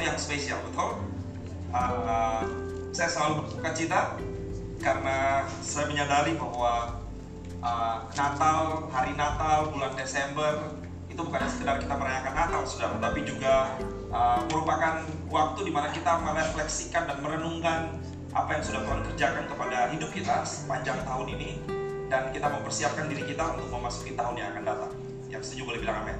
sesuatu 0.00 0.16
yang 0.16 0.16
spesial, 0.16 0.58
betul? 0.64 0.90
Uh, 1.76 2.42
saya 2.88 3.08
selalu 3.12 3.44
bersuka 3.44 3.70
cita 3.76 4.00
karena 4.80 5.44
saya 5.60 5.92
menyadari 5.92 6.40
bahwa 6.40 7.04
uh, 7.60 8.08
Natal, 8.16 8.88
hari 8.88 9.12
Natal, 9.12 9.68
bulan 9.68 9.92
Desember 9.92 10.72
itu 11.12 11.20
bukan 11.20 11.44
sekedar 11.44 11.76
kita 11.84 11.94
merayakan 12.00 12.32
Natal, 12.32 12.64
saudara, 12.64 12.96
tapi 12.96 13.28
juga 13.28 13.76
uh, 14.08 14.40
merupakan 14.48 15.04
waktu 15.28 15.60
di 15.68 15.72
mana 15.76 15.92
kita 15.92 16.16
merefleksikan 16.24 17.04
dan 17.04 17.20
merenungkan 17.20 18.00
apa 18.32 18.56
yang 18.56 18.64
sudah 18.64 18.80
Tuhan 18.80 19.00
kerjakan 19.04 19.44
kepada 19.52 19.78
hidup 19.92 20.10
kita 20.16 20.48
sepanjang 20.48 20.96
tahun 21.04 21.28
ini 21.36 21.50
dan 22.08 22.32
kita 22.32 22.48
mempersiapkan 22.48 23.04
diri 23.04 23.28
kita 23.28 23.52
untuk 23.52 23.68
memasuki 23.68 24.16
tahun 24.16 24.32
yang 24.40 24.48
akan 24.56 24.64
datang. 24.64 24.92
Yang 25.28 25.42
setuju 25.52 25.62
boleh 25.68 25.80
bilang 25.84 26.08
amin. 26.08 26.16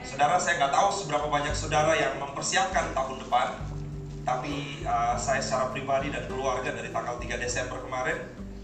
Saudara, 0.00 0.40
saya 0.40 0.56
nggak 0.56 0.72
tahu 0.72 0.88
seberapa 0.96 1.26
banyak 1.28 1.52
saudara 1.52 1.92
yang 1.92 2.16
mempersiapkan 2.16 2.96
tahun 2.96 3.20
depan, 3.20 3.48
tapi 4.24 4.84
uh, 4.88 5.16
saya 5.20 5.44
secara 5.44 5.68
pribadi 5.72 6.08
dan 6.08 6.24
keluarga 6.24 6.72
dari 6.72 6.88
tanggal 6.88 7.20
3 7.20 7.36
Desember 7.36 7.78
kemarin, 7.84 8.18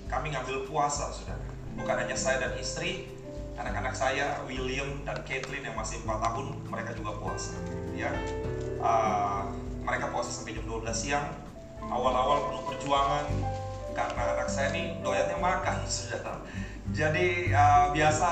kami 0.09 0.33
ngambil 0.33 0.65
puasa, 0.65 1.13
saudara. 1.13 1.41
Bukan 1.77 1.97
hanya 1.97 2.17
saya 2.17 2.41
dan 2.41 2.57
istri, 2.57 3.13
anak-anak 3.61 3.93
saya, 3.93 4.41
William 4.49 5.05
dan 5.05 5.21
Caitlin 5.29 5.65
yang 5.65 5.77
masih 5.77 6.01
4 6.05 6.25
tahun, 6.25 6.47
mereka 6.73 6.97
juga 6.97 7.21
puasa. 7.21 7.53
Ya, 7.93 8.11
uh, 8.81 9.53
mereka 9.85 10.09
puasa 10.09 10.33
sampai 10.33 10.57
jam 10.57 10.65
12 10.65 10.89
siang. 10.97 11.27
Awal-awal 11.87 12.51
penuh 12.51 12.65
perjuangan, 12.65 13.25
karena 13.93 14.23
anak 14.41 14.49
saya 14.49 14.73
ini 14.75 14.99
doyannya 15.05 15.39
makan, 15.39 15.77
saudara 15.93 16.41
jadi 16.95 17.51
uh, 17.51 17.91
biasa 17.91 18.29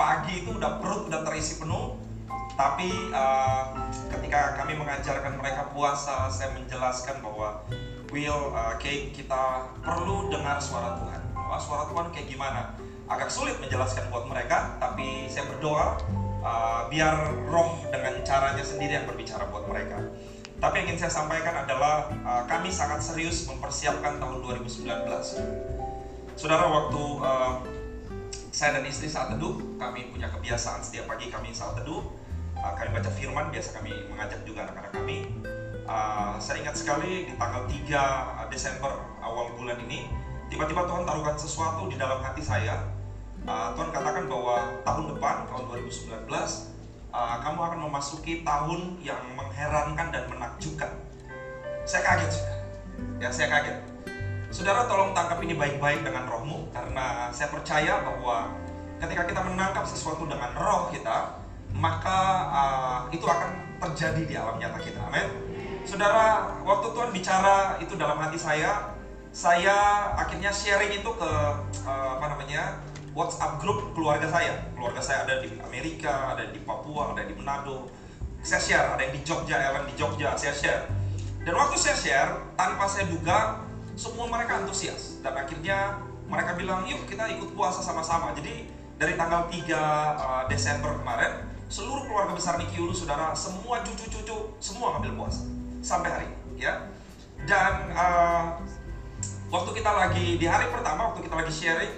pagi 0.00 0.40
itu 0.40 0.56
udah 0.56 0.80
perut 0.80 1.12
udah 1.12 1.20
terisi 1.28 1.60
penuh, 1.60 2.00
tapi 2.58 2.90
uh, 3.14 3.70
ketika 4.10 4.58
kami 4.58 4.74
mengajarkan 4.74 5.38
mereka 5.38 5.70
puasa, 5.70 6.26
saya 6.26 6.50
menjelaskan 6.58 7.22
bahwa 7.22 7.62
Will, 8.10 8.50
uh, 8.50 8.74
Kate, 8.82 9.14
kita 9.14 9.70
perlu 9.78 10.26
dengar 10.26 10.58
suara 10.58 10.98
Tuhan. 10.98 11.22
Wah, 11.38 11.60
suara 11.62 11.86
Tuhan 11.86 12.10
kayak 12.10 12.26
gimana? 12.26 12.74
Agak 13.06 13.30
sulit 13.30 13.62
menjelaskan 13.62 14.10
buat 14.10 14.26
mereka, 14.26 14.74
tapi 14.82 15.30
saya 15.30 15.46
berdoa 15.54 16.02
uh, 16.42 16.90
biar 16.90 17.30
roh 17.46 17.78
dengan 17.94 18.26
caranya 18.26 18.66
sendiri 18.66 18.98
yang 18.98 19.06
berbicara 19.06 19.46
buat 19.54 19.70
mereka. 19.70 20.02
Tapi 20.58 20.82
yang 20.82 20.86
ingin 20.90 21.06
saya 21.06 21.14
sampaikan 21.14 21.62
adalah 21.62 22.10
uh, 22.26 22.42
kami 22.50 22.74
sangat 22.74 23.06
serius 23.06 23.46
mempersiapkan 23.46 24.18
tahun 24.18 24.42
2019. 24.42 24.82
Saudara, 26.34 26.66
waktu 26.66 27.02
uh, 27.22 27.62
saya 28.50 28.82
dan 28.82 28.84
istri 28.90 29.06
saat 29.06 29.30
teduh, 29.38 29.78
kami 29.78 30.10
punya 30.10 30.26
kebiasaan 30.26 30.82
setiap 30.82 31.06
pagi 31.06 31.30
kami 31.30 31.54
saat 31.54 31.78
teduh, 31.78 32.02
uh, 32.62 32.72
kami 32.76 32.90
baca 32.94 33.10
firman, 33.12 33.46
biasa 33.50 33.78
kami 33.78 33.92
mengajak 34.10 34.40
juga 34.42 34.68
anak-anak 34.68 34.92
kami. 34.94 35.30
Uh, 35.88 36.36
saya 36.36 36.60
ingat 36.60 36.76
sekali 36.76 37.26
di 37.30 37.34
tanggal 37.40 37.64
3 37.64 38.52
Desember 38.52 38.92
awal 39.24 39.56
bulan 39.56 39.80
ini, 39.88 40.10
tiba-tiba 40.52 40.84
Tuhan 40.84 41.08
taruhkan 41.08 41.36
sesuatu 41.40 41.88
di 41.88 41.96
dalam 41.96 42.20
hati 42.20 42.44
saya. 42.44 42.84
Uh, 43.48 43.72
Tuhan 43.72 43.88
katakan 43.94 44.28
bahwa 44.28 44.82
tahun 44.84 45.16
depan, 45.16 45.36
tahun 45.48 45.62
2019, 45.72 46.28
uh, 47.14 47.36
kamu 47.40 47.60
akan 47.62 47.80
memasuki 47.88 48.44
tahun 48.44 49.00
yang 49.00 49.22
mengherankan 49.32 50.12
dan 50.12 50.24
menakjubkan. 50.28 50.92
Saya 51.88 52.04
kaget. 52.04 52.32
Ya, 53.22 53.30
saya 53.30 53.48
kaget 53.48 53.98
Saudara 54.48 54.88
tolong 54.88 55.12
tangkap 55.12 55.44
ini 55.44 55.52
baik-baik 55.52 56.08
dengan 56.08 56.24
rohmu 56.24 56.72
karena 56.72 57.28
saya 57.28 57.52
percaya 57.52 58.00
bahwa 58.00 58.48
ketika 58.96 59.28
kita 59.28 59.44
menangkap 59.44 59.84
sesuatu 59.84 60.24
dengan 60.24 60.56
roh 60.56 60.88
kita 60.88 61.36
maka 61.78 62.18
uh, 62.50 62.98
itu 63.14 63.22
akan 63.22 63.78
terjadi 63.78 64.22
di 64.26 64.34
alam 64.34 64.58
nyata 64.58 64.82
kita. 64.82 64.98
Amin. 65.06 65.30
Saudara, 65.86 66.58
waktu 66.66 66.90
Tuhan 66.92 67.10
bicara 67.14 67.78
itu 67.78 67.94
dalam 67.94 68.18
hati 68.18 68.36
saya, 68.36 68.92
saya 69.30 70.10
akhirnya 70.18 70.50
sharing 70.50 70.98
itu 70.98 71.10
ke 71.14 71.30
uh, 71.86 72.10
apa 72.18 72.26
namanya? 72.34 72.82
WhatsApp 73.14 73.62
grup 73.62 73.94
keluarga 73.94 74.26
saya. 74.28 74.68
Keluarga 74.74 75.00
saya 75.00 75.24
ada 75.24 75.40
di 75.40 75.54
Amerika, 75.62 76.34
ada 76.36 76.50
di 76.50 76.60
Papua, 76.60 77.14
ada 77.14 77.24
di 77.24 77.34
Manado. 77.38 77.88
Saya 78.42 78.62
share, 78.62 78.86
ada 78.94 79.02
yang 79.02 79.14
di 79.14 79.22
Jogja, 79.26 79.56
Ellen 79.58 79.86
di 79.90 79.94
Jogja, 79.98 80.38
saya 80.38 80.54
share. 80.54 80.82
Dan 81.42 81.58
waktu 81.58 81.74
saya 81.74 81.96
share, 81.98 82.30
tanpa 82.54 82.86
saya 82.86 83.10
duga, 83.10 83.66
semua 83.98 84.30
mereka 84.30 84.62
antusias 84.62 85.18
dan 85.26 85.34
akhirnya 85.34 85.98
mereka 86.30 86.54
bilang 86.54 86.86
yuk 86.86 87.02
kita 87.10 87.26
ikut 87.34 87.50
puasa 87.58 87.82
sama-sama 87.82 88.30
jadi 88.30 88.70
dari 88.94 89.18
tanggal 89.18 89.50
3 89.50 89.58
uh, 89.58 90.42
Desember 90.46 90.94
kemarin 91.02 91.47
seluruh 91.68 92.08
keluarga 92.08 92.32
besar 92.32 92.56
Niki 92.56 92.80
Ulu 92.80 92.96
saudara 92.96 93.36
semua 93.36 93.84
cucu-cucu 93.84 94.56
semua 94.58 94.96
ngambil 94.96 95.20
puasa 95.20 95.44
sampai 95.84 96.08
hari 96.10 96.26
ini 96.26 96.64
ya. 96.64 96.88
Dan 97.44 97.92
uh, 97.94 98.58
waktu 99.52 99.70
kita 99.78 99.90
lagi 99.92 100.40
di 100.40 100.46
hari 100.48 100.72
pertama 100.72 101.12
waktu 101.12 101.28
kita 101.28 101.36
lagi 101.38 101.52
sharing 101.52 101.94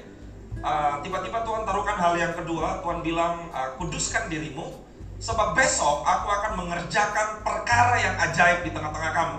uh, 0.61 0.99
tiba-tiba 1.01 1.47
Tuhan 1.47 1.63
taruhkan 1.65 1.97
hal 1.97 2.19
yang 2.19 2.35
kedua. 2.35 2.83
Tuhan 2.83 3.01
bilang 3.01 3.49
uh, 3.55 3.79
kuduskan 3.79 4.27
dirimu 4.27 4.83
sebab 5.23 5.55
besok 5.55 6.03
aku 6.03 6.29
akan 6.29 6.53
mengerjakan 6.67 7.41
perkara 7.47 7.95
yang 8.03 8.15
ajaib 8.27 8.67
di 8.67 8.71
tengah-tengah 8.75 9.13
kamu. 9.15 9.39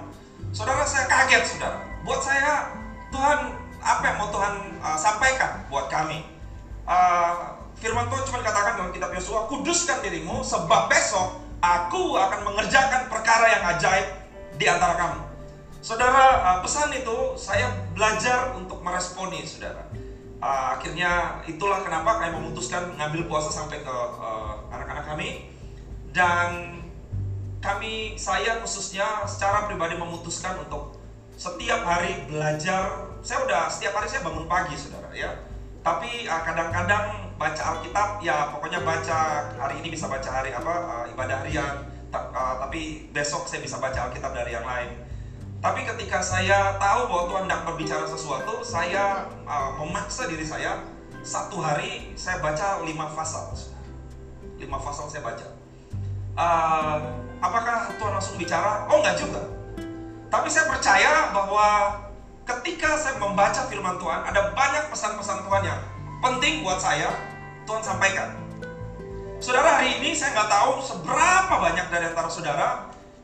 Saudara 0.55 0.83
saya 0.87 1.05
kaget 1.11 1.43
saudara. 1.43 1.79
Buat 2.07 2.21
saya 2.23 2.71
Tuhan 3.11 3.39
apa 3.83 4.03
yang 4.07 4.17
mau 4.17 4.29
Tuhan 4.31 4.55
uh, 4.79 4.97
sampaikan 4.97 5.67
buat 5.67 5.91
kami? 5.91 6.23
Uh, 6.87 7.60
firman 7.81 8.05
Tuhan 8.13 8.23
cuma 8.29 8.39
katakan 8.45 8.77
dalam 8.77 8.93
kitab 8.93 9.09
Yosua 9.17 9.49
kuduskan 9.49 10.05
dirimu 10.05 10.45
sebab 10.45 10.85
besok 10.87 11.41
aku 11.57 12.13
akan 12.13 12.45
mengerjakan 12.45 13.09
perkara 13.09 13.45
yang 13.57 13.63
ajaib 13.75 14.07
di 14.55 14.65
antara 14.69 14.93
kamu. 14.93 15.19
Saudara 15.81 16.45
uh, 16.45 16.59
pesan 16.61 16.93
itu 16.93 17.33
saya 17.41 17.73
belajar 17.97 18.53
untuk 18.53 18.85
meresponi 18.85 19.41
saudara. 19.49 19.89
Uh, 20.37 20.77
akhirnya 20.77 21.41
itulah 21.49 21.81
kenapa 21.81 22.21
kami 22.21 22.37
memutuskan 22.37 22.93
ngambil 23.01 23.25
puasa 23.25 23.49
sampai 23.49 23.81
ke 23.81 23.95
anak-anak 24.69 25.05
uh, 25.05 25.09
kami. 25.17 25.49
Dan 26.13 26.81
kami 27.65 28.13
saya 28.13 28.61
khususnya 28.61 29.25
secara 29.25 29.65
pribadi 29.65 29.97
memutuskan 29.97 30.61
untuk 30.61 31.01
setiap 31.33 31.81
hari 31.81 32.29
belajar. 32.29 33.09
Saya 33.25 33.41
udah 33.41 33.73
setiap 33.73 33.97
hari 33.97 34.05
saya 34.05 34.21
bangun 34.21 34.45
pagi 34.45 34.77
saudara 34.77 35.09
ya 35.17 35.33
tapi 35.81 36.29
uh, 36.29 36.41
kadang-kadang 36.45 37.33
baca 37.41 37.63
Alkitab 37.73 38.21
ya 38.21 38.53
pokoknya 38.53 38.85
baca 38.85 39.49
hari 39.57 39.81
ini 39.81 39.89
bisa 39.89 40.05
baca 40.05 40.29
hari 40.29 40.53
apa 40.53 40.73
uh, 40.85 41.05
ibadah 41.09 41.41
harian 41.41 41.89
uh, 42.13 42.55
tapi 42.61 43.09
besok 43.09 43.49
saya 43.49 43.65
bisa 43.65 43.81
baca 43.81 44.09
Alkitab 44.09 44.31
dari 44.35 44.53
yang 44.53 44.65
lain. 44.65 44.93
Tapi 45.61 45.85
ketika 45.85 46.21
saya 46.25 46.73
tahu 46.81 47.05
bahwa 47.05 47.23
Tuhan 47.29 47.43
tidak 47.45 47.61
berbicara 47.69 48.05
sesuatu 48.09 48.65
saya 48.65 49.29
uh, 49.45 49.77
memaksa 49.77 50.25
diri 50.25 50.45
saya 50.45 50.81
satu 51.21 51.61
hari 51.61 52.13
saya 52.17 52.41
baca 52.41 52.81
lima 52.85 53.09
pasal. 53.13 53.53
Lima 54.57 54.77
pasal 54.77 55.09
saya 55.09 55.21
baca. 55.25 55.47
Uh, 56.37 56.97
apakah 57.41 57.93
Tuhan 57.97 58.13
langsung 58.13 58.37
bicara? 58.37 58.85
Oh 58.89 59.01
enggak 59.01 59.17
juga. 59.21 59.41
Tapi 60.29 60.47
saya 60.49 60.65
percaya 60.69 61.29
bahwa 61.33 61.67
ketika 62.51 62.99
saya 62.99 63.15
membaca 63.15 63.63
firman 63.71 63.95
Tuhan, 63.95 64.21
ada 64.27 64.51
banyak 64.51 64.91
pesan-pesan 64.91 65.47
Tuhan 65.47 65.63
yang 65.63 65.81
penting 66.19 66.67
buat 66.67 66.83
saya, 66.83 67.15
Tuhan 67.63 67.79
sampaikan. 67.79 68.35
Saudara, 69.39 69.81
hari 69.81 70.03
ini 70.03 70.13
saya 70.13 70.35
nggak 70.37 70.51
tahu 70.51 70.71
seberapa 70.83 71.53
banyak 71.57 71.87
dari 71.89 72.05
antara 72.11 72.29
saudara 72.29 72.67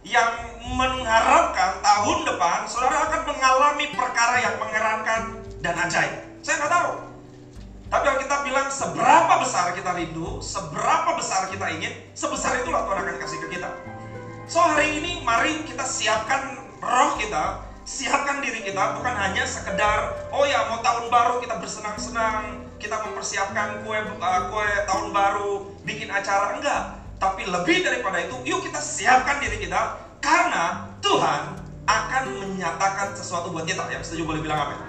yang 0.08 0.32
mengharapkan 0.72 1.84
tahun 1.84 2.18
depan 2.24 2.64
saudara 2.66 3.12
akan 3.12 3.22
mengalami 3.28 3.86
perkara 3.92 4.38
yang 4.40 4.56
mengherankan 4.58 5.22
dan 5.60 5.76
ajaib. 5.78 6.16
Saya 6.42 6.64
nggak 6.64 6.74
tahu. 6.74 6.92
Tapi 7.88 8.04
kalau 8.04 8.20
kita 8.20 8.38
bilang 8.44 8.68
seberapa 8.68 9.34
besar 9.44 9.72
kita 9.76 9.92
rindu, 9.96 10.40
seberapa 10.44 11.16
besar 11.16 11.48
kita 11.52 11.72
ingin, 11.76 11.94
sebesar 12.16 12.60
itulah 12.64 12.84
Tuhan 12.84 13.00
akan 13.04 13.16
kasih 13.22 13.40
ke 13.46 13.48
kita. 13.60 13.70
So 14.48 14.64
hari 14.64 15.04
ini 15.04 15.22
mari 15.22 15.64
kita 15.68 15.84
siapkan 15.84 16.56
roh 16.80 17.20
kita, 17.20 17.67
siapkan 17.88 18.44
diri 18.44 18.68
kita 18.68 19.00
bukan 19.00 19.16
hanya 19.16 19.48
sekedar 19.48 20.28
oh 20.36 20.44
ya 20.44 20.68
mau 20.68 20.84
tahun 20.84 21.08
baru 21.08 21.40
kita 21.40 21.56
bersenang-senang, 21.56 22.68
kita 22.84 23.00
mempersiapkan 23.00 23.88
kue 23.88 23.96
uh, 23.96 24.42
kue 24.52 24.70
tahun 24.84 25.16
baru, 25.16 25.72
bikin 25.88 26.12
acara 26.12 26.60
enggak. 26.60 27.00
Tapi 27.18 27.48
lebih 27.48 27.88
daripada 27.88 28.20
itu, 28.20 28.36
yuk 28.44 28.62
kita 28.68 28.84
siapkan 28.84 29.40
diri 29.40 29.64
kita 29.64 29.98
karena 30.20 30.92
Tuhan 31.00 31.64
akan 31.88 32.24
menyatakan 32.44 33.16
sesuatu 33.16 33.56
buat 33.56 33.64
kita. 33.64 33.88
Yang 33.88 34.12
setuju 34.12 34.36
boleh 34.36 34.42
bilang 34.44 34.68
amin. 34.68 34.80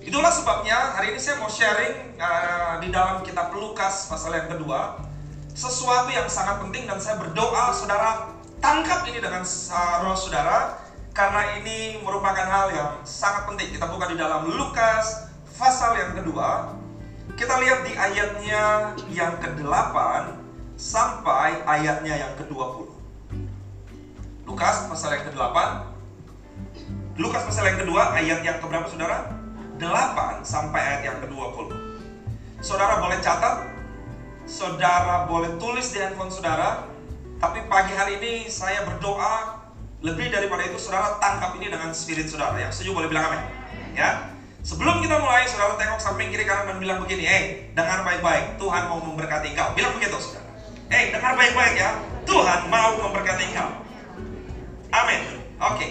Itulah 0.00 0.32
sebabnya 0.32 0.96
hari 0.96 1.12
ini 1.12 1.20
saya 1.20 1.36
mau 1.36 1.52
sharing 1.52 2.16
uh, 2.16 2.80
di 2.80 2.88
dalam 2.88 3.20
kitab 3.20 3.52
Lukas 3.52 4.08
pasal 4.08 4.32
yang 4.32 4.48
kedua 4.48 5.04
sesuatu 5.52 6.08
yang 6.08 6.24
sangat 6.32 6.64
penting 6.64 6.88
dan 6.88 6.96
saya 6.96 7.20
berdoa 7.20 7.74
saudara 7.76 8.32
Tangkap 8.58 9.06
ini 9.06 9.22
dengan 9.22 9.44
uh, 9.44 9.96
roh 10.02 10.16
saudara 10.18 10.87
karena 11.18 11.58
ini 11.58 11.98
merupakan 11.98 12.46
hal 12.46 12.70
yang 12.70 12.90
sangat 13.02 13.50
penting. 13.50 13.74
Kita 13.74 13.90
buka 13.90 14.06
di 14.06 14.14
dalam 14.14 14.46
Lukas 14.46 15.26
pasal 15.58 15.98
yang 15.98 16.14
kedua. 16.14 16.78
Kita 17.34 17.58
lihat 17.58 17.82
di 17.82 17.98
ayatnya 17.98 18.94
yang 19.10 19.34
ke-8 19.42 19.94
sampai 20.78 21.66
ayatnya 21.66 22.14
yang 22.14 22.32
ke-20. 22.38 22.86
Lukas 24.46 24.86
pasal 24.86 25.18
yang 25.18 25.26
ke-8. 25.26 25.58
Lukas 27.18 27.42
pasal 27.50 27.66
yang 27.66 27.82
kedua 27.82 28.14
ayat 28.14 28.46
yang 28.46 28.62
keberapa 28.62 28.86
saudara? 28.86 29.26
8 29.82 30.46
sampai 30.46 30.78
ayat 30.78 31.02
yang 31.02 31.18
ke-20. 31.18 31.66
Saudara 32.62 33.02
boleh 33.02 33.18
catat, 33.18 33.66
saudara 34.46 35.26
boleh 35.26 35.58
tulis 35.58 35.90
di 35.90 35.98
handphone 35.98 36.30
saudara, 36.30 36.86
tapi 37.42 37.66
pagi 37.66 37.94
hari 37.94 38.22
ini 38.22 38.46
saya 38.46 38.86
berdoa 38.86 39.66
lebih 39.98 40.30
daripada 40.30 40.62
itu 40.62 40.78
saudara 40.78 41.18
tangkap 41.18 41.58
ini 41.58 41.70
dengan 41.70 41.90
spirit 41.90 42.30
saudara. 42.30 42.54
Yang 42.58 42.78
setuju 42.78 43.02
boleh 43.02 43.08
bilang 43.10 43.34
amin. 43.34 43.42
Ya. 43.98 44.30
Sebelum 44.62 45.00
kita 45.00 45.16
mulai, 45.22 45.48
saudara 45.48 45.80
tengok 45.80 45.96
samping 46.02 46.28
kiri 46.28 46.44
kanan 46.44 46.68
dan 46.68 46.78
bilang 46.82 46.98
begini, 47.00 47.24
eh, 47.24 47.42
dengar 47.72 48.04
baik-baik, 48.04 48.60
Tuhan 48.60 48.82
mau 48.90 49.00
memberkati 49.00 49.54
engkau. 49.54 49.72
Bilang 49.72 49.96
begitu, 49.96 50.18
saudara. 50.18 50.44
Eh, 50.92 51.14
dengar 51.14 51.32
baik-baik 51.38 51.74
ya, 51.78 51.90
Tuhan 52.28 52.68
mau 52.68 52.92
memberkati 53.00 53.48
engkau. 53.48 53.70
Amin. 54.92 55.20
Oke, 55.58 55.86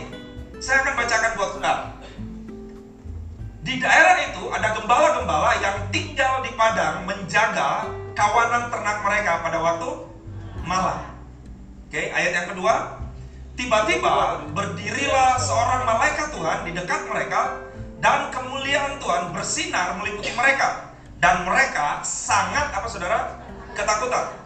saya 0.62 0.84
akan 0.86 0.94
bacakan 0.94 1.32
buat 1.36 1.50
saudara. 1.58 1.84
Di 3.68 3.84
daerah 3.84 4.16
itu 4.24 4.44
ada 4.48 4.68
gembala-gembala 4.80 5.52
yang 5.60 5.78
tinggal 5.92 6.40
di 6.40 6.56
padang 6.56 7.04
menjaga 7.04 7.92
kawanan 8.16 8.72
ternak 8.72 9.04
mereka 9.04 9.44
pada 9.44 9.58
waktu 9.60 9.90
malam. 10.64 11.04
Oke, 11.88 12.12
ayat 12.12 12.32
yang 12.32 12.48
kedua, 12.56 12.97
Tiba-tiba 13.58 14.46
berdirilah 14.54 15.42
seorang 15.42 15.82
malaikat 15.82 16.30
Tuhan 16.30 16.62
di 16.62 16.78
dekat 16.78 17.10
mereka 17.10 17.58
dan 17.98 18.30
kemuliaan 18.30 19.02
Tuhan 19.02 19.34
bersinar 19.34 19.98
meliputi 19.98 20.30
mereka 20.38 20.94
dan 21.18 21.42
mereka 21.42 22.06
sangat 22.06 22.70
apa 22.70 22.86
saudara 22.86 23.42
ketakutan. 23.74 24.38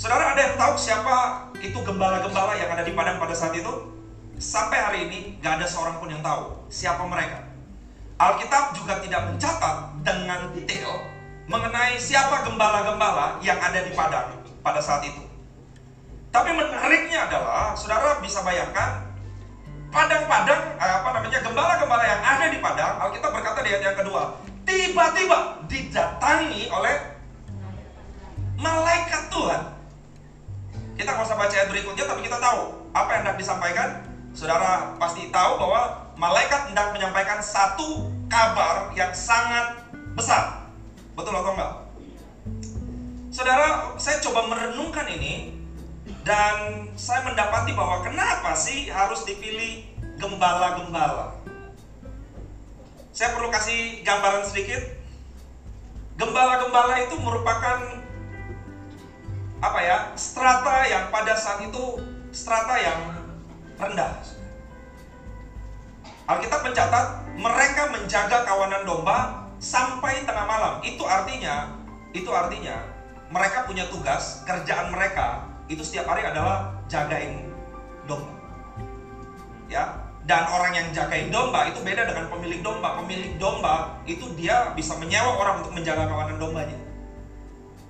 Saudara 0.00 0.32
ada 0.32 0.40
yang 0.40 0.56
tahu 0.56 0.80
siapa 0.80 1.16
itu 1.60 1.76
gembala-gembala 1.84 2.56
yang 2.56 2.72
ada 2.72 2.88
di 2.88 2.96
padang 2.96 3.20
pada 3.20 3.36
saat 3.36 3.52
itu? 3.52 3.92
Sampai 4.40 4.80
hari 4.80 4.98
ini 5.12 5.18
gak 5.44 5.60
ada 5.60 5.68
seorang 5.68 6.00
pun 6.00 6.08
yang 6.08 6.24
tahu 6.24 6.56
siapa 6.72 7.04
mereka. 7.04 7.44
Alkitab 8.16 8.80
juga 8.80 8.96
tidak 9.04 9.28
mencatat 9.28 9.76
dengan 10.00 10.56
detail 10.56 11.04
mengenai 11.52 12.00
siapa 12.00 12.48
gembala-gembala 12.48 13.44
yang 13.44 13.60
ada 13.60 13.84
di 13.84 13.92
padang 13.92 14.40
pada 14.64 14.80
saat 14.80 15.04
itu. 15.04 15.20
Tapi 16.36 16.52
menariknya 16.52 17.32
adalah, 17.32 17.72
saudara 17.72 18.20
bisa 18.20 18.44
bayangkan, 18.44 19.08
padang-padang, 19.88 20.76
eh, 20.76 20.94
apa 21.00 21.08
namanya, 21.16 21.40
gembala-gembala 21.40 22.04
yang 22.04 22.20
ada 22.20 22.52
di 22.52 22.60
padang, 22.60 23.00
Alkitab 23.08 23.32
berkata 23.32 23.64
di 23.64 23.72
ayat 23.72 23.84
yang 23.88 23.96
kedua, 23.96 24.36
tiba-tiba 24.68 25.64
didatangi 25.64 26.68
oleh 26.68 27.16
malaikat 28.60 29.32
Tuhan. 29.32 29.62
Kita 31.00 31.08
nggak 31.16 31.24
usah 31.24 31.40
baca 31.40 31.54
ayat 31.56 31.72
berikutnya, 31.72 32.04
tapi 32.04 32.20
kita 32.28 32.36
tahu 32.36 32.84
apa 32.92 33.08
yang 33.16 33.20
hendak 33.24 33.40
disampaikan. 33.40 33.88
Saudara 34.36 34.92
pasti 35.00 35.32
tahu 35.32 35.56
bahwa 35.56 36.12
malaikat 36.20 36.68
hendak 36.68 36.92
menyampaikan 36.92 37.40
satu 37.40 38.12
kabar 38.28 38.92
yang 38.92 39.08
sangat 39.16 39.88
besar. 40.12 40.68
Betul 41.16 41.32
atau 41.32 41.56
enggak? 41.56 41.72
Saudara, 43.32 43.96
saya 43.96 44.20
coba 44.20 44.44
merenungkan 44.52 45.08
ini 45.16 45.55
dan 46.26 46.90
saya 46.98 47.22
mendapati 47.22 47.70
bahwa 47.70 48.02
kenapa 48.02 48.58
sih 48.58 48.90
harus 48.90 49.22
dipilih 49.22 49.86
gembala-gembala? 50.18 51.38
Saya 53.14 53.30
perlu 53.38 53.46
kasih 53.54 54.02
gambaran 54.02 54.42
sedikit. 54.42 54.82
Gembala-gembala 56.18 56.98
itu 57.06 57.14
merupakan 57.22 57.78
apa 59.62 59.80
ya? 59.86 59.98
Strata 60.18 60.90
yang 60.90 61.14
pada 61.14 61.38
saat 61.38 61.62
itu 61.62 62.02
strata 62.34 62.74
yang 62.74 63.00
rendah. 63.78 64.18
Alkitab 66.26 66.66
mencatat 66.66 67.06
mereka 67.38 67.94
menjaga 67.94 68.42
kawanan 68.42 68.82
domba 68.82 69.46
sampai 69.62 70.26
tengah 70.26 70.42
malam. 70.42 70.82
Itu 70.82 71.06
artinya, 71.06 71.70
itu 72.10 72.34
artinya 72.34 72.82
mereka 73.30 73.62
punya 73.62 73.86
tugas, 73.86 74.42
kerjaan 74.42 74.90
mereka 74.90 75.55
itu 75.66 75.82
setiap 75.82 76.06
hari 76.06 76.22
adalah 76.22 76.70
jagain 76.86 77.50
domba. 78.06 78.30
Ya, 79.66 79.98
dan 80.26 80.46
orang 80.46 80.74
yang 80.74 80.86
jagain 80.94 81.30
domba 81.30 81.70
itu 81.70 81.82
beda 81.82 82.06
dengan 82.06 82.30
pemilik 82.30 82.62
domba. 82.62 82.98
Pemilik 83.02 83.34
domba 83.38 83.98
itu 84.06 84.26
dia 84.38 84.70
bisa 84.78 84.94
menyewa 84.98 85.38
orang 85.38 85.62
untuk 85.62 85.74
menjaga 85.74 86.06
kawanan 86.06 86.38
dombanya. 86.38 86.78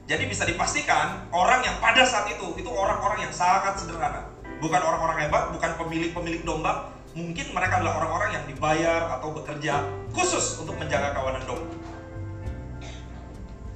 Jadi 0.07 0.25
bisa 0.31 0.47
dipastikan 0.49 1.29
orang 1.35 1.65
yang 1.67 1.77
pada 1.83 2.05
saat 2.07 2.31
itu 2.33 2.57
itu 2.57 2.71
orang-orang 2.71 3.29
yang 3.29 3.33
sangat 3.33 3.77
sederhana. 3.81 4.29
Bukan 4.57 4.81
orang-orang 4.81 5.29
hebat, 5.29 5.53
bukan 5.53 5.71
pemilik-pemilik 5.77 6.45
domba. 6.45 6.93
Mungkin 7.17 7.53
mereka 7.57 7.81
adalah 7.81 8.05
orang-orang 8.05 8.41
yang 8.41 8.45
dibayar 8.45 9.21
atau 9.21 9.33
bekerja 9.33 9.85
khusus 10.13 10.61
untuk 10.61 10.77
menjaga 10.77 11.17
kawanan 11.17 11.45
domba. 11.45 11.73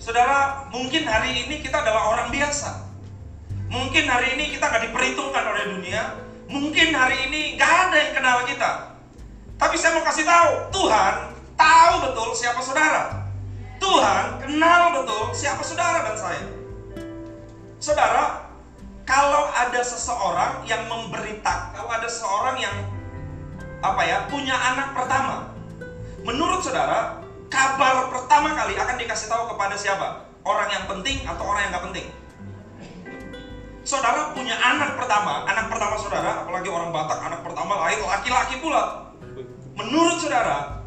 Saudara, 0.00 0.69
mungkin 0.73 1.05
hari 1.05 1.44
ini 1.44 1.61
kita 1.61 1.85
adalah 1.85 2.17
orang 2.17 2.29
biasa 2.32 2.90
Mungkin 3.71 4.05
hari 4.11 4.35
ini 4.35 4.59
kita 4.59 4.67
nggak 4.67 4.91
diperhitungkan 4.91 5.45
oleh 5.47 5.65
dunia. 5.79 6.03
Mungkin 6.51 6.91
hari 6.91 7.31
ini 7.31 7.55
nggak 7.55 7.73
ada 7.87 7.97
yang 7.97 8.13
kenal 8.19 8.39
kita. 8.43 8.71
Tapi 9.55 9.79
saya 9.79 9.95
mau 9.95 10.03
kasih 10.03 10.27
tahu, 10.27 10.51
Tuhan 10.75 11.15
tahu 11.55 11.93
betul 12.11 12.29
siapa 12.35 12.59
saudara. 12.59 13.31
Tuhan 13.79 14.43
kenal 14.43 14.83
betul 15.01 15.31
siapa 15.31 15.63
saudara 15.63 16.03
dan 16.11 16.17
saya. 16.19 16.45
Saudara, 17.79 18.51
kalau 19.07 19.49
ada 19.55 19.81
seseorang 19.81 20.67
yang 20.67 20.85
memberitakan, 20.91 21.73
kalau 21.73 21.91
ada 21.95 22.09
seseorang 22.11 22.59
yang 22.59 22.77
apa 23.81 24.03
ya 24.05 24.19
punya 24.29 24.53
anak 24.53 24.93
pertama, 24.93 25.49
menurut 26.27 26.61
saudara, 26.61 27.23
kabar 27.47 28.11
pertama 28.11 28.53
kali 28.53 28.75
akan 28.77 28.97
dikasih 28.99 29.31
tahu 29.31 29.55
kepada 29.55 29.79
siapa? 29.79 30.27
Orang 30.43 30.69
yang 30.69 30.85
penting 30.91 31.23
atau 31.25 31.47
orang 31.47 31.69
yang 31.69 31.73
nggak 31.73 31.87
penting? 31.95 32.07
Saudara 33.81 34.37
punya 34.37 34.55
anak 34.61 35.00
pertama, 35.00 35.49
anak 35.49 35.73
pertama 35.73 35.97
saudara, 35.97 36.44
apalagi 36.44 36.69
orang 36.69 36.93
Batak, 36.93 37.19
anak 37.25 37.41
pertama 37.41 37.81
lahir 37.81 38.00
laki-laki 38.05 38.61
pula. 38.61 39.09
Menurut 39.73 40.21
saudara, 40.21 40.85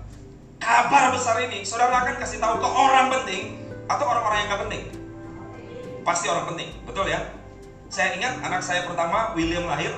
kabar 0.62 1.10
besar 1.10 1.42
ini, 1.42 1.66
saudara 1.66 2.06
akan 2.06 2.22
kasih 2.22 2.38
tahu 2.38 2.62
ke 2.62 2.70
orang 2.70 3.10
penting 3.10 3.58
atau 3.90 4.06
orang-orang 4.06 4.38
yang 4.46 4.50
gak 4.54 4.62
penting? 4.70 4.84
Pasti 6.06 6.26
orang 6.30 6.46
penting, 6.54 6.70
betul 6.86 7.10
ya? 7.10 7.20
Saya 7.90 8.14
ingat 8.14 8.42
anak 8.46 8.62
saya 8.62 8.86
pertama, 8.86 9.34
William 9.34 9.66
lahir. 9.66 9.94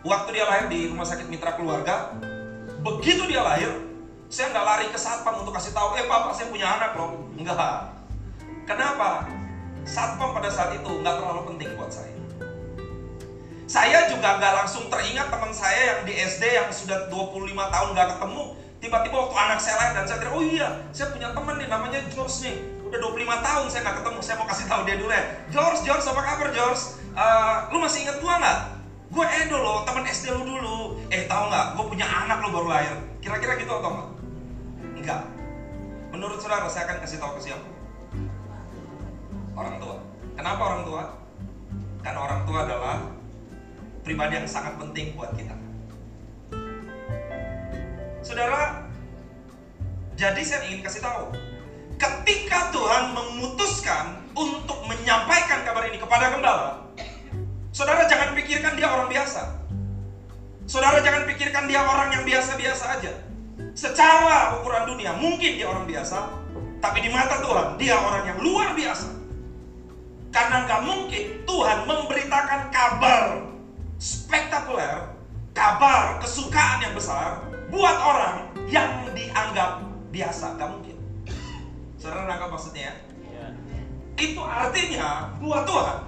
Waktu 0.00 0.32
dia 0.32 0.48
lahir 0.48 0.72
di 0.72 0.88
rumah 0.88 1.04
sakit 1.04 1.28
mitra 1.28 1.60
keluarga, 1.60 2.16
begitu 2.80 3.28
dia 3.28 3.44
lahir, 3.44 3.68
saya 4.32 4.48
nggak 4.54 4.64
lari 4.64 4.86
ke 4.88 4.96
satpam 4.96 5.44
untuk 5.44 5.52
kasih 5.52 5.76
tahu, 5.76 5.98
eh 6.00 6.08
papa 6.08 6.32
saya 6.32 6.48
punya 6.48 6.64
anak 6.64 6.96
loh. 6.96 7.28
Enggak. 7.36 7.92
Kenapa? 8.64 9.28
Satpam 9.84 10.36
pada 10.36 10.50
saat 10.52 10.76
itu 10.76 10.90
nggak 11.00 11.14
terlalu 11.20 11.42
penting 11.54 11.70
buat 11.76 11.90
saya. 11.92 12.12
Saya 13.70 14.10
juga 14.10 14.34
nggak 14.42 14.52
langsung 14.64 14.90
teringat 14.90 15.30
teman 15.30 15.54
saya 15.54 15.94
yang 15.94 16.00
di 16.02 16.14
SD 16.18 16.42
yang 16.42 16.68
sudah 16.74 17.06
25 17.06 17.54
tahun 17.54 17.88
nggak 17.94 18.08
ketemu, 18.18 18.42
tiba-tiba 18.82 19.16
waktu 19.16 19.36
anak 19.38 19.58
saya 19.62 19.74
lahir 19.78 19.92
dan 19.94 20.04
saya 20.10 20.18
teringat, 20.18 20.34
oh 20.34 20.42
iya, 20.42 20.68
saya 20.90 21.06
punya 21.14 21.28
teman 21.30 21.54
nih 21.54 21.68
namanya 21.70 22.02
George 22.10 22.50
nih, 22.50 22.56
udah 22.90 22.98
25 22.98 23.46
tahun 23.46 23.64
saya 23.70 23.80
nggak 23.86 23.96
ketemu, 24.02 24.18
saya 24.18 24.36
mau 24.42 24.48
kasih 24.50 24.66
tahu 24.66 24.80
dia 24.82 24.96
dulu 24.98 25.12
ya. 25.14 25.24
George, 25.54 25.78
George, 25.86 26.04
apa 26.10 26.22
kabar 26.26 26.48
George? 26.50 26.82
Uh, 27.14 27.56
lu 27.70 27.78
masih 27.78 28.02
ingat 28.02 28.18
gua 28.18 28.34
nggak? 28.42 28.80
Gue 29.10 29.26
Edo 29.26 29.58
loh, 29.58 29.82
teman 29.82 30.06
SD 30.06 30.30
lu 30.30 30.46
dulu. 30.46 30.94
Eh 31.10 31.26
tahu 31.26 31.50
nggak? 31.50 31.74
Gue 31.74 31.84
punya 31.90 32.06
anak 32.06 32.46
lo 32.46 32.54
baru 32.54 32.70
lahir. 32.70 32.94
Kira-kira 33.18 33.58
gitu 33.58 33.74
atau 33.74 33.90
enggak? 33.90 34.08
Enggak. 35.02 35.22
Menurut 36.14 36.38
saudara, 36.38 36.70
saya 36.70 36.86
akan 36.86 37.02
kasih 37.02 37.18
tahu 37.18 37.34
ke 37.38 37.50
siapa? 37.50 37.69
Orang 39.56 39.76
tua. 39.82 39.96
Kenapa 40.36 40.62
orang 40.62 40.82
tua? 40.86 41.02
Karena 42.00 42.20
orang 42.24 42.40
tua 42.48 42.58
adalah 42.64 42.96
pribadi 44.00 44.40
yang 44.40 44.48
sangat 44.48 44.80
penting 44.80 45.12
buat 45.14 45.36
kita. 45.36 45.52
Saudara, 48.20 48.84
jadi 50.16 50.40
saya 50.44 50.68
ingin 50.68 50.84
kasih 50.84 51.00
tahu, 51.00 51.32
ketika 51.96 52.72
Tuhan 52.72 53.16
memutuskan 53.16 54.20
untuk 54.36 54.80
menyampaikan 54.88 55.64
kabar 55.64 55.88
ini 55.88 56.00
kepada 56.00 56.32
gembala, 56.32 56.84
saudara 57.72 58.08
jangan 58.08 58.36
pikirkan 58.36 58.76
dia 58.76 58.88
orang 58.88 59.08
biasa. 59.08 59.60
Saudara 60.64 61.02
jangan 61.02 61.26
pikirkan 61.26 61.66
dia 61.66 61.82
orang 61.82 62.14
yang 62.14 62.22
biasa-biasa 62.24 62.84
aja. 63.00 63.12
Secara 63.74 64.60
ukuran 64.60 64.88
dunia 64.88 65.12
mungkin 65.16 65.58
dia 65.58 65.68
orang 65.68 65.84
biasa, 65.84 66.30
tapi 66.80 67.04
di 67.04 67.10
mata 67.12 67.40
Tuhan 67.44 67.76
dia 67.76 67.96
orang 67.98 68.24
yang 68.24 68.38
luar 68.40 68.72
biasa. 68.72 69.19
Karena 70.30 70.62
nggak 70.66 70.82
mungkin 70.86 71.24
Tuhan 71.42 71.78
memberitakan 71.90 72.70
kabar 72.70 73.42
spektakuler, 73.98 75.10
kabar 75.50 76.22
kesukaan 76.22 76.86
yang 76.86 76.94
besar 76.94 77.42
buat 77.68 77.96
orang 77.98 78.50
yang 78.70 79.10
dianggap 79.10 79.82
biasa. 80.14 80.54
Nggak 80.54 80.70
mungkin. 80.70 80.96
Saudara 81.98 82.30
nangkap 82.30 82.48
maksudnya 82.54 82.90
ya? 82.90 82.94
Iya. 83.26 83.46
Itu 84.16 84.40
artinya 84.40 85.34
buat 85.42 85.66
Tuhan, 85.66 85.98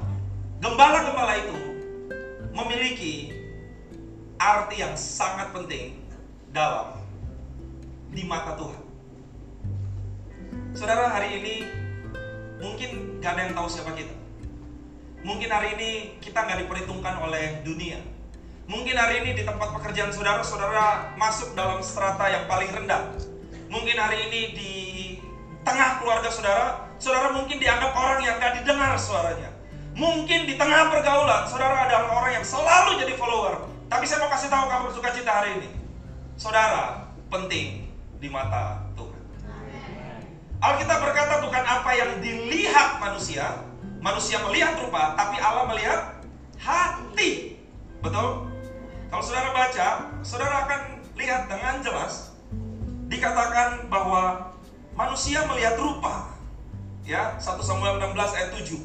gembala-gembala 0.63 1.33
itu 1.37 1.57
memiliki 2.55 3.15
arti 4.39 4.81
yang 4.81 4.95
sangat 4.95 5.51
penting 5.51 5.99
dalam 6.55 6.97
di 8.13 8.23
mata 8.23 8.55
Tuhan. 8.55 8.83
Saudara, 10.73 11.09
hari 11.13 11.41
ini 11.41 11.82
mungkin 12.63 13.19
gak 13.19 13.35
ada 13.35 13.43
yang 13.51 13.55
tahu 13.59 13.67
siapa 13.69 13.91
kita. 13.99 14.15
Mungkin 15.27 15.51
hari 15.51 15.75
ini 15.79 15.91
kita 16.23 16.47
nggak 16.47 16.67
diperhitungkan 16.67 17.19
oleh 17.23 17.63
dunia. 17.67 17.99
Mungkin 18.71 18.95
hari 18.95 19.27
ini 19.27 19.39
di 19.39 19.43
tempat 19.43 19.75
pekerjaan 19.75 20.15
saudara, 20.15 20.43
saudara 20.47 21.15
masuk 21.19 21.59
dalam 21.59 21.83
strata 21.83 22.31
yang 22.31 22.47
paling 22.47 22.71
rendah. 22.71 23.19
Mungkin 23.67 23.99
hari 23.99 24.31
ini 24.31 24.41
di 24.55 24.75
tengah 25.67 25.99
keluarga 26.03 26.31
saudara, 26.31 26.91
saudara 26.99 27.35
mungkin 27.35 27.59
dianggap 27.59 27.91
orang 27.95 28.23
yang 28.23 28.39
gak 28.39 28.63
didengar 28.63 28.95
suaranya. 28.99 29.51
Mungkin 29.93 30.49
di 30.49 30.55
tengah 30.57 30.89
pergaulan, 30.89 31.45
saudara 31.47 31.87
adalah 31.87 32.09
orang 32.23 32.41
yang 32.41 32.47
selalu 32.47 32.99
jadi 33.03 33.15
follower. 33.19 33.69
Tapi 33.93 34.09
saya 34.09 34.25
mau 34.25 34.31
kasih 34.33 34.49
tahu 34.49 34.65
kabar 34.67 34.91
sukacita 34.91 35.31
hari 35.31 35.51
ini. 35.61 35.69
Saudara 36.35 37.13
penting 37.29 37.93
di 38.19 38.29
mata. 38.33 38.82
Alkitab 40.63 40.99
berkata 41.03 41.43
bukan 41.43 41.65
apa 41.67 41.91
yang 41.99 42.23
dilihat 42.23 43.03
manusia, 43.03 43.67
Manusia 44.03 44.43
melihat 44.43 44.75
rupa, 44.83 45.15
tapi 45.15 45.39
Allah 45.39 45.63
melihat 45.71 46.27
hati. 46.59 47.55
Betul? 48.03 48.51
Kalau 49.07 49.23
saudara 49.23 49.55
baca, 49.55 50.11
saudara 50.27 50.67
akan 50.67 50.81
lihat 51.15 51.47
dengan 51.47 51.79
jelas 51.87 52.35
dikatakan 53.07 53.87
bahwa 53.87 54.51
manusia 54.99 55.47
melihat 55.47 55.79
rupa. 55.79 56.35
Ya, 57.07 57.39
1 57.39 57.63
Samuel 57.63 58.03
16 58.03 58.39
ayat 58.43 58.51
7. 58.59 58.83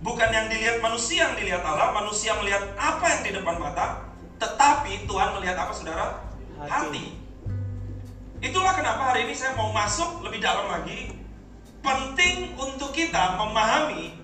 Bukan 0.00 0.28
yang 0.32 0.48
dilihat 0.48 0.80
manusia 0.80 1.28
yang 1.28 1.36
dilihat 1.36 1.60
Allah, 1.60 1.92
manusia 1.92 2.32
melihat 2.40 2.64
apa 2.80 3.04
yang 3.12 3.22
di 3.28 3.30
depan 3.36 3.60
mata, 3.60 4.08
tetapi 4.40 5.04
Tuhan 5.04 5.36
melihat 5.36 5.68
apa 5.68 5.72
saudara? 5.76 6.24
Hati. 6.64 6.68
hati. 6.68 7.04
Itulah 8.44 8.76
kenapa 8.76 9.16
hari 9.16 9.24
ini 9.24 9.32
saya 9.32 9.56
mau 9.56 9.72
masuk 9.72 10.20
lebih 10.20 10.44
dalam 10.44 10.68
lagi 10.68 11.16
penting 11.80 12.52
untuk 12.60 12.92
kita 12.92 13.40
memahami 13.40 14.20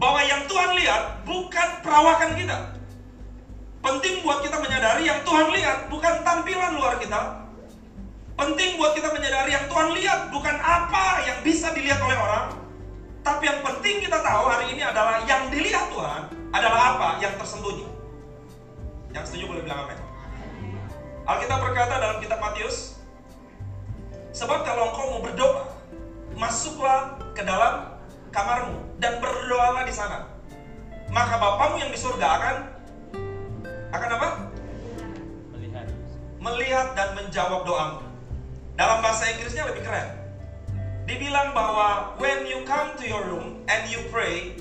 bahwa 0.00 0.24
yang 0.24 0.48
Tuhan 0.48 0.72
lihat 0.72 1.20
bukan 1.28 1.68
perawakan 1.84 2.32
kita. 2.32 2.58
Penting 3.84 4.24
buat 4.24 4.40
kita 4.40 4.56
menyadari 4.56 5.04
yang 5.04 5.20
Tuhan 5.20 5.52
lihat 5.52 5.92
bukan 5.92 6.14
tampilan 6.24 6.80
luar 6.80 6.96
kita. 6.96 7.44
Penting 8.40 8.80
buat 8.80 8.96
kita 8.96 9.12
menyadari 9.12 9.52
yang 9.52 9.68
Tuhan 9.68 9.88
lihat 10.00 10.20
bukan 10.32 10.56
apa 10.64 11.28
yang 11.28 11.38
bisa 11.44 11.68
dilihat 11.76 12.00
oleh 12.00 12.16
orang. 12.16 12.56
Tapi 13.20 13.52
yang 13.52 13.60
penting 13.60 14.00
kita 14.00 14.16
tahu 14.24 14.48
hari 14.48 14.72
ini 14.72 14.80
adalah 14.80 15.20
yang 15.28 15.52
dilihat 15.52 15.92
Tuhan 15.92 16.22
adalah 16.56 16.96
apa 16.96 17.08
yang 17.20 17.36
tersembunyi. 17.36 17.84
Yang 19.12 19.24
setuju 19.28 19.44
boleh 19.52 19.62
bilang 19.68 19.84
amin. 19.84 20.00
Alkitab 21.28 21.60
berkata 21.60 21.94
dalam 22.00 22.18
kitab 22.24 22.40
Matius, 22.40 22.97
sebab 24.32 24.64
kalau 24.64 24.92
engkau 24.92 25.06
mau 25.16 25.20
berdoa, 25.24 25.64
masuklah 26.38 27.18
ke 27.34 27.42
dalam 27.42 27.98
kamarmu 28.30 28.78
dan 29.02 29.18
berdoalah 29.18 29.82
di 29.84 29.94
sana. 29.94 30.28
Maka 31.08 31.40
Bapamu 31.40 31.80
yang 31.80 31.90
di 31.90 31.98
surga 31.98 32.26
akan 32.38 32.56
akan 33.88 34.10
apa? 34.20 34.28
Melihat. 35.56 35.86
Melihat 36.38 36.88
dan 36.92 37.08
menjawab 37.16 37.64
doamu. 37.64 38.04
Dalam 38.76 39.02
bahasa 39.02 39.32
Inggrisnya 39.32 39.66
lebih 39.66 39.82
keren. 39.82 40.14
Dibilang 41.08 41.56
bahwa 41.56 42.14
when 42.20 42.44
you 42.44 42.60
come 42.68 42.92
to 43.00 43.08
your 43.08 43.24
room 43.24 43.64
and 43.66 43.88
you 43.88 44.04
pray, 44.12 44.52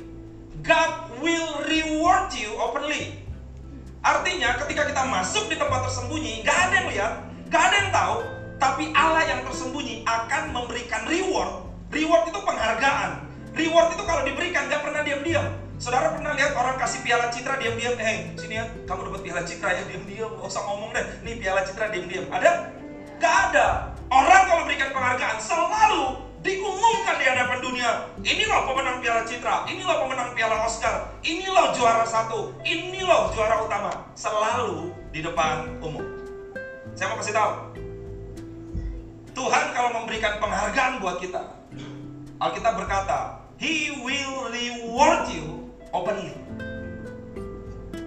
God 0.63 1.11
will 1.19 1.59
reward 1.67 2.31
you 2.31 2.55
openly. 2.55 3.19
Artinya 3.99 4.55
ketika 4.63 4.87
kita 4.87 5.03
masuk 5.03 5.51
di 5.51 5.59
tempat 5.59 5.83
tersembunyi, 5.91 6.47
gak 6.47 6.71
ada 6.71 6.73
yang 6.79 6.87
lihat, 6.87 7.13
gak 7.51 7.63
ada 7.67 7.75
yang 7.83 7.91
tahu, 7.91 8.17
tapi 8.57 8.89
Allah 8.97 9.23
yang 9.25 9.41
tersembunyi 9.45 10.05
akan 10.05 10.53
memberikan 10.53 11.05
reward 11.05 11.67
Reward 11.87 12.27
itu 12.27 12.39
penghargaan. 12.43 13.11
Reward 13.55 13.95
itu 13.95 14.03
kalau 14.03 14.21
diberikan 14.27 14.67
nggak 14.67 14.83
pernah 14.83 15.01
diam-diam. 15.07 15.47
Saudara 15.79 16.11
pernah 16.11 16.35
lihat 16.35 16.51
orang 16.57 16.75
kasih 16.75 16.99
piala 17.05 17.31
citra 17.31 17.55
diam-diam? 17.63 17.95
Eh, 17.95 18.03
hey, 18.03 18.17
sini 18.35 18.59
ya, 18.59 18.65
kamu 18.83 19.07
dapat 19.07 19.21
piala 19.23 19.41
citra 19.47 19.71
ya 19.71 19.83
diam-diam. 19.87 20.35
Gak 20.35 20.47
usah 20.51 20.67
ngomong 20.67 20.91
deh. 20.91 21.05
Nih 21.23 21.39
piala 21.39 21.63
citra 21.63 21.87
diam-diam. 21.87 22.27
Ada? 22.27 22.75
Gak 23.23 23.35
ada. 23.51 23.67
Orang 24.11 24.43
kalau 24.51 24.63
berikan 24.67 24.91
penghargaan 24.91 25.39
selalu 25.39 26.03
diumumkan 26.43 27.15
di 27.15 27.25
hadapan 27.25 27.59
dunia. 27.63 27.91
Ini 28.19 28.43
loh 28.51 28.61
pemenang 28.67 28.99
piala 28.99 29.23
citra. 29.23 29.55
Ini 29.71 29.81
loh 29.87 29.97
pemenang 30.03 30.29
piala 30.35 30.67
Oscar. 30.67 30.95
Ini 31.23 31.47
loh 31.47 31.71
juara 31.71 32.03
satu. 32.03 32.51
Ini 32.67 32.99
loh 32.99 33.31
juara 33.31 33.63
utama. 33.63 34.11
Selalu 34.11 34.91
di 35.15 35.23
depan 35.23 35.71
umum. 35.79 36.03
Saya 36.99 37.15
mau 37.15 37.21
kasih 37.23 37.31
tahu. 37.31 37.76
Tuhan 39.37 39.65
kalau 39.77 39.93
memberikan 40.01 40.41
penghargaan 40.41 40.97
buat 40.97 41.21
kita, 41.21 41.45
Alkitab 42.41 42.73
berkata, 42.73 43.45
He 43.61 43.93
will 44.01 44.49
reward 44.49 45.29
you 45.29 45.69
openly. 45.93 46.33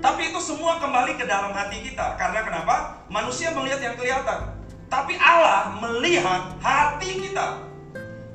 Tapi 0.02 0.32
itu 0.34 0.40
semua 0.42 0.82
kembali 0.82 1.14
ke 1.14 1.26
dalam 1.30 1.54
hati 1.54 1.86
kita. 1.86 2.18
Karena 2.18 2.42
kenapa? 2.42 3.06
Manusia 3.06 3.54
melihat 3.54 3.78
yang 3.78 3.94
kelihatan. 3.94 4.58
Tapi 4.90 5.14
Allah 5.22 5.76
melihat 5.78 6.56
hati 6.58 7.30
kita. 7.30 7.62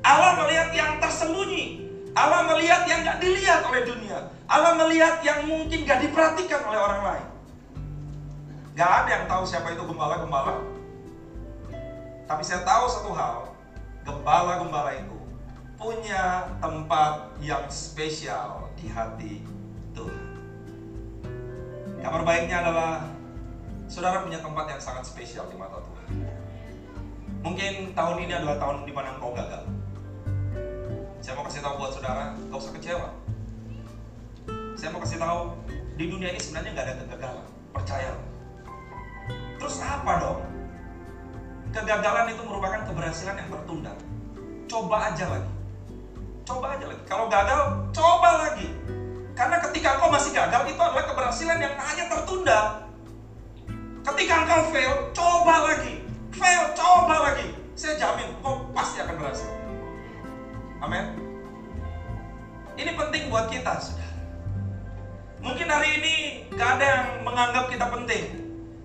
Allah 0.00 0.32
melihat 0.40 0.70
yang 0.72 0.96
tersembunyi. 0.96 1.84
Allah 2.16 2.48
melihat 2.48 2.88
yang 2.88 3.04
gak 3.04 3.18
dilihat 3.20 3.60
oleh 3.66 3.82
dunia. 3.84 4.18
Allah 4.46 4.72
melihat 4.78 5.20
yang 5.20 5.44
mungkin 5.44 5.84
gak 5.84 6.00
diperhatikan 6.00 6.64
oleh 6.64 6.80
orang 6.80 7.02
lain. 7.02 7.26
Gak 8.78 8.90
ada 9.04 9.10
yang 9.10 9.24
tahu 9.28 9.42
siapa 9.44 9.74
itu 9.74 9.82
gembala-gembala. 9.84 10.75
Tapi 12.26 12.42
saya 12.42 12.66
tahu 12.66 12.84
satu 12.90 13.10
hal. 13.14 13.54
Gembala-gembala 14.02 14.94
itu 14.98 15.18
punya 15.78 16.46
tempat 16.62 17.30
yang 17.42 17.66
spesial 17.70 18.70
di 18.78 18.86
hati 18.90 19.42
Tuhan. 19.94 20.26
Kabar 22.02 22.22
baiknya 22.22 22.62
adalah 22.62 23.06
saudara 23.86 24.22
punya 24.22 24.38
tempat 24.38 24.66
yang 24.70 24.82
sangat 24.82 25.06
spesial 25.06 25.46
di 25.50 25.58
mata 25.58 25.82
Tuhan. 25.82 26.06
Mungkin 27.42 27.94
tahun 27.94 28.16
ini 28.26 28.32
adalah 28.34 28.58
tahun 28.58 28.86
di 28.86 28.92
mana 28.94 29.18
engkau 29.18 29.34
gagal. 29.34 29.66
Saya 31.22 31.34
mau 31.38 31.46
kasih 31.46 31.62
tahu 31.62 31.74
buat 31.78 31.90
saudara, 31.94 32.34
gak 32.34 32.58
usah 32.58 32.72
kecewa. 32.78 33.08
Saya 34.78 34.90
mau 34.94 35.02
kasih 35.02 35.18
tahu, 35.18 35.40
di 35.98 36.04
dunia 36.10 36.30
ini 36.30 36.40
sebenarnya 36.42 36.70
nggak 36.74 36.86
ada 36.86 36.94
kegagalan. 37.02 37.48
Percaya. 37.74 38.12
Terus 39.58 39.76
apa 39.82 40.12
dong? 40.22 40.40
Kegagalan 41.74 42.32
itu 42.34 42.42
merupakan 42.46 42.80
keberhasilan 42.86 43.36
yang 43.38 43.48
tertunda. 43.50 43.92
Coba 44.66 45.10
aja 45.10 45.26
lagi. 45.30 45.52
Coba 46.46 46.66
aja 46.78 46.84
lagi. 46.86 47.02
Kalau 47.06 47.26
gagal, 47.26 47.62
coba 47.90 48.30
lagi. 48.46 48.68
Karena 49.36 49.60
ketika 49.68 49.98
engkau 50.00 50.08
masih 50.08 50.32
gagal, 50.32 50.62
itu 50.64 50.80
adalah 50.80 51.04
keberhasilan 51.04 51.58
yang 51.60 51.74
hanya 51.76 52.04
tertunda. 52.08 52.60
Ketika 54.06 54.34
engkau 54.46 54.60
fail, 54.72 54.94
coba 55.12 55.54
lagi. 55.68 55.94
Fail, 56.32 56.62
coba 56.72 57.14
lagi. 57.30 57.52
Saya 57.76 58.00
jamin, 58.00 58.32
engkau 58.40 58.64
pasti 58.72 59.04
akan 59.04 59.14
berhasil. 59.20 59.52
Amin. 60.80 61.04
Ini 62.80 62.92
penting 62.96 63.28
buat 63.28 63.52
kita, 63.52 63.76
saudara. 63.80 64.16
Mungkin 65.44 65.68
hari 65.68 66.00
ini 66.00 66.14
gak 66.56 66.80
ada 66.80 66.86
yang 66.86 67.04
menganggap 67.20 67.68
kita 67.68 67.86
penting. 67.92 68.24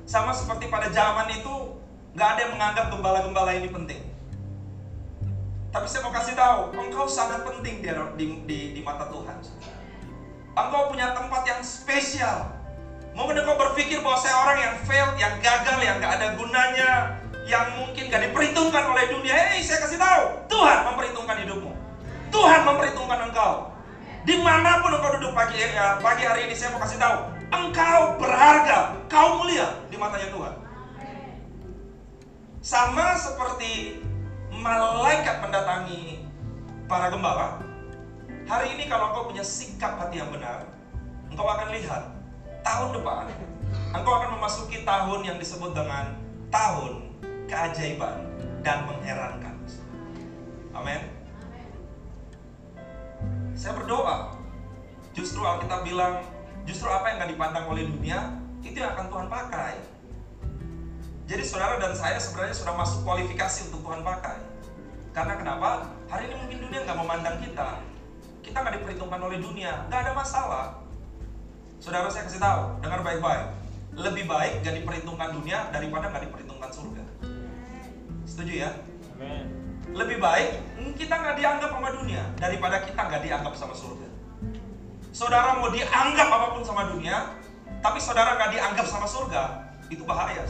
Sama 0.03 0.35
seperti 0.35 0.67
pada 0.67 0.91
zaman 0.91 1.31
itu, 1.31 1.70
gak 2.11 2.27
ada 2.35 2.39
yang 2.43 2.53
menganggap 2.59 2.85
gembala-gembala 2.91 3.51
ini 3.55 3.69
penting. 3.71 4.01
Tapi 5.71 5.87
saya 5.87 6.03
mau 6.03 6.11
kasih 6.11 6.35
tahu, 6.35 6.75
engkau 6.75 7.07
sangat 7.07 7.47
penting 7.47 7.79
di, 7.79 7.87
di, 8.19 8.25
di, 8.43 8.59
di 8.75 8.81
mata 8.83 9.07
Tuhan. 9.07 9.39
Engkau 10.51 10.91
punya 10.91 11.15
tempat 11.15 11.47
yang 11.47 11.63
spesial. 11.63 12.51
Mungkin 13.15 13.39
engkau 13.39 13.55
berpikir 13.55 14.03
bahwa 14.03 14.19
saya 14.19 14.35
orang 14.35 14.57
yang 14.59 14.75
fail, 14.83 15.07
yang 15.15 15.35
gagal, 15.39 15.79
yang 15.79 15.95
gak 16.03 16.19
ada 16.19 16.27
gunanya, 16.35 16.91
yang 17.47 17.79
mungkin 17.79 18.11
gak 18.11 18.27
diperhitungkan 18.27 18.83
oleh 18.91 19.07
dunia. 19.15 19.31
Hei, 19.31 19.63
saya 19.63 19.79
kasih 19.87 19.95
tahu, 19.95 20.23
Tuhan 20.51 20.77
memperhitungkan 20.91 21.35
hidupmu. 21.47 21.71
Tuhan 22.31 22.61
memperhitungkan 22.67 23.19
engkau. 23.31 23.71
Di 24.27 24.35
mana 24.43 24.83
pun 24.83 24.91
engkau 24.91 25.15
duduk 25.15 25.31
pagi, 25.31 25.55
ya, 25.55 25.97
pagi 26.03 26.27
hari 26.27 26.51
ini, 26.51 26.53
saya 26.53 26.75
mau 26.75 26.83
kasih 26.83 26.99
tahu, 26.99 27.31
engkau 27.47 28.19
berharga, 28.19 28.99
kau 29.07 29.39
mulia 29.39 29.71
di 29.87 29.95
matanya 29.95 30.27
Tuhan. 30.35 30.60
Sama 32.61 33.17
seperti 33.17 34.05
malaikat 34.53 35.41
mendatangi 35.41 36.21
para 36.85 37.09
gembala, 37.09 37.57
hari 38.45 38.77
ini 38.77 38.85
kalau 38.85 39.09
engkau 39.09 39.33
punya 39.33 39.41
sikap 39.41 39.97
hati 39.97 40.21
yang 40.21 40.29
benar, 40.29 40.69
engkau 41.33 41.49
akan 41.49 41.73
lihat 41.73 42.13
tahun 42.61 42.93
depan 42.93 43.33
engkau 43.97 44.13
akan 44.13 44.37
memasuki 44.37 44.85
tahun 44.85 45.19
yang 45.25 45.37
disebut 45.41 45.73
dengan 45.73 46.15
tahun 46.53 47.11
keajaiban 47.49 48.29
dan 48.61 48.85
mengherankan. 48.87 49.55
Amin. 50.71 51.01
Saya 53.57 53.73
berdoa, 53.73 54.37
justru 55.11 55.41
Alkitab 55.43 55.81
bilang, 55.81 56.23
justru 56.63 56.87
apa 56.93 57.09
yang 57.09 57.17
akan 57.25 57.29
dipandang 57.33 57.65
oleh 57.67 57.89
dunia, 57.89 58.37
itu 58.63 58.77
yang 58.77 58.95
akan 58.95 59.09
Tuhan 59.11 59.27
pakai 59.27 59.73
Jadi 61.31 61.47
saudara 61.47 61.79
dan 61.79 61.95
saya 61.95 62.19
sebenarnya 62.19 62.51
sudah 62.51 62.75
masuk 62.75 63.07
kualifikasi 63.07 63.71
untuk 63.71 63.87
Tuhan 63.87 64.03
pakai. 64.03 64.35
Karena 65.15 65.39
kenapa? 65.39 65.87
Hari 66.11 66.27
ini 66.27 66.35
mungkin 66.35 66.57
dunia 66.67 66.83
nggak 66.83 66.97
memandang 66.99 67.39
kita. 67.39 67.79
Kita 68.43 68.57
nggak 68.59 68.83
diperhitungkan 68.83 69.15
oleh 69.23 69.39
dunia, 69.39 69.87
nggak 69.87 69.99
ada 70.03 70.11
masalah. 70.11 70.83
Saudara 71.79 72.11
saya 72.11 72.27
kasih 72.27 72.43
tahu, 72.43 72.83
dengar 72.83 72.99
baik-baik. 72.99 73.47
Lebih 73.95 74.27
baik 74.27 74.63
gak 74.63 74.75
diperhitungkan 74.79 75.35
dunia 75.35 75.67
daripada 75.71 76.11
nggak 76.11 76.23
diperhitungkan 76.27 76.71
surga. 76.71 77.03
Setuju 78.27 78.53
ya? 78.67 78.71
Amin. 79.15 79.47
Lebih 79.91 80.19
baik 80.19 80.49
kita 80.99 81.15
nggak 81.15 81.35
dianggap 81.39 81.71
sama 81.71 81.89
dunia 81.95 82.23
daripada 82.39 82.83
kita 82.83 83.01
nggak 83.07 83.23
dianggap 83.23 83.53
sama 83.55 83.75
surga. 83.75 84.07
Saudara 85.15 85.59
mau 85.59 85.71
dianggap 85.71 86.27
apa 86.27 86.47
pun 86.59 86.63
sama 86.67 86.91
dunia, 86.91 87.39
tapi 87.79 88.03
saudara 88.03 88.35
nggak 88.35 88.51
dianggap 88.51 88.83
sama 88.87 89.07
surga, 89.07 89.43
itu 89.87 90.03
bahaya. 90.03 90.43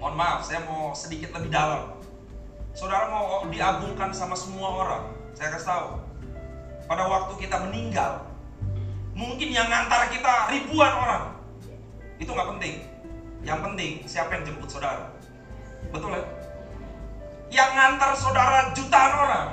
Mohon 0.00 0.16
maaf, 0.16 0.40
saya 0.40 0.64
mau 0.64 0.96
sedikit 0.96 1.36
lebih 1.36 1.52
dalam. 1.52 1.92
Saudara 2.72 3.12
mau 3.12 3.44
diagungkan 3.52 4.08
sama 4.16 4.32
semua 4.32 4.80
orang, 4.80 5.04
saya 5.36 5.52
kasih 5.52 5.68
tahu. 5.68 5.88
Pada 6.88 7.04
waktu 7.04 7.36
kita 7.36 7.68
meninggal, 7.68 8.24
mungkin 9.12 9.52
yang 9.52 9.68
ngantar 9.68 10.08
kita 10.08 10.48
ribuan 10.56 10.88
orang. 10.96 11.24
Itu 12.16 12.32
nggak 12.32 12.48
penting. 12.56 12.74
Yang 13.44 13.60
penting 13.60 13.92
siapa 14.08 14.40
yang 14.40 14.48
jemput 14.48 14.72
saudara. 14.72 15.12
Betul 15.92 16.16
ya? 16.16 16.24
Yang 17.52 17.70
ngantar 17.76 18.10
saudara 18.16 18.72
jutaan 18.72 19.12
orang. 19.20 19.48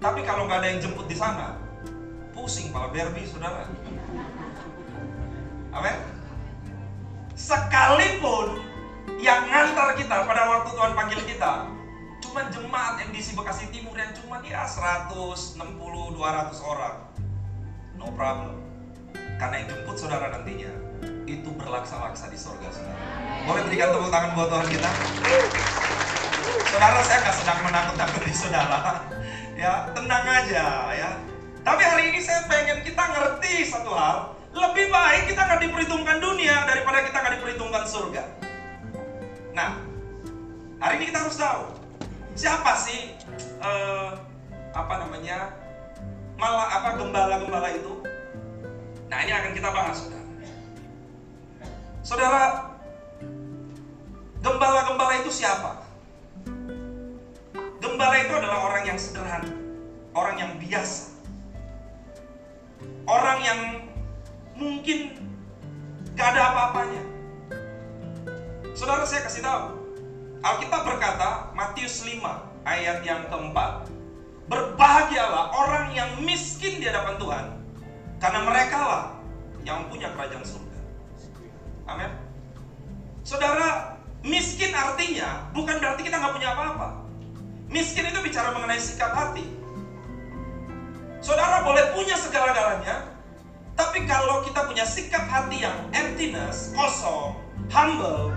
Tapi 0.00 0.20
kalau 0.24 0.48
nggak 0.48 0.64
ada 0.64 0.68
yang 0.72 0.80
jemput 0.80 1.04
di 1.04 1.16
sana, 1.20 1.60
pusing 2.32 2.72
pala 2.72 2.88
Barbie 2.88 3.28
saudara. 3.28 3.68
Amin. 5.76 5.96
Sekalipun 7.36 8.75
yang 9.16 9.48
ngantar 9.48 9.96
kita 9.96 10.28
pada 10.28 10.42
waktu 10.44 10.70
Tuhan 10.76 10.92
panggil 10.92 11.20
kita, 11.24 11.52
cuma 12.20 12.40
jemaat 12.52 13.00
di 13.08 13.20
Bekasi 13.20 13.72
Timur 13.72 13.96
yang 13.96 14.12
cuma 14.12 14.44
dia 14.44 14.60
160 14.68 15.56
200 15.56 16.52
orang. 16.60 16.96
No 17.96 18.12
problem. 18.12 18.60
Karena 19.40 19.64
yang 19.64 19.68
jemput 19.72 19.96
saudara 19.96 20.32
nantinya 20.32 20.72
itu 21.24 21.48
berlaksa-laksa 21.56 22.28
di 22.28 22.38
sorga 22.38 22.68
saudara. 22.68 23.00
Boleh 23.48 23.62
berikan 23.68 23.88
tepuk 23.92 24.10
tangan 24.12 24.30
buat 24.36 24.48
Tuhan 24.52 24.66
kita? 24.68 24.90
Saudara 26.72 27.00
saya 27.00 27.18
nggak 27.24 27.36
sedang 27.40 27.60
menakut-nakuti 27.64 28.32
saudara. 28.36 28.80
Ya, 29.56 29.88
tenang 29.96 30.24
aja 30.28 30.92
ya. 30.92 31.10
Tapi 31.64 31.82
hari 31.82 32.12
ini 32.12 32.20
saya 32.20 32.44
pengen 32.44 32.84
kita 32.84 33.00
ngerti 33.00 33.64
satu 33.64 33.96
hal. 33.96 34.36
Lebih 34.52 34.92
baik 34.92 35.32
kita 35.32 35.40
nggak 35.40 35.60
diperhitungkan 35.64 36.20
dunia 36.20 36.68
daripada 36.68 37.00
kita 37.00 37.16
nggak 37.16 37.34
diperhitungkan 37.40 37.84
surga. 37.88 38.45
Nah, 39.56 39.80
hari 40.76 41.00
ini 41.00 41.04
kita 41.08 41.24
harus 41.24 41.40
tahu 41.40 41.64
siapa 42.36 42.76
sih 42.76 43.16
eh, 43.40 44.10
apa 44.76 44.94
namanya 45.00 45.56
malah 46.36 46.68
apa 46.76 47.00
gembala-gembala 47.00 47.72
itu. 47.72 48.04
Nah 49.08 49.18
ini 49.24 49.32
akan 49.32 49.56
kita 49.56 49.72
bahas, 49.72 49.96
saudara. 50.04 50.28
Saudara, 52.04 52.42
gembala-gembala 54.44 55.24
itu 55.24 55.32
siapa? 55.32 55.80
Gembala 57.80 58.16
itu 58.20 58.32
adalah 58.36 58.60
orang 58.68 58.84
yang 58.84 58.98
sederhana, 59.00 59.56
orang 60.12 60.36
yang 60.36 60.52
biasa, 60.60 61.16
orang 63.08 63.38
yang 63.40 63.60
mungkin 64.52 65.16
gak 66.12 66.36
ada 66.36 66.52
apa-apanya. 66.52 67.15
Saudara 68.76 69.08
saya 69.08 69.24
kasih 69.24 69.40
tahu, 69.40 69.72
Alkitab 70.44 70.84
berkata 70.84 71.48
Matius 71.56 72.04
5 72.04 72.20
ayat 72.68 73.00
yang 73.08 73.24
keempat, 73.24 73.88
berbahagialah 74.52 75.48
orang 75.56 75.96
yang 75.96 76.20
miskin 76.20 76.76
di 76.76 76.84
hadapan 76.84 77.16
Tuhan, 77.16 77.44
karena 78.20 78.40
mereka 78.44 78.78
lah 78.84 79.04
yang 79.64 79.88
punya 79.88 80.12
kerajaan 80.12 80.44
surga. 80.44 80.80
Amin. 81.88 82.12
Saudara, 83.24 83.96
miskin 84.20 84.76
artinya 84.76 85.48
bukan 85.56 85.80
berarti 85.80 86.04
kita 86.04 86.20
nggak 86.20 86.36
punya 86.36 86.52
apa-apa. 86.52 86.88
Miskin 87.72 88.12
itu 88.12 88.20
bicara 88.20 88.52
mengenai 88.52 88.76
sikap 88.76 89.16
hati. 89.16 89.48
Saudara 91.24 91.64
boleh 91.64 91.96
punya 91.96 92.20
segala-galanya, 92.20 93.08
tapi 93.72 94.04
kalau 94.04 94.44
kita 94.44 94.68
punya 94.68 94.84
sikap 94.84 95.24
hati 95.32 95.64
yang 95.64 95.88
emptiness, 95.96 96.76
kosong, 96.76 97.40
humble, 97.72 98.36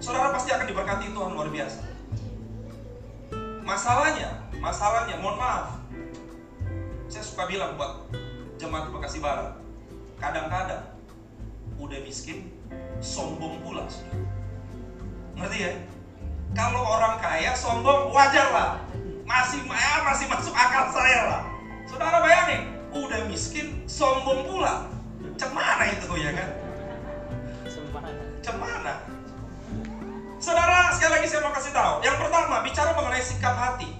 saudara 0.00 0.32
pasti 0.32 0.48
akan 0.50 0.66
diberkati 0.66 1.12
Tuhan 1.12 1.30
luar 1.36 1.52
biasa. 1.52 1.80
Masalahnya, 3.60 4.28
masalahnya, 4.58 5.20
mohon 5.20 5.36
maaf, 5.36 5.78
saya 7.06 7.22
suka 7.22 7.46
bilang 7.46 7.76
buat 7.76 8.08
jemaat 8.56 8.90
Bekasi 8.90 9.20
Barat, 9.20 9.54
kadang-kadang 10.16 10.88
udah 11.76 12.00
miskin, 12.02 12.50
sombong 12.98 13.60
pula, 13.60 13.84
saudara. 13.86 14.24
Ngerti 15.36 15.58
ya? 15.68 15.72
Kalau 16.56 16.82
orang 16.82 17.22
kaya 17.22 17.54
sombong 17.54 18.10
wajar 18.10 18.48
lah. 18.50 18.70
Masih 19.22 19.62
ya, 19.62 20.02
masih 20.02 20.26
masuk 20.26 20.50
akal 20.50 20.90
saya 20.90 21.20
lah. 21.30 21.42
Saudara 21.86 22.18
bayangin, 22.18 22.74
udah 22.90 23.30
miskin 23.30 23.86
sombong 23.86 24.48
pula. 24.48 24.90
Cemana 25.38 25.84
itu 25.94 26.10
ya 26.18 26.34
kan? 26.34 26.50
Cemana? 28.42 29.09
Saudara, 30.40 30.88
sekali 30.96 31.20
lagi 31.20 31.28
saya 31.28 31.44
mau 31.44 31.52
kasih 31.52 31.68
tahu. 31.68 32.00
Yang 32.00 32.16
pertama, 32.16 32.64
bicara 32.64 32.96
mengenai 32.96 33.20
sikap 33.20 33.60
hati. 33.60 33.92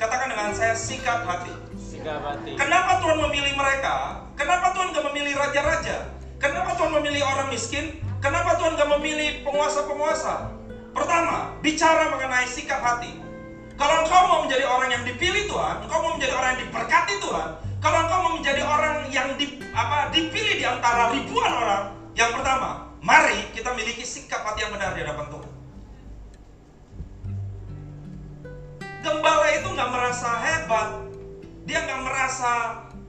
Katakan 0.00 0.32
dengan 0.32 0.48
saya 0.56 0.72
sikap 0.72 1.28
hati. 1.28 1.52
Sikap 1.76 2.24
hati. 2.24 2.56
Kenapa 2.56 3.04
Tuhan 3.04 3.20
memilih 3.20 3.52
mereka? 3.52 4.24
Kenapa 4.32 4.72
Tuhan 4.72 4.96
gak 4.96 5.04
memilih 5.12 5.36
raja-raja? 5.36 6.08
Kenapa 6.40 6.72
Tuhan 6.72 6.96
memilih 6.96 7.20
orang 7.28 7.52
miskin? 7.52 8.00
Kenapa 8.24 8.56
Tuhan 8.56 8.80
gak 8.80 8.90
memilih 8.96 9.44
penguasa-penguasa? 9.44 10.56
Pertama, 10.96 11.52
bicara 11.60 12.08
mengenai 12.08 12.48
sikap 12.48 12.80
hati. 12.80 13.20
Kalau 13.76 14.08
engkau 14.08 14.22
mau 14.32 14.40
menjadi 14.48 14.64
orang 14.64 14.88
yang 14.88 15.04
dipilih 15.04 15.52
Tuhan, 15.52 15.84
engkau 15.84 16.00
mau 16.00 16.16
menjadi 16.16 16.32
orang 16.32 16.48
yang 16.56 16.60
diberkati 16.64 17.14
Tuhan, 17.20 17.48
kalau 17.84 17.98
engkau 18.08 18.18
mau 18.24 18.32
menjadi 18.40 18.62
orang 18.64 18.96
yang 19.12 19.28
di, 19.36 19.60
apa, 19.76 20.08
dipilih 20.16 20.54
di 20.56 20.64
antara 20.64 21.12
ribuan 21.12 21.52
orang, 21.52 21.92
yang 22.16 22.32
pertama, 22.32 22.91
mari 23.02 23.50
kita 23.50 23.74
miliki 23.74 24.06
sikap 24.06 24.46
hati 24.46 24.62
yang 24.62 24.72
benar 24.72 24.94
di 24.94 25.02
hadapan 25.02 25.26
Tuhan. 25.26 25.52
Gembala 29.02 29.46
itu 29.50 29.68
nggak 29.74 29.90
merasa 29.90 30.30
hebat, 30.38 30.88
dia 31.66 31.82
nggak 31.82 32.02
merasa 32.06 32.52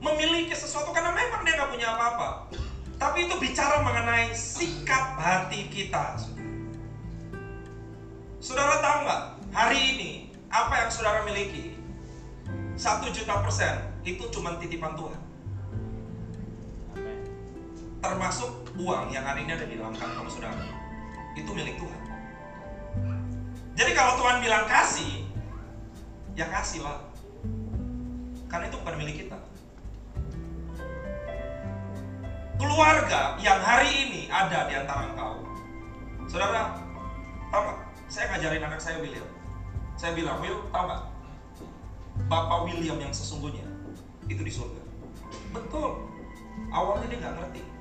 memiliki 0.02 0.52
sesuatu 0.52 0.90
karena 0.90 1.14
memang 1.14 1.46
dia 1.46 1.54
nggak 1.54 1.70
punya 1.70 1.88
apa-apa. 1.94 2.50
Tapi 2.98 3.30
itu 3.30 3.34
bicara 3.38 3.86
mengenai 3.86 4.34
sikap 4.34 5.14
hati 5.14 5.70
kita. 5.70 6.18
Saudara 8.42 8.82
tahu 8.82 8.98
nggak 9.06 9.22
hari 9.54 9.80
ini 9.94 10.10
apa 10.50 10.84
yang 10.84 10.90
saudara 10.90 11.22
miliki 11.22 11.78
satu 12.74 13.06
juta 13.14 13.38
persen 13.40 13.78
itu 14.02 14.26
cuma 14.34 14.58
titipan 14.58 14.98
Tuhan. 14.98 15.23
Termasuk 18.04 18.76
uang 18.76 19.08
yang 19.16 19.24
hari 19.24 19.48
ini 19.48 19.56
ada 19.56 19.64
di 19.64 19.80
dalam 19.80 19.96
kantong 19.96 20.28
saudara 20.28 20.60
itu 21.32 21.48
milik 21.56 21.80
Tuhan. 21.80 22.00
Jadi 23.80 23.90
kalau 23.96 24.20
Tuhan 24.20 24.44
bilang 24.44 24.68
kasih, 24.68 25.24
ya 26.36 26.44
kasih 26.52 26.84
lah. 26.84 27.00
Karena 28.44 28.68
itu 28.68 28.76
bukan 28.76 28.96
milik 29.00 29.24
kita. 29.24 29.40
Keluarga 32.60 33.40
yang 33.40 33.64
hari 33.64 33.88
ini 33.88 34.28
ada 34.28 34.68
di 34.68 34.76
antara 34.76 35.08
engkau. 35.08 35.40
Saudara, 36.28 36.76
tahu 37.48 37.62
nggak? 37.64 37.78
Saya 38.12 38.36
ngajarin 38.36 38.68
anak 38.68 38.84
saya 38.84 39.00
William. 39.00 39.28
Saya 39.96 40.12
bilang, 40.12 40.44
Will, 40.44 40.60
tahu 40.68 40.84
nggak? 40.92 41.02
Bapak 42.28 42.68
William 42.68 43.00
yang 43.00 43.16
sesungguhnya 43.16 43.64
itu 44.28 44.44
di 44.44 44.52
surga. 44.52 44.82
Betul. 45.56 46.04
Awalnya 46.68 47.08
dia 47.08 47.18
nggak 47.24 47.36
ngerti. 47.40 47.73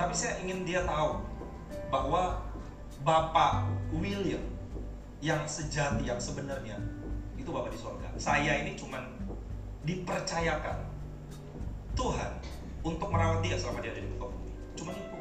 Tapi 0.00 0.16
saya 0.16 0.40
ingin 0.40 0.64
dia 0.64 0.80
tahu 0.88 1.20
bahwa 1.92 2.40
Bapak 3.04 3.68
William 3.92 4.40
yang 5.20 5.44
sejati, 5.44 6.08
yang 6.08 6.16
sebenarnya 6.16 6.80
itu 7.36 7.52
Bapak 7.52 7.68
di 7.68 7.76
surga. 7.76 8.08
Saya 8.16 8.64
ini 8.64 8.80
cuman 8.80 9.04
dipercayakan 9.84 10.88
Tuhan 11.92 12.32
untuk 12.80 13.12
merawat 13.12 13.44
dia 13.44 13.60
selama 13.60 13.84
dia 13.84 13.92
ada 13.92 14.00
di 14.00 14.08
muka 14.08 14.32
bumi. 14.32 14.50
Cuma 14.72 14.96
itu. 14.96 15.16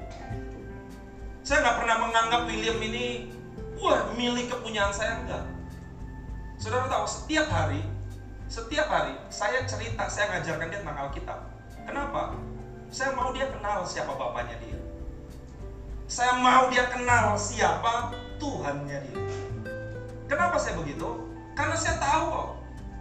Saya 1.44 1.60
nggak 1.60 1.78
pernah 1.84 1.98
menganggap 2.00 2.42
William 2.48 2.80
ini 2.80 3.36
wah 3.76 4.16
milik 4.16 4.48
kepunyaan 4.48 4.96
saya 4.96 5.20
enggak. 5.20 5.44
Saudara 6.56 6.88
tahu 6.88 7.04
setiap 7.04 7.52
hari, 7.52 7.84
setiap 8.48 8.88
hari 8.88 9.12
saya 9.28 9.68
cerita, 9.68 10.08
saya 10.08 10.40
ngajarkan 10.40 10.72
dia 10.72 10.80
tentang 10.80 11.00
Alkitab. 11.04 11.40
Kenapa? 11.84 12.36
Saya 12.90 13.14
mau 13.14 13.30
dia 13.30 13.46
kenal 13.54 13.86
siapa 13.86 14.18
bapaknya 14.18 14.58
dia. 14.66 14.80
Saya 16.10 16.42
mau 16.42 16.74
dia 16.74 16.90
kenal 16.90 17.38
siapa 17.38 18.18
Tuhannya 18.42 18.98
dia. 19.06 19.22
Kenapa 20.26 20.58
saya 20.58 20.74
begitu? 20.82 21.06
Karena 21.54 21.78
saya 21.78 22.02
tahu 22.02 22.24
kok. 22.34 22.50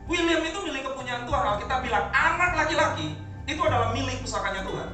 William 0.08 0.44
itu 0.44 0.58
milik 0.60 0.84
kepunyaan 0.84 1.24
Tuhan. 1.24 1.56
Kita 1.64 1.74
bilang 1.80 2.04
anak 2.12 2.52
laki-laki 2.56 3.16
itu 3.48 3.60
adalah 3.64 3.96
milik 3.96 4.20
pusakanya 4.20 4.60
Tuhan. 4.60 4.88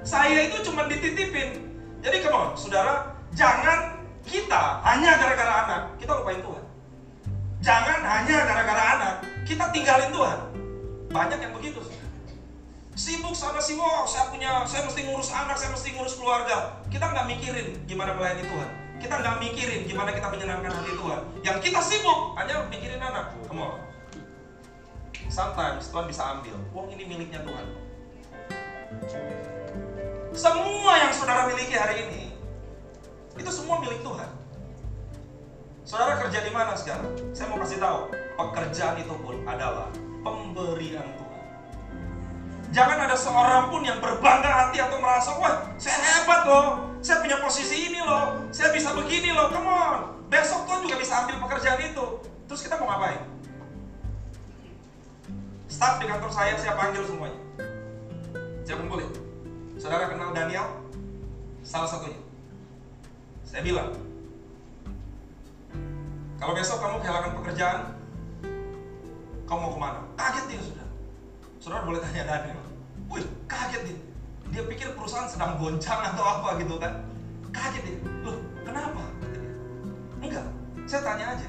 Saya 0.00 0.48
itu 0.48 0.64
cuma 0.64 0.88
dititipin. 0.88 1.68
Jadi 2.00 2.16
come 2.24 2.36
on, 2.36 2.48
saudara, 2.56 3.16
jangan 3.36 4.00
kita 4.24 4.80
hanya 4.84 5.16
gara-gara 5.16 5.54
anak, 5.64 5.82
kita 6.00 6.12
lupain 6.20 6.40
Tuhan. 6.40 6.64
Jangan 7.64 8.00
hanya 8.00 8.36
gara-gara 8.44 8.84
anak, 8.96 9.14
kita 9.48 9.64
tinggalin 9.72 10.12
Tuhan. 10.12 10.38
Banyak 11.08 11.38
yang 11.40 11.52
begitu. 11.56 11.80
Sibuk 12.94 13.34
sana 13.34 13.58
sibuk, 13.58 13.82
oh, 13.82 14.06
saya 14.06 14.30
punya, 14.30 14.62
saya 14.70 14.86
mesti 14.86 15.02
ngurus 15.02 15.34
anak, 15.34 15.58
saya 15.58 15.74
mesti 15.74 15.98
ngurus 15.98 16.14
keluarga. 16.14 16.78
Kita 16.86 17.10
nggak 17.10 17.26
mikirin 17.26 17.82
gimana 17.90 18.14
melayani 18.14 18.46
Tuhan. 18.46 18.70
Kita 19.02 19.14
nggak 19.18 19.36
mikirin 19.42 19.82
gimana 19.90 20.14
kita 20.14 20.30
menyenangkan 20.30 20.70
hati 20.70 20.94
Tuhan. 20.94 21.20
Yang 21.42 21.58
kita 21.66 21.80
sibuk 21.82 22.38
hanya 22.38 22.70
mikirin 22.70 23.02
anak. 23.02 23.34
Come. 23.50 23.66
Sometimes 25.26 25.90
Tuhan 25.90 26.06
bisa 26.06 26.22
ambil. 26.38 26.54
Uang 26.70 26.86
ini 26.94 27.02
miliknya 27.02 27.42
Tuhan. 27.42 27.66
Semua 30.30 30.92
yang 31.02 31.10
saudara 31.10 31.50
miliki 31.50 31.74
hari 31.74 32.06
ini 32.06 32.30
itu 33.34 33.50
semua 33.50 33.82
milik 33.82 34.06
Tuhan. 34.06 34.30
Saudara 35.82 36.22
kerja 36.22 36.46
di 36.46 36.54
mana 36.54 36.78
sekarang? 36.78 37.10
Saya 37.34 37.50
mau 37.50 37.58
kasih 37.58 37.82
tahu, 37.82 38.14
pekerjaan 38.38 39.02
itu 39.02 39.14
pun 39.18 39.42
adalah 39.44 39.90
pemberian 40.22 41.06
Tuhan. 41.18 41.33
Jangan 42.74 43.06
ada 43.06 43.14
seorang 43.14 43.70
pun 43.70 43.86
yang 43.86 44.02
berbangga 44.02 44.50
hati 44.50 44.82
atau 44.82 44.98
merasa, 44.98 45.30
wah 45.38 45.62
saya 45.78 45.94
hebat 45.94 46.42
loh, 46.42 46.90
saya 46.98 47.22
punya 47.22 47.38
posisi 47.38 47.86
ini 47.86 48.02
loh, 48.02 48.50
saya 48.50 48.74
bisa 48.74 48.90
begini 48.98 49.30
loh, 49.30 49.46
come 49.54 49.70
on. 49.70 50.26
Besok 50.26 50.66
Tuhan 50.66 50.82
juga 50.82 50.98
bisa 50.98 51.22
ambil 51.22 51.38
pekerjaan 51.38 51.78
itu. 51.78 52.04
Terus 52.50 52.60
kita 52.66 52.74
mau 52.82 52.90
ngapain? 52.90 53.22
Staff 55.70 56.02
di 56.02 56.06
kantor 56.10 56.30
saya, 56.34 56.58
saya 56.58 56.74
panggil 56.74 57.06
semuanya. 57.06 57.38
Saya 58.66 58.76
kumpulin. 58.82 59.10
Saudara 59.78 60.10
kenal 60.10 60.34
Daniel? 60.34 60.66
Salah 61.62 61.86
satunya. 61.86 62.18
Saya 63.46 63.62
bilang, 63.62 63.94
kalau 66.42 66.58
besok 66.58 66.82
kamu 66.82 66.98
kehilangan 67.06 67.32
pekerjaan, 67.38 67.80
kamu 69.46 69.58
mau 69.62 69.70
ke 69.70 69.78
mana? 69.78 70.00
Kaget 70.18 70.44
dia 70.50 70.58
sudah. 70.58 70.83
Saudara 71.64 71.88
boleh 71.88 71.96
tanya 71.96 72.28
Daniel. 72.28 72.60
Wih, 73.08 73.24
kaget 73.48 73.88
dia. 73.88 73.96
Dia 74.52 74.68
pikir 74.68 74.92
perusahaan 74.92 75.24
sedang 75.24 75.56
goncang 75.56 75.96
atau 76.12 76.20
apa 76.20 76.60
gitu 76.60 76.76
kan. 76.76 76.92
Kaget 77.56 77.88
dia. 77.88 77.96
Loh, 78.20 78.36
kenapa? 78.68 79.00
Enggak, 80.20 80.44
saya 80.84 81.00
tanya 81.00 81.32
aja. 81.32 81.48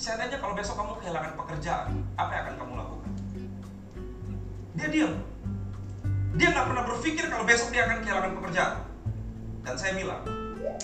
Seandainya 0.00 0.40
kalau 0.40 0.56
besok 0.56 0.80
kamu 0.80 0.96
kehilangan 0.96 1.36
pekerjaan, 1.36 1.92
apa 2.16 2.30
yang 2.32 2.42
akan 2.48 2.56
kamu 2.56 2.72
lakukan? 2.72 3.12
Dia 4.80 4.88
diam. 4.88 5.12
Dia 6.40 6.48
nggak 6.48 6.66
pernah 6.72 6.84
berpikir 6.88 7.24
kalau 7.28 7.44
besok 7.44 7.68
dia 7.68 7.84
akan 7.84 8.00
kehilangan 8.00 8.32
pekerjaan. 8.40 8.74
Dan 9.60 9.74
saya 9.76 9.92
bilang, 9.92 10.24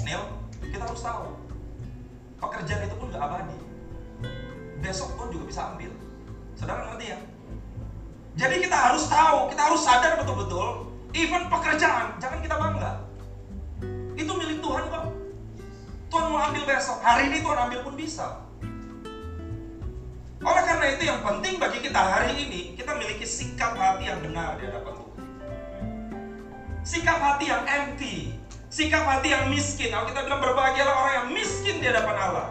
Neil, 0.05 0.23
kita 0.69 0.85
harus 0.85 1.01
tahu, 1.01 1.33
pekerjaan 2.37 2.85
itu 2.85 2.97
pun 3.01 3.09
nggak 3.09 3.25
abadi. 3.25 3.57
Besok 4.85 5.17
pun 5.17 5.33
juga 5.33 5.49
bisa 5.49 5.73
ambil. 5.73 5.97
Saudara 6.61 6.93
ngerti 6.93 7.17
ya? 7.17 7.21
Jadi 8.39 8.63
kita 8.63 8.77
harus 8.77 9.11
tahu, 9.11 9.51
kita 9.51 9.63
harus 9.71 9.83
sadar 9.83 10.15
betul-betul, 10.23 10.87
even 11.17 11.51
pekerjaan, 11.51 12.15
jangan 12.23 12.39
kita 12.39 12.55
bangga. 12.55 12.93
Itu 14.15 14.33
milik 14.37 14.63
Tuhan 14.63 14.85
kok. 14.87 15.05
Tuhan 16.11 16.27
mau 16.27 16.43
ambil 16.43 16.63
besok, 16.67 16.99
hari 17.03 17.31
ini 17.31 17.39
Tuhan 17.43 17.59
ambil 17.71 17.81
pun 17.87 17.95
bisa. 17.95 18.27
Oleh 20.41 20.63
karena 20.65 20.87
itu 20.97 21.03
yang 21.05 21.21
penting 21.21 21.61
bagi 21.61 21.79
kita 21.85 22.01
hari 22.01 22.33
ini, 22.49 22.73
kita 22.75 22.97
memiliki 22.97 23.29
sikap 23.29 23.77
hati 23.77 24.09
yang 24.09 24.25
benar 24.25 24.57
di 24.57 24.67
hadapan 24.67 24.93
Tuhan. 24.97 25.27
Sikap 26.81 27.19
hati 27.21 27.45
yang 27.53 27.63
empty, 27.69 28.41
sikap 28.73 29.05
hati 29.05 29.37
yang 29.37 29.53
miskin. 29.53 29.93
Kalau 29.93 30.09
kita 30.09 30.25
bilang 30.25 30.41
berbahagialah 30.41 30.95
orang 30.97 31.15
yang 31.15 31.29
miskin 31.37 31.77
di 31.83 31.87
hadapan 31.93 32.17
Allah. 32.17 32.49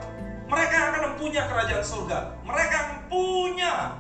Mereka 0.50 0.76
akan 0.78 1.02
mempunyai 1.14 1.46
kerajaan 1.46 1.86
surga. 1.86 2.20
Mereka 2.46 2.78
punya. 3.10 3.98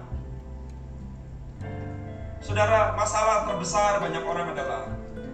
Saudara, 2.39 2.95
masalah 2.95 3.43
terbesar 3.51 3.99
banyak 3.99 4.23
orang 4.23 4.55
adalah 4.55 4.87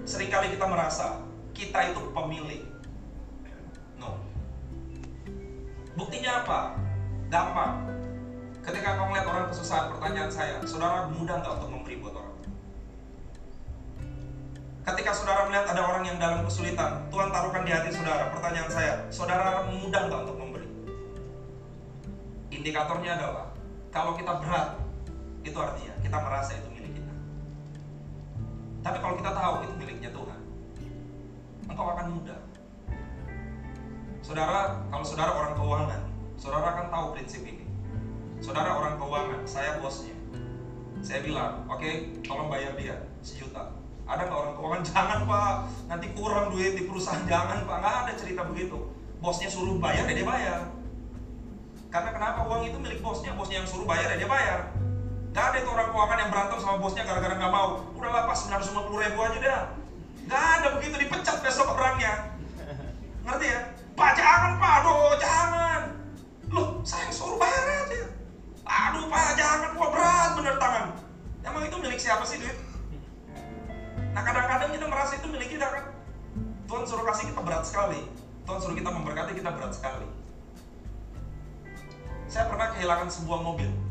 sering 0.09 0.33
kali 0.33 0.57
kita 0.57 0.65
merasa 0.65 1.21
kita 1.53 1.93
itu 1.93 2.01
pemilik. 2.11 2.65
No. 4.01 4.17
Buktinya 5.93 6.41
apa? 6.41 6.59
Gampang. 7.29 7.85
Ketika 8.65 8.97
kamu 8.97 9.13
lihat 9.13 9.27
orang 9.29 9.45
kesusahan, 9.53 9.93
pertanyaan 9.93 10.31
saya, 10.33 10.57
saudara 10.65 11.05
mudah 11.13 11.37
nggak 11.45 11.53
untuk 11.61 11.69
memberi 11.69 12.01
buat 12.01 12.17
orang? 12.17 12.37
Ketika 14.85 15.11
saudara 15.13 15.45
melihat 15.45 15.65
ada 15.69 15.81
orang 15.85 16.03
yang 16.09 16.17
dalam 16.17 16.41
kesulitan, 16.45 17.05
Tuhan 17.13 17.29
taruhkan 17.29 17.65
di 17.65 17.71
hati 17.73 17.89
saudara. 17.93 18.33
Pertanyaan 18.33 18.69
saya, 18.69 18.93
saudara 19.13 19.69
mudah 19.69 20.01
nggak 20.09 20.21
untuk 20.25 20.37
memberi? 20.41 20.67
Indikatornya 22.49 23.21
adalah 23.21 23.53
kalau 23.93 24.17
kita 24.17 24.41
berat, 24.41 24.81
itu 25.45 25.57
artinya 25.57 25.93
kita 26.01 26.17
merasa 26.17 26.53
itu. 26.57 26.74
Tapi 28.85 29.01
kalau 29.01 29.17
kita 29.17 29.33
tahu 29.33 29.53
itu 29.65 29.73
miliknya 29.81 30.09
Tuhan, 30.13 30.39
engkau 31.65 31.87
akan 31.89 32.21
mudah. 32.21 32.37
Saudara, 34.21 34.85
kalau 34.93 35.01
saudara 35.01 35.31
orang 35.33 35.53
keuangan, 35.57 36.01
saudara 36.37 36.67
akan 36.77 36.85
tahu 36.93 37.05
prinsip 37.17 37.41
ini. 37.49 37.65
Saudara 38.45 38.77
orang 38.77 39.01
keuangan, 39.01 39.41
saya 39.49 39.81
bosnya. 39.81 40.13
Saya 41.01 41.25
bilang, 41.25 41.65
oke, 41.65 41.81
okay, 41.81 42.13
tolong 42.21 42.45
bayar 42.45 42.77
dia 42.77 43.09
sejuta. 43.25 43.73
Ada 44.05 44.29
nggak 44.29 44.37
orang 44.37 44.53
keuangan? 44.53 44.81
Jangan 44.93 45.19
pak, 45.25 45.53
nanti 45.89 46.07
kurang 46.13 46.53
duit 46.53 46.77
di 46.77 46.85
perusahaan. 46.85 47.25
Jangan 47.25 47.65
pak, 47.65 47.77
nggak 47.81 47.95
ada 48.05 48.13
cerita 48.13 48.45
begitu. 48.45 48.77
Bosnya 49.17 49.49
suruh 49.49 49.81
bayar, 49.81 50.05
ya 50.05 50.13
dia 50.13 50.29
bayar. 50.29 50.59
Karena 51.89 52.13
kenapa 52.13 52.45
uang 52.45 52.69
itu 52.69 52.77
milik 52.77 53.01
bosnya, 53.01 53.33
bosnya 53.33 53.65
yang 53.65 53.69
suruh 53.69 53.89
bayar, 53.89 54.13
ya 54.13 54.17
dia 54.21 54.29
bayar. 54.29 54.74
Gak 55.35 55.51
ada 55.51 55.57
itu 55.59 55.67
orang 55.67 55.91
keuangan 55.91 56.17
yang 56.23 56.31
berantem 56.31 56.57
sama 56.63 56.79
bosnya 56.79 57.03
gara-gara 57.03 57.35
nggak 57.35 57.51
mau. 57.51 57.83
Udahlah 57.91 58.23
pas 58.23 58.39
950 58.39 59.03
ribu 59.03 59.19
aja 59.19 59.37
dah. 59.43 59.63
Gak 60.31 60.43
ada 60.63 60.67
begitu 60.79 60.95
dipecat 60.95 61.43
besok 61.43 61.75
orangnya. 61.75 62.39
Ngerti 63.27 63.45
ya? 63.51 63.59
Pak 63.99 64.11
jangan 64.15 64.51
pak, 64.63 64.71
aduh 64.79 65.15
jangan. 65.19 65.81
Loh, 66.55 66.79
saya 66.87 67.11
suruh 67.11 67.35
bayar 67.35 67.83
aja. 67.83 68.15
Aduh 68.63 69.11
pak, 69.11 69.35
jangan, 69.35 69.75
wah 69.75 69.89
berat 69.91 70.31
bener 70.39 70.55
tangan. 70.55 70.85
Emang 71.43 71.63
itu 71.67 71.77
milik 71.83 71.99
siapa 71.99 72.23
sih 72.23 72.39
duit? 72.39 72.55
Nah 74.15 74.23
kadang-kadang 74.23 74.71
kita 74.71 74.87
merasa 74.87 75.19
itu 75.19 75.27
milik 75.27 75.51
kita 75.51 75.67
kan. 75.67 75.85
Tuhan 76.63 76.83
suruh 76.87 77.03
kasih 77.11 77.35
kita 77.35 77.43
berat 77.43 77.67
sekali. 77.67 78.07
Tuhan 78.47 78.59
suruh 78.63 78.75
kita 78.79 78.87
memberkati 78.87 79.35
kita 79.35 79.51
berat 79.51 79.75
sekali. 79.75 80.07
Saya 82.31 82.47
pernah 82.47 82.71
kehilangan 82.71 83.11
sebuah 83.11 83.39
mobil. 83.43 83.84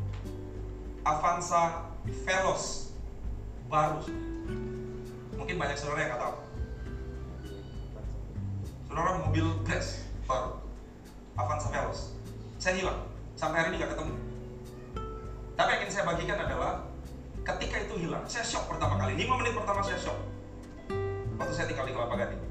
Avanza 1.04 1.92
Veloz 2.24 2.96
baru. 3.68 4.00
Mungkin 5.36 5.56
banyak 5.60 5.76
saudara 5.76 6.00
yang 6.00 6.10
nggak 6.16 6.22
tahu. 6.24 6.36
Saudara 8.88 9.10
mobil 9.20 9.46
Grace 9.68 10.08
baru. 10.24 10.64
Avanza 11.36 11.68
Veloz. 11.68 12.16
Saya 12.56 12.80
hilang. 12.80 13.04
Sampai 13.36 13.60
hari 13.60 13.76
ini 13.76 13.84
nggak 13.84 13.92
ketemu. 13.92 14.14
Tapi 15.54 15.68
yang 15.70 15.80
ingin 15.84 15.92
saya 15.92 16.04
bagikan 16.08 16.38
adalah 16.40 16.88
ketika 17.44 17.76
itu 17.84 17.94
hilang, 18.08 18.24
saya 18.24 18.42
shock 18.42 18.64
pertama 18.66 18.96
kali. 18.96 19.20
5 19.20 19.38
menit 19.44 19.52
pertama 19.52 19.84
saya 19.84 20.00
shock. 20.00 20.18
Waktu 21.36 21.52
saya 21.52 21.66
tinggal 21.68 21.84
di 21.84 21.92
Kelapa 21.92 22.16
Gading. 22.16 22.42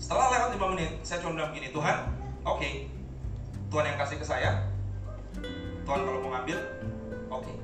Setelah 0.00 0.26
lewat 0.32 0.50
5 0.56 0.72
menit, 0.74 0.90
saya 1.04 1.20
cuma 1.20 1.36
bilang 1.36 1.50
begini, 1.52 1.68
Tuhan, 1.70 1.96
oke, 2.42 2.58
okay, 2.58 2.88
Tuhan 3.68 3.84
yang 3.92 3.98
kasih 4.00 4.16
ke 4.18 4.26
saya, 4.26 4.50
Tuhan 5.84 6.00
kalau 6.00 6.20
mau 6.24 6.30
ngambil, 6.32 6.58
oke. 7.28 7.44
Okay. 7.44 7.56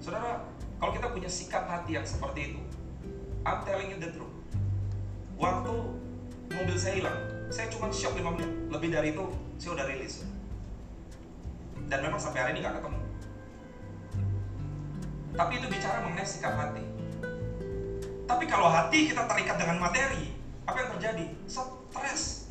Saudara, 0.00 0.48
kalau 0.80 0.92
kita 0.96 1.06
punya 1.12 1.28
sikap 1.28 1.68
hati 1.68 2.00
yang 2.00 2.08
seperti 2.08 2.56
itu, 2.56 2.60
I'm 3.44 3.60
telling 3.68 3.92
you 3.92 4.00
the 4.00 4.16
truth. 4.16 4.32
Waktu 5.36 5.74
mobil 6.56 6.76
saya 6.80 7.04
hilang, 7.04 7.18
saya 7.52 7.68
cuma 7.68 7.92
shock 7.92 8.16
5 8.16 8.32
menit. 8.32 8.48
Lebih 8.72 8.88
dari 8.96 9.12
itu, 9.12 9.28
saya 9.60 9.76
udah 9.76 9.86
rilis. 9.92 10.24
Dan 11.92 12.00
memang 12.00 12.16
sampai 12.16 12.48
hari 12.48 12.50
ini 12.56 12.64
gak 12.64 12.80
ketemu. 12.80 13.00
Tapi 15.36 15.52
itu 15.60 15.66
bicara 15.68 15.98
mengenai 16.00 16.24
sikap 16.24 16.56
hati. 16.56 16.84
Tapi 18.24 18.44
kalau 18.48 18.72
hati 18.72 19.12
kita 19.12 19.28
terikat 19.28 19.60
dengan 19.60 19.84
materi, 19.84 20.32
apa 20.64 20.76
yang 20.80 20.90
terjadi? 20.96 21.24
Stres. 21.44 22.48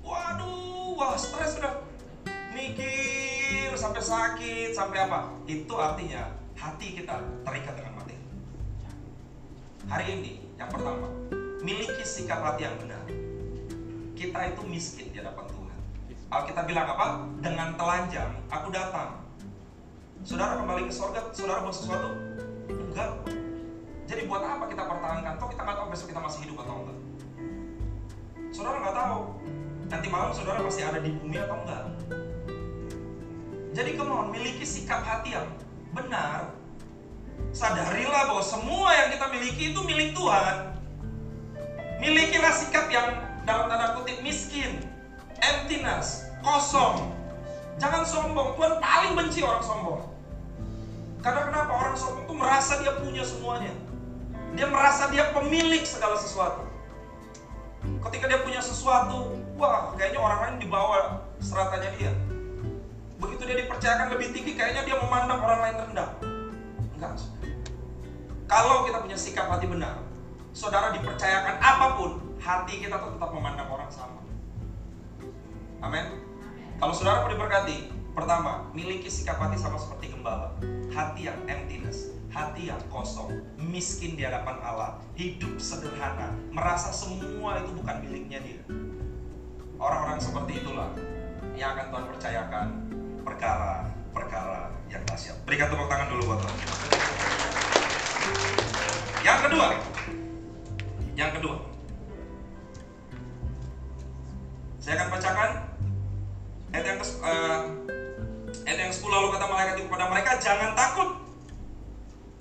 Waduh, 0.00 0.96
wah 0.96 1.12
stres 1.20 1.60
sudah 1.60 1.89
mikir 2.50 3.70
sampai 3.78 4.02
sakit 4.02 4.70
sampai 4.74 5.06
apa? 5.06 5.30
Itu 5.46 5.74
artinya 5.78 6.34
hati 6.58 6.98
kita 6.98 7.16
terikat 7.46 7.74
dengan 7.78 7.92
materi. 7.96 8.18
hari 9.88 10.06
ini 10.12 10.32
yang 10.60 10.68
pertama, 10.68 11.08
miliki 11.64 12.04
sikap 12.04 12.44
hati 12.44 12.68
yang 12.68 12.76
benar. 12.76 13.00
Kita 14.12 14.38
itu 14.52 14.62
miskin 14.68 15.08
di 15.08 15.16
hadapan 15.16 15.48
Tuhan. 15.48 15.78
Alkitab 16.28 16.64
bilang 16.68 16.86
apa? 16.92 17.06
Dengan 17.40 17.74
telanjang 17.80 18.30
aku 18.52 18.68
datang. 18.68 19.24
Saudara 20.20 20.60
kembali 20.60 20.84
ke 20.84 20.92
surga, 20.92 21.32
saudara 21.32 21.64
buat 21.64 21.72
sesuatu? 21.72 22.12
Enggak. 22.68 23.24
Jadi 24.04 24.28
buat 24.28 24.44
apa 24.44 24.68
kita 24.68 24.84
pertahankan? 24.84 25.40
Toh 25.40 25.48
kita 25.48 25.62
nggak 25.64 25.76
tahu 25.80 25.88
besok 25.88 26.06
kita 26.12 26.20
masih 26.20 26.40
hidup 26.44 26.56
atau 26.60 26.76
enggak. 26.84 26.98
Saudara 28.52 28.76
nggak 28.84 28.96
tahu. 29.00 29.20
Nanti 29.90 30.06
malam 30.12 30.30
saudara 30.36 30.60
masih 30.60 30.82
ada 30.84 30.98
di 31.00 31.10
bumi 31.16 31.40
atau 31.40 31.56
enggak. 31.64 31.84
Jadi 33.70 33.94
kemauan 33.94 34.34
miliki 34.34 34.66
sikap 34.66 35.06
hati 35.06 35.38
yang 35.38 35.46
benar. 35.94 36.50
Sadarilah 37.54 38.30
bahwa 38.30 38.44
semua 38.44 38.90
yang 38.94 39.08
kita 39.14 39.26
miliki 39.30 39.64
itu 39.74 39.80
milik 39.86 40.14
Tuhan. 40.14 40.74
Milikilah 42.02 42.54
sikap 42.54 42.90
yang 42.90 43.20
dalam 43.46 43.70
tanda 43.70 43.94
kutip 43.98 44.18
miskin, 44.22 44.82
emptiness, 45.38 46.30
kosong. 46.42 47.14
Jangan 47.80 48.04
sombong. 48.04 48.58
Tuhan 48.58 48.76
paling 48.76 49.12
benci 49.16 49.40
orang 49.40 49.64
sombong. 49.64 50.02
Karena 51.20 51.48
kenapa? 51.48 51.72
Orang 51.72 51.96
sombong 51.96 52.24
itu 52.28 52.34
merasa 52.36 52.72
dia 52.82 52.92
punya 53.00 53.24
semuanya. 53.24 53.72
Dia 54.58 54.66
merasa 54.66 55.08
dia 55.08 55.30
pemilik 55.30 55.84
segala 55.86 56.18
sesuatu. 56.18 56.66
Ketika 57.80 58.28
dia 58.28 58.40
punya 58.44 58.60
sesuatu, 58.60 59.40
wah 59.56 59.96
kayaknya 59.96 60.20
orang 60.20 60.40
lain 60.44 60.56
dibawa 60.60 61.24
seratanya 61.40 61.90
dia. 61.96 62.12
Begitu 63.40 63.56
dia 63.56 63.64
dipercayakan 63.64 64.08
lebih 64.12 64.28
tinggi, 64.36 64.52
kayaknya 64.52 64.84
dia 64.84 65.00
memandang 65.00 65.40
orang 65.40 65.60
lain 65.64 65.76
rendah. 65.80 66.12
Enggak. 66.92 67.24
Kalau 68.44 68.84
kita 68.84 69.00
punya 69.00 69.16
sikap 69.16 69.48
hati 69.48 69.64
benar, 69.64 69.96
saudara 70.52 70.92
dipercayakan 70.92 71.56
apa 71.56 71.96
pun, 71.96 72.20
hati 72.36 72.84
kita 72.84 73.00
tetap 73.00 73.30
memandang 73.32 73.64
orang 73.72 73.88
sama. 73.88 74.20
Amin. 75.80 76.20
Kalau 76.76 76.92
saudara 76.92 77.24
mau 77.24 77.32
diberkati, 77.32 77.88
pertama, 78.12 78.68
miliki 78.76 79.08
sikap 79.08 79.40
hati 79.40 79.56
sama 79.56 79.80
seperti 79.80 80.12
gembala. 80.12 80.52
Hati 80.92 81.32
yang 81.32 81.40
emptiness, 81.48 82.12
hati 82.28 82.68
yang 82.68 82.84
kosong, 82.92 83.40
miskin 83.56 84.20
di 84.20 84.28
hadapan 84.28 84.60
Allah, 84.60 85.00
hidup 85.16 85.56
sederhana, 85.56 86.36
merasa 86.52 86.92
semua 86.92 87.56
itu 87.64 87.72
bukan 87.72 88.04
miliknya 88.04 88.44
dia. 88.44 88.60
Orang-orang 89.80 90.20
seperti 90.20 90.60
itulah 90.60 90.92
yang 91.56 91.72
akan 91.72 91.88
Tuhan 91.88 92.04
percayakan 92.04 92.68
perkara-perkara 93.22 94.74
yang 94.90 95.02
dahsyat. 95.06 95.36
Berikan 95.46 95.70
tepuk 95.70 95.86
tangan 95.86 96.06
dulu 96.10 96.22
buat 96.34 96.38
Tuhan. 96.42 96.56
Yang 99.20 99.38
kedua, 99.46 99.66
yang 101.12 101.30
kedua, 101.36 101.56
saya 104.80 104.94
akan 104.96 105.08
bacakan 105.12 105.50
ayat 106.72 106.84
yang, 106.88 106.98
uh, 107.20 107.60
ayat 108.64 108.78
yang 108.88 108.92
10 108.92 109.04
lalu 109.12 109.28
kata 109.36 109.44
malaikat 109.44 109.74
itu 109.76 109.84
kepada 109.92 110.06
mereka 110.08 110.30
jangan 110.40 110.72
takut 110.72 111.20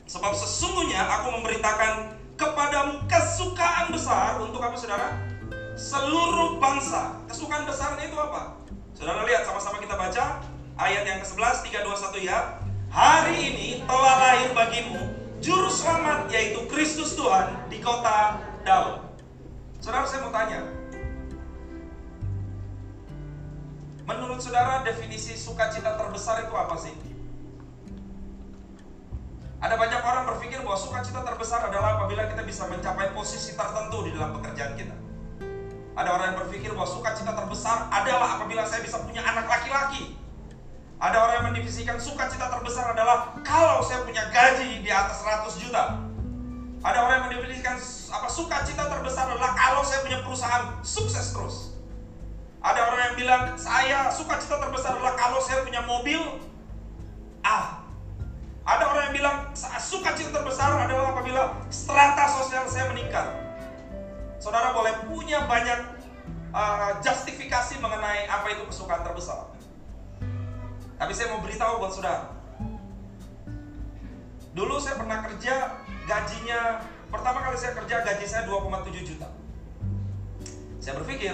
sebab 0.10 0.34
sesungguhnya 0.34 1.06
aku 1.06 1.38
memberitakan 1.38 2.18
kepadamu 2.34 3.06
kesukaan 3.06 3.92
besar 3.94 4.42
untuk 4.42 4.64
apa 4.64 4.74
saudara? 4.74 5.14
Seluruh 5.78 6.58
bangsa. 6.58 7.20
Kesukaan 7.30 7.68
besarnya 7.68 8.10
itu 8.10 8.18
apa? 8.18 8.58
Saudara 8.98 9.22
lihat 9.28 9.46
sama-sama 9.46 9.78
kita 9.78 9.94
baca 9.94 10.42
ayat 10.80 11.04
yang 11.04 11.20
ke-11 11.20 11.68
321 11.84 12.24
ya. 12.24 12.40
Hari 12.90 13.36
ini 13.36 13.68
telah 13.86 14.16
lahir 14.18 14.50
bagimu 14.56 15.14
juru 15.44 15.70
selamat 15.70 16.32
yaitu 16.32 16.66
Kristus 16.72 17.14
Tuhan 17.14 17.54
di 17.68 17.84
kota 17.84 18.40
Daud. 18.64 19.04
Saudara 19.84 20.08
saya 20.08 20.26
mau 20.26 20.34
tanya, 20.34 20.64
Menurut 24.10 24.42
saudara 24.42 24.82
definisi 24.82 25.38
sukacita 25.38 25.94
terbesar 25.94 26.42
itu 26.42 26.50
apa 26.58 26.74
sih? 26.82 26.90
Ada 29.62 29.78
banyak 29.78 30.02
orang 30.02 30.26
berpikir 30.34 30.66
bahwa 30.66 30.82
sukacita 30.82 31.22
terbesar 31.22 31.70
adalah 31.70 32.02
apabila 32.02 32.26
kita 32.26 32.42
bisa 32.42 32.66
mencapai 32.66 33.14
posisi 33.14 33.54
tertentu 33.54 34.10
di 34.10 34.18
dalam 34.18 34.34
pekerjaan 34.34 34.74
kita. 34.74 34.98
Ada 35.94 36.10
orang 36.10 36.34
yang 36.34 36.40
berpikir 36.42 36.74
bahwa 36.74 36.90
sukacita 36.90 37.38
terbesar 37.38 37.86
adalah 37.94 38.42
apabila 38.42 38.66
saya 38.66 38.82
bisa 38.82 38.98
punya 39.06 39.22
anak 39.22 39.46
laki-laki. 39.46 40.19
Ada 41.00 41.16
orang 41.16 41.36
yang 41.40 41.48
mendivisikan 41.56 41.96
sukacita 41.96 42.52
terbesar 42.52 42.92
adalah 42.92 43.32
kalau 43.40 43.80
saya 43.80 44.04
punya 44.04 44.28
gaji 44.36 44.84
di 44.84 44.92
atas 44.92 45.24
100 45.24 45.64
juta. 45.64 45.96
Ada 46.84 46.98
orang 47.00 47.16
yang 47.16 47.26
mendefinisikan 47.32 47.80
apa 48.12 48.28
sukacita 48.28 48.84
terbesar 48.88 49.32
adalah 49.32 49.56
kalau 49.56 49.80
saya 49.84 50.04
punya 50.04 50.20
perusahaan 50.20 50.76
sukses 50.84 51.32
terus. 51.32 51.72
Ada 52.60 52.92
orang 52.92 53.02
yang 53.12 53.16
bilang, 53.16 53.42
saya 53.56 54.12
suka 54.12 54.36
cita 54.44 54.60
terbesar 54.60 55.00
adalah 55.00 55.16
kalau 55.16 55.40
saya 55.40 55.64
punya 55.64 55.80
mobil 55.88 56.20
A. 57.48 57.80
Ada 58.68 58.84
orang 58.84 59.04
yang 59.12 59.16
bilang, 59.16 59.38
suka 59.80 60.12
cita 60.20 60.36
terbesar 60.36 60.76
adalah 60.76 61.16
apabila 61.16 61.64
strata 61.72 62.28
sosial 62.28 62.68
saya 62.68 62.92
meningkat. 62.92 63.28
Saudara 64.44 64.76
boleh 64.76 64.92
punya 65.08 65.48
banyak 65.48 65.80
uh, 66.52 67.00
justifikasi 67.00 67.80
mengenai 67.80 68.28
apa 68.28 68.52
itu 68.52 68.64
kesukaan 68.68 69.04
terbesar. 69.08 69.49
Tapi 71.00 71.12
saya 71.16 71.32
mau 71.32 71.40
beritahu 71.40 71.80
buat 71.80 71.96
saudara. 71.96 72.36
Dulu 74.52 74.76
saya 74.84 75.00
pernah 75.00 75.24
kerja, 75.24 75.80
gajinya, 76.04 76.84
pertama 77.08 77.40
kali 77.40 77.56
saya 77.56 77.72
kerja 77.80 78.04
gaji 78.04 78.26
saya 78.28 78.44
2,7 78.44 79.08
juta. 79.08 79.32
Saya 80.84 81.00
berpikir, 81.00 81.32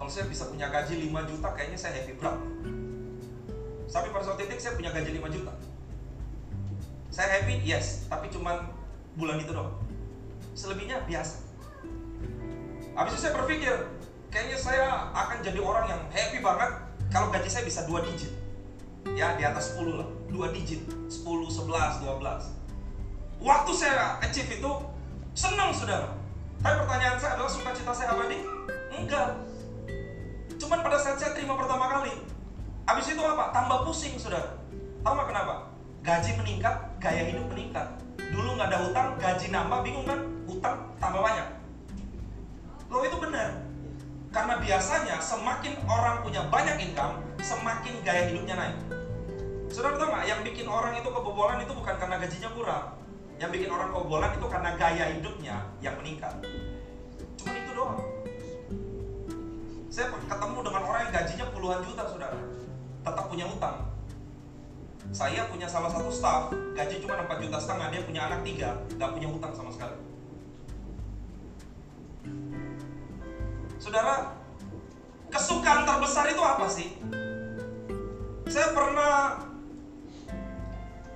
kalau 0.00 0.10
saya 0.12 0.28
bisa 0.28 0.48
punya 0.48 0.68
gaji 0.72 1.12
5 1.12 1.28
juta 1.28 1.48
kayaknya 1.52 1.76
saya 1.76 2.00
happy 2.00 2.16
berat 2.16 2.40
sampai 3.84 4.08
pada 4.08 4.24
suatu 4.24 4.40
titik 4.40 4.56
saya 4.56 4.72
punya 4.72 4.88
gaji 4.96 5.20
5 5.20 5.28
juta. 5.28 5.52
Saya 7.12 7.28
happy 7.36 7.60
yes 7.68 8.08
tapi 8.08 8.32
cuman 8.32 8.72
bulan 9.20 9.44
itu 9.44 9.52
doang. 9.52 9.76
Selebihnya 10.56 11.04
biasa. 11.04 11.44
Habis 12.96 13.12
itu 13.12 13.20
saya 13.28 13.32
berpikir 13.36 13.76
kayaknya 14.32 14.56
saya 14.56 15.12
akan 15.12 15.44
jadi 15.44 15.60
orang 15.60 15.84
yang 15.84 16.02
happy 16.08 16.40
banget 16.40 16.70
kalau 17.12 17.28
gaji 17.28 17.52
saya 17.52 17.68
bisa 17.68 17.84
dua 17.84 18.00
digit 18.00 18.39
ya 19.16 19.36
di 19.36 19.44
atas 19.44 19.76
10 19.76 20.00
lah 20.00 20.08
dua 20.28 20.52
digit 20.52 20.84
10, 21.08 21.24
11, 21.24 22.04
12 22.04 23.44
waktu 23.44 23.72
saya 23.72 24.20
achieve 24.20 24.60
itu 24.60 24.72
senang 25.32 25.72
saudara 25.72 26.20
tapi 26.60 26.76
pertanyaan 26.84 27.16
saya 27.16 27.40
adalah 27.40 27.48
sukacita 27.48 27.88
saya 27.88 28.12
apa 28.12 28.28
nih? 28.28 28.44
enggak 28.92 29.32
Cuman 30.60 30.84
pada 30.84 31.00
saat 31.00 31.16
saya 31.16 31.32
terima 31.32 31.56
pertama 31.56 31.88
kali, 31.88 32.12
habis 32.84 33.08
itu 33.08 33.22
apa? 33.24 33.48
Tambah 33.48 33.88
pusing, 33.88 34.20
saudara. 34.20 34.60
Tahu 35.00 35.12
nggak 35.16 35.28
kenapa? 35.32 35.54
Gaji 36.04 36.30
meningkat, 36.36 36.76
gaya 37.00 37.32
hidup 37.32 37.48
meningkat. 37.48 37.88
Dulu 38.28 38.60
nggak 38.60 38.68
ada 38.68 38.78
hutang, 38.84 39.08
gaji 39.16 39.46
nambah, 39.48 39.80
bingung 39.80 40.04
kan? 40.04 40.20
Hutang 40.44 40.76
tambah 41.00 41.24
banyak. 41.24 41.48
Loh 42.92 43.02
itu 43.08 43.16
benar. 43.16 43.50
Karena 44.30 44.62
biasanya 44.62 45.18
semakin 45.18 45.74
orang 45.90 46.22
punya 46.22 46.46
banyak 46.46 46.78
income, 46.86 47.18
semakin 47.42 47.98
gaya 48.06 48.30
hidupnya 48.30 48.54
naik. 48.54 48.78
Saudara 49.74 49.98
tahu 49.98 50.06
nggak? 50.06 50.24
Yang 50.26 50.40
bikin 50.50 50.66
orang 50.70 50.94
itu 50.94 51.08
kebobolan 51.10 51.58
itu 51.62 51.72
bukan 51.74 51.94
karena 51.98 52.16
gajinya 52.22 52.50
kurang. 52.54 52.84
Yang 53.42 53.50
bikin 53.58 53.70
orang 53.74 53.88
kebobolan 53.90 54.30
itu 54.38 54.46
karena 54.46 54.70
gaya 54.78 55.04
hidupnya 55.18 55.56
yang 55.82 55.94
meningkat. 55.98 56.34
Cuma 57.42 57.50
itu 57.58 57.70
doang. 57.74 57.98
Saya 59.90 60.06
ketemu 60.14 60.58
dengan 60.62 60.82
orang 60.86 61.00
yang 61.06 61.12
gajinya 61.12 61.46
puluhan 61.50 61.80
juta, 61.82 62.02
saudara. 62.06 62.38
Tetap 63.02 63.26
punya 63.26 63.46
utang. 63.50 63.90
Saya 65.10 65.50
punya 65.50 65.66
salah 65.66 65.90
satu 65.90 66.06
staff, 66.06 66.54
gaji 66.78 67.02
cuma 67.02 67.18
4 67.26 67.42
juta 67.42 67.58
setengah, 67.58 67.90
dia 67.90 68.02
punya 68.06 68.30
anak 68.30 68.46
tiga, 68.46 68.78
gak 68.94 69.10
punya 69.10 69.26
utang 69.26 69.50
sama 69.50 69.74
sekali. 69.74 69.98
Saudara, 73.80 74.36
kesukaan 75.32 75.88
terbesar 75.88 76.28
itu 76.28 76.42
apa 76.44 76.68
sih? 76.68 77.00
Saya 78.44 78.76
pernah 78.76 79.40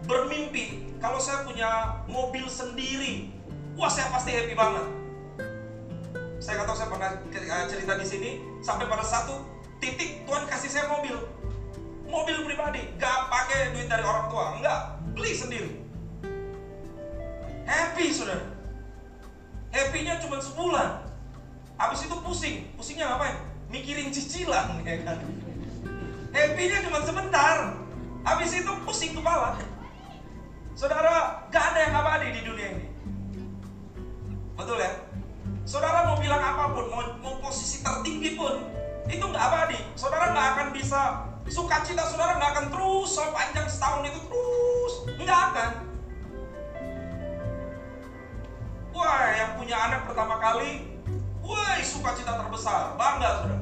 bermimpi 0.09 0.97
kalau 0.97 1.21
saya 1.21 1.45
punya 1.45 2.01
mobil 2.09 2.49
sendiri, 2.49 3.29
wah 3.77 3.93
saya 3.93 4.09
pasti 4.09 4.33
happy 4.33 4.57
banget. 4.57 4.87
Saya 6.41 6.65
tahu 6.65 6.73
saya 6.73 6.89
pernah 6.89 7.11
eh, 7.37 7.65
cerita 7.69 8.01
di 8.01 8.07
sini 8.09 8.31
sampai 8.65 8.89
pada 8.89 9.05
satu 9.05 9.45
titik 9.77 10.25
Tuhan 10.25 10.49
kasih 10.49 10.73
saya 10.73 10.89
mobil, 10.89 11.21
mobil 12.09 12.49
pribadi, 12.49 12.81
gak 12.97 13.29
pakai 13.29 13.77
duit 13.77 13.93
dari 13.93 14.09
orang 14.09 14.33
tua, 14.33 14.57
enggak, 14.57 14.81
beli 15.13 15.37
sendiri. 15.37 15.85
Happy 17.69 18.09
saudara. 18.09 18.57
Happy-nya 19.69 20.17
cuma 20.25 20.41
sebulan. 20.41 21.04
Habis 21.75 22.07
itu 22.07 22.17
pusing, 22.23 22.57
pusingnya 22.79 23.11
ngapain? 23.11 23.37
Mikirin 23.71 24.15
cicilan, 24.15 24.79
ya 24.87 24.95
kan? 25.03 25.19
Happy-nya 26.31 26.87
cuma 26.87 27.03
sebentar. 27.03 27.79
Habis 28.25 28.51
itu 28.63 28.73
pusing 28.87 29.13
kepala. 29.15 29.59
Saudara, 30.75 31.47
gak 31.51 31.65
ada 31.75 31.79
yang 31.87 31.95
abadi 31.95 32.29
di 32.35 32.41
dunia 32.43 32.69
ini. 32.75 32.87
Betul 34.55 34.79
ya? 34.83 34.91
Saudara 35.65 36.11
mau 36.11 36.19
bilang 36.19 36.43
apa 36.43 36.77
pun, 36.77 36.87
mau, 36.91 37.03
mau 37.23 37.35
posisi 37.41 37.81
tertinggi 37.83 38.37
pun, 38.37 38.59
itu 39.09 39.25
nggak 39.25 39.45
abadi. 39.49 39.79
Saudara 39.97 40.31
nggak 40.31 40.49
akan 40.57 40.69
bisa 40.77 41.01
sukacita 41.49 42.05
saudara 42.09 42.41
nggak 42.41 42.53
akan 42.57 42.67
terus 42.73 43.09
sepanjang 43.17 43.69
setahun 43.69 44.09
itu 44.09 44.21
terus, 44.29 44.93
nggak 45.21 45.41
akan. 45.53 45.71
Wah, 48.95 49.27
yang 49.35 49.51
punya 49.59 49.77
anak 49.77 50.07
pertama 50.07 50.39
kali, 50.39 50.94
wah 51.45 51.77
sukacita 51.85 52.33
terbesar, 52.41 52.97
bangga 52.97 53.31
saudara. 53.45 53.59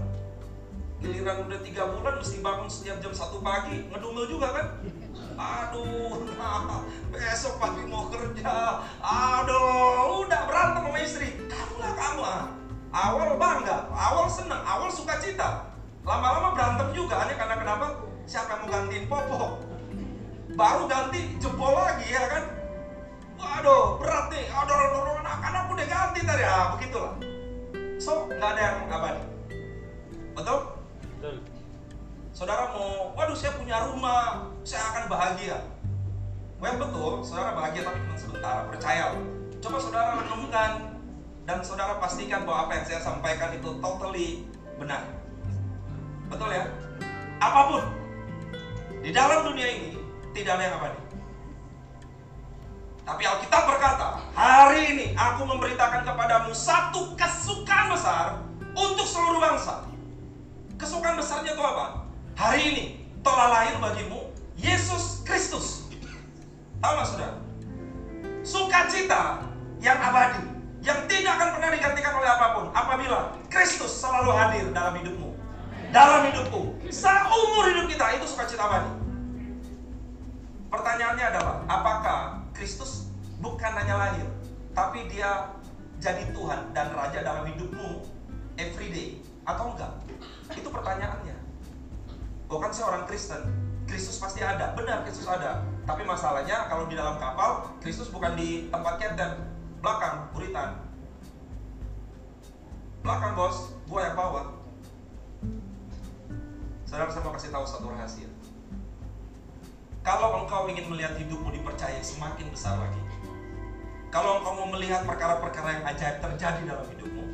Giliran 1.02 1.50
udah 1.50 1.60
tiga 1.66 1.82
bulan 1.90 2.14
mesti 2.22 2.38
bangun 2.38 2.70
setiap 2.70 3.02
jam 3.02 3.10
satu 3.10 3.42
pagi, 3.42 3.90
ngedumel 3.90 4.30
juga 4.30 4.54
kan? 4.54 4.66
Aduh, 5.34 6.30
nah, 6.38 6.86
besok 7.10 7.58
pagi 7.58 7.82
mau 7.90 8.06
kerja. 8.06 8.86
Aduh, 9.02 10.22
udah 10.22 10.40
berantem 10.46 10.86
sama 10.86 10.98
istri. 11.02 11.28
Kamu 11.50 11.74
lah 11.82 11.92
kamu 11.98 12.22
ah. 12.22 12.44
Awal 12.92 13.34
bangga, 13.34 13.90
awal 13.90 14.30
senang, 14.30 14.62
awal 14.62 14.86
sukacita. 14.94 15.74
Lama-lama 16.06 16.54
berantem 16.54 16.94
juga, 16.94 17.26
hanya 17.26 17.34
karena 17.34 17.56
kenapa? 17.58 17.86
Siapa 18.22 18.54
yang 18.54 18.60
mau 18.62 18.68
gantiin 18.70 19.04
popok? 19.10 19.52
Baru 20.54 20.86
ganti 20.86 21.34
jebol 21.42 21.74
lagi 21.74 22.14
ya 22.14 22.22
kan? 22.30 22.44
Waduh, 23.42 23.98
berat 23.98 24.30
nih. 24.30 24.46
Aduh, 24.54 24.76
aduh, 24.76 24.98
aduh, 25.02 25.14
anak-anak 25.26 25.64
udah 25.66 25.86
ganti 25.90 26.20
tadi. 26.22 26.44
Ah, 26.46 26.78
begitulah. 26.78 27.18
So, 28.02 28.26
nggak 28.26 28.58
ada 28.58 28.62
yang 28.66 28.76
abadi. 28.90 29.22
Betul? 30.34 30.58
Betul. 31.22 31.36
Saudara 32.34 32.74
mau, 32.74 33.14
waduh 33.14 33.38
saya 33.38 33.54
punya 33.54 33.78
rumah, 33.94 34.50
saya 34.66 34.82
akan 34.90 35.06
bahagia. 35.06 35.62
Well 36.58 36.82
betul, 36.82 37.22
saudara 37.22 37.54
bahagia 37.54 37.86
tapi 37.86 38.02
cuma 38.02 38.18
sebentar, 38.18 38.66
percaya. 38.66 39.14
Coba 39.62 39.78
saudara 39.78 40.18
renungkan 40.18 40.98
dan 41.46 41.62
saudara 41.62 42.02
pastikan 42.02 42.42
bahwa 42.42 42.66
apa 42.66 42.82
yang 42.82 42.86
saya 42.90 43.00
sampaikan 43.06 43.54
itu 43.54 43.70
totally 43.78 44.50
benar. 44.82 45.06
Betul 46.26 46.50
ya? 46.50 46.66
Apa 47.38 47.60
pun 47.70 47.82
di 48.98 49.14
dalam 49.14 49.46
dunia 49.46 49.78
ini 49.78 49.94
tidak 50.34 50.58
ada 50.58 50.62
yang 50.66 50.74
abadi. 50.82 51.00
Tapi 53.12 53.28
Alkitab 53.28 53.68
berkata, 53.68 54.24
hari 54.32 54.88
ini 54.96 55.06
aku 55.12 55.44
memberitakan 55.44 56.00
kepadamu 56.00 56.48
satu 56.56 57.12
kesukaan 57.12 57.92
besar 57.92 58.40
untuk 58.72 59.04
seluruh 59.04 59.36
bangsa. 59.36 59.84
Kesukaan 60.80 61.20
besarnya 61.20 61.52
itu 61.52 61.60
apa? 61.60 62.08
Hari 62.40 62.72
ini 62.72 62.84
telah 63.20 63.52
lahir 63.52 63.76
bagimu 63.84 64.32
Yesus 64.56 65.20
Kristus. 65.28 65.92
Tahu 66.80 66.92
nggak 66.96 67.04
saudara? 67.04 67.36
Sukacita 68.40 69.44
yang 69.84 70.00
abadi, 70.00 70.48
yang 70.80 71.04
tidak 71.04 71.36
akan 71.36 71.48
pernah 71.52 71.68
digantikan 71.68 72.16
oleh 72.16 72.30
apa 72.32 72.46
pun. 72.56 72.64
Apabila 72.72 73.36
Kristus 73.52 73.92
selalu 73.92 74.32
hadir 74.32 74.64
dalam 74.72 74.96
hidupmu, 74.96 75.36
dalam 75.92 76.32
hidupku, 76.32 76.80
seumur 76.88 77.68
hidup 77.76 77.92
kita 77.92 78.16
itu 78.16 78.24
sukacita 78.24 78.64
abadi. 78.64 79.04
Pertanyaannya 80.72 81.24
adalah, 81.28 81.56
apakah 81.68 82.42
Kristus 82.52 82.91
bukan 83.62 83.78
hanya 83.78 83.94
lahir, 83.94 84.26
tapi 84.74 85.06
dia 85.06 85.54
jadi 86.02 86.34
Tuhan 86.34 86.74
dan 86.74 86.90
Raja 86.98 87.22
dalam 87.22 87.46
hidupmu 87.46 88.02
everyday 88.58 89.22
atau 89.46 89.70
enggak? 89.70 90.02
Itu 90.50 90.66
pertanyaannya. 90.66 91.38
Bukan 92.50 92.74
saya 92.74 92.90
orang 92.90 93.06
Kristen, 93.06 93.38
Kristus 93.86 94.18
pasti 94.18 94.42
ada, 94.42 94.74
benar 94.74 95.06
Kristus 95.06 95.30
ada. 95.30 95.62
Tapi 95.86 96.02
masalahnya 96.02 96.66
kalau 96.66 96.90
di 96.90 96.98
dalam 96.98 97.22
kapal, 97.22 97.70
Kristus 97.78 98.10
bukan 98.10 98.34
di 98.34 98.66
tempat 98.66 98.98
captain, 98.98 99.30
belakang, 99.78 100.26
buritan. 100.34 100.82
Belakang 103.06 103.38
bos, 103.38 103.78
gua 103.86 104.10
yang 104.10 104.18
bawa. 104.18 104.42
Saudara 106.82 107.14
saya 107.14 107.22
mau 107.22 107.34
kasih 107.38 107.54
tahu 107.54 107.62
satu 107.62 107.94
rahasia. 107.94 108.26
Kalau 110.02 110.42
engkau 110.42 110.66
ingin 110.66 110.90
melihat 110.90 111.14
hidupmu 111.14 111.54
dipercaya 111.54 112.02
semakin 112.02 112.50
besar 112.50 112.74
lagi, 112.82 112.98
kalau 114.12 114.44
engkau 114.44 114.52
mau 114.60 114.68
melihat 114.76 115.08
perkara-perkara 115.08 115.80
yang 115.80 115.84
ajaib 115.88 116.20
terjadi 116.20 116.60
dalam 116.68 116.84
hidupmu, 116.84 117.24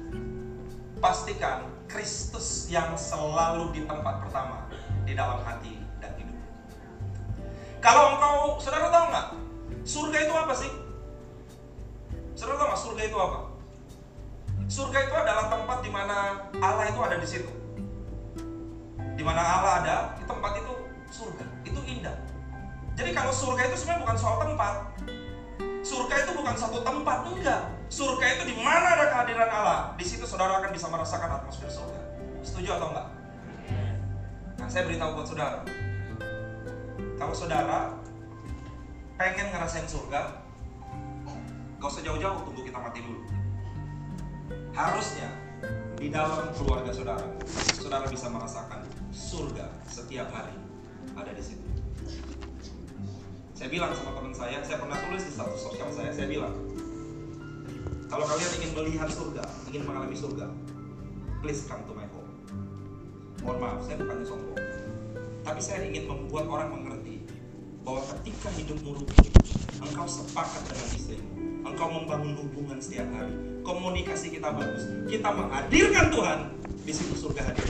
pastikan 1.02 1.66
Kristus 1.90 2.70
yang 2.70 2.94
selalu 2.94 3.74
di 3.74 3.82
tempat 3.82 4.22
pertama 4.22 4.70
di 5.02 5.18
dalam 5.18 5.42
hati 5.42 5.74
dan 5.98 6.14
hidup. 6.14 6.38
Kalau 7.82 8.14
engkau, 8.14 8.62
saudara 8.62 8.94
tahu 8.94 9.04
nggak? 9.10 9.28
Surga 9.82 10.18
itu 10.22 10.34
apa 10.38 10.54
sih? 10.54 10.70
Saudara 12.38 12.62
tahu 12.62 12.68
nggak 12.70 12.82
surga 12.86 13.02
itu 13.10 13.18
apa? 13.18 13.38
Surga 14.70 14.98
itu 15.02 15.14
adalah 15.18 15.44
tempat 15.50 15.78
di 15.82 15.90
mana 15.90 16.16
Allah 16.62 16.84
itu 16.86 17.00
ada 17.02 17.16
di 17.18 17.26
situ. 17.26 17.52
Di 19.18 19.26
mana 19.26 19.42
Allah 19.42 19.72
ada, 19.82 19.96
di 20.14 20.22
tempat 20.30 20.62
itu 20.62 20.72
surga. 21.10 21.42
Itu 21.66 21.82
indah. 21.82 22.14
Jadi 22.94 23.10
kalau 23.10 23.34
surga 23.34 23.66
itu 23.66 23.82
sebenarnya 23.82 24.02
bukan 24.06 24.18
soal 24.22 24.36
tempat. 24.46 24.74
Surga 25.88 26.14
itu 26.20 26.32
bukan 26.36 26.52
satu 26.52 26.84
tempat, 26.84 27.24
enggak. 27.32 27.62
Surga 27.88 28.26
itu 28.36 28.52
di 28.52 28.54
mana 28.60 28.92
ada 28.92 29.08
kehadiran 29.08 29.48
Allah. 29.48 29.80
Di 29.96 30.04
situ 30.04 30.28
saudara 30.28 30.60
akan 30.60 30.68
bisa 30.76 30.84
merasakan 30.92 31.40
atmosfer 31.40 31.72
surga. 31.72 32.02
Setuju 32.44 32.76
atau 32.76 32.92
enggak? 32.92 33.08
Nah, 34.60 34.68
saya 34.68 34.84
beritahu 34.84 35.16
buat 35.16 35.26
saudara. 35.32 35.64
Kalau 37.16 37.32
saudara 37.32 37.96
pengen 39.16 39.48
ngerasain 39.48 39.88
surga, 39.88 40.44
gak 41.80 41.88
usah 41.88 42.04
jauh-jauh, 42.04 42.44
tunggu 42.44 42.62
kita 42.68 42.78
mati 42.78 43.00
dulu. 43.00 43.24
Harusnya 44.76 45.32
di 45.96 46.12
dalam 46.12 46.52
keluarga 46.52 46.92
saudara, 46.92 47.26
saudara 47.80 48.06
bisa 48.12 48.28
merasakan 48.28 48.84
surga 49.08 49.72
setiap 49.88 50.28
hari 50.36 50.54
ada 51.16 51.32
di 51.32 51.42
situ. 51.42 51.67
Saya 53.58 53.74
bilang 53.74 53.90
sama 53.90 54.14
teman 54.14 54.30
saya, 54.30 54.62
saya 54.62 54.78
pernah 54.78 54.94
tulis 55.02 55.18
di 55.26 55.34
status 55.34 55.58
sosial 55.58 55.90
saya, 55.90 56.14
saya 56.14 56.30
bilang, 56.30 56.54
kalau 58.06 58.22
kalian 58.22 58.54
ingin 58.62 58.70
melihat 58.70 59.10
surga, 59.10 59.42
ingin 59.66 59.82
mengalami 59.82 60.14
surga, 60.14 60.46
please 61.42 61.66
come 61.66 61.82
to 61.82 61.90
my 61.90 62.06
home. 62.14 62.30
Mohon 63.42 63.58
maaf, 63.58 63.78
saya 63.82 63.98
bukannya 63.98 64.26
sombong. 64.30 64.62
Tapi 65.42 65.58
saya 65.58 65.90
ingin 65.90 66.06
membuat 66.06 66.46
orang 66.46 66.70
mengerti 66.70 67.18
bahwa 67.82 68.06
ketika 68.14 68.46
hidupmu 68.54 69.02
rukun, 69.02 69.26
engkau 69.82 70.06
sepakat 70.06 70.62
dengan 70.70 70.88
istrimu, 70.94 71.30
engkau 71.66 71.88
membangun 71.90 72.38
hubungan 72.38 72.78
setiap 72.78 73.10
hari, 73.10 73.34
komunikasi 73.66 74.38
kita 74.38 74.54
bagus, 74.54 74.86
kita 75.10 75.34
menghadirkan 75.34 76.06
Tuhan, 76.14 76.38
di 76.86 76.92
situ 76.94 77.26
surga 77.26 77.42
hadir. 77.42 77.66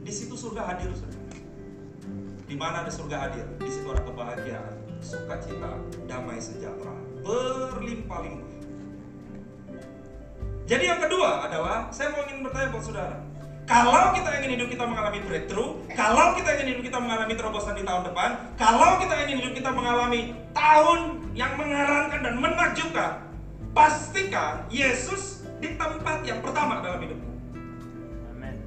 Di 0.00 0.12
situ 0.16 0.32
surga 0.32 0.64
hadir. 0.64 1.11
Di 2.52 2.60
mana 2.60 2.84
ada 2.84 2.92
surga 2.92 3.16
hadir, 3.16 3.48
di 3.64 3.70
situ 3.72 3.88
ada 3.88 4.04
kebahagiaan, 4.04 4.76
sukacita, 5.00 5.72
damai 6.04 6.36
sejahtera, 6.36 6.92
berlimpah-limpah. 7.24 8.52
Jadi 10.68 10.84
yang 10.84 11.00
kedua 11.00 11.48
adalah 11.48 11.88
saya 11.88 12.12
mau 12.12 12.28
ingin 12.28 12.44
bertanya 12.44 12.68
buat 12.76 12.84
saudara. 12.84 13.24
Kalau 13.64 14.12
kita 14.12 14.36
ingin 14.36 14.60
hidup 14.60 14.68
kita 14.68 14.84
mengalami 14.84 15.24
breakthrough, 15.24 15.80
kalau 15.96 16.36
kita 16.36 16.50
ingin 16.60 16.66
hidup 16.76 16.92
kita 16.92 16.98
mengalami 17.00 17.32
terobosan 17.40 17.72
di 17.72 17.84
tahun 17.88 18.02
depan, 18.12 18.30
kalau 18.60 19.00
kita 19.00 19.14
ingin 19.24 19.36
hidup 19.40 19.52
kita 19.56 19.70
mengalami 19.72 20.20
tahun 20.52 21.00
yang 21.32 21.56
mengherankan 21.56 22.20
dan 22.20 22.34
menakjubkan, 22.36 23.12
pastikan 23.72 24.68
Yesus 24.68 25.48
di 25.56 25.72
tempat 25.80 26.20
yang 26.28 26.44
pertama 26.44 26.84
dalam 26.84 27.00
hidupmu. 27.00 27.32
Amin. 28.36 28.60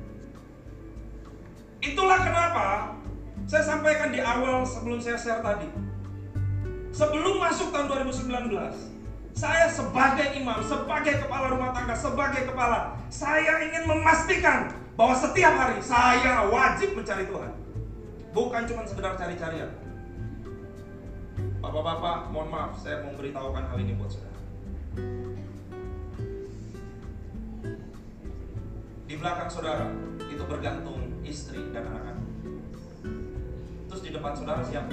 Itulah 1.85 2.17
kenapa 2.25 2.94
saya 3.45 3.61
sampaikan 3.61 4.09
di 4.09 4.19
awal 4.21 4.65
sebelum 4.65 4.97
saya 4.97 5.17
share 5.17 5.41
tadi. 5.45 5.69
Sebelum 6.89 7.37
masuk 7.37 7.69
tahun 7.69 8.09
2019, 8.09 8.55
saya 9.35 9.67
sebagai 9.67 10.33
imam, 10.39 10.63
sebagai 10.63 11.27
kepala 11.27 11.51
rumah 11.51 11.75
tangga, 11.75 11.93
sebagai 11.93 12.47
kepala, 12.49 12.97
saya 13.11 13.67
ingin 13.67 13.83
memastikan 13.85 14.71
bahwa 14.95 15.13
setiap 15.13 15.53
hari 15.53 15.77
saya 15.83 16.47
wajib 16.47 16.95
mencari 16.95 17.27
Tuhan. 17.27 17.51
Bukan 18.31 18.61
cuma 18.67 18.81
sekedar 18.87 19.13
cari-carian. 19.19 19.71
Bapak-bapak, 21.59 22.31
mohon 22.31 22.47
maaf, 22.47 22.79
saya 22.79 23.03
mau 23.03 23.11
memberitahukan 23.13 23.63
hal 23.67 23.77
ini 23.83 23.93
buat 23.99 24.09
saudara. 24.09 24.39
Di 29.05 29.15
belakang 29.19 29.49
saudara, 29.51 29.87
itu 30.31 30.43
bergantung 30.47 30.99
istri 31.27 31.59
dan 31.75 31.91
anak-anak. 31.91 32.14
Terus 33.95 34.11
di 34.11 34.19
depan 34.19 34.35
saudara 34.35 34.59
siapa? 34.59 34.91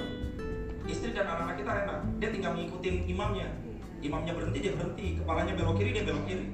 Istri 0.86 1.10
dan 1.10 1.26
anak-anak 1.26 1.58
kita 1.58 1.72
enak, 1.74 1.98
dia 2.22 2.30
tinggal 2.30 2.54
ngikutin 2.54 3.10
imamnya. 3.10 3.50
Imamnya 3.98 4.30
berhenti, 4.30 4.62
dia 4.62 4.78
berhenti. 4.78 5.18
Kepalanya 5.18 5.58
belok 5.58 5.74
kiri, 5.74 5.90
dia 5.90 6.06
belok 6.06 6.22
kiri. 6.22 6.46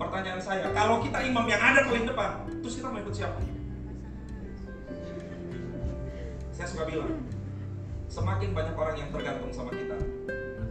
Pertanyaan 0.00 0.40
saya, 0.40 0.72
kalau 0.72 1.04
kita 1.04 1.20
imam 1.20 1.44
yang 1.44 1.60
ada 1.60 1.84
paling 1.84 2.08
depan, 2.08 2.48
terus 2.64 2.80
kita 2.80 2.88
mau 2.88 3.04
ikut 3.04 3.12
siapa? 3.12 3.36
Saya 6.56 6.66
suka 6.72 6.88
bilang, 6.88 7.20
semakin 8.08 8.48
banyak 8.56 8.76
orang 8.80 8.96
yang 8.96 9.12
tergantung 9.12 9.52
sama 9.52 9.68
kita, 9.68 9.96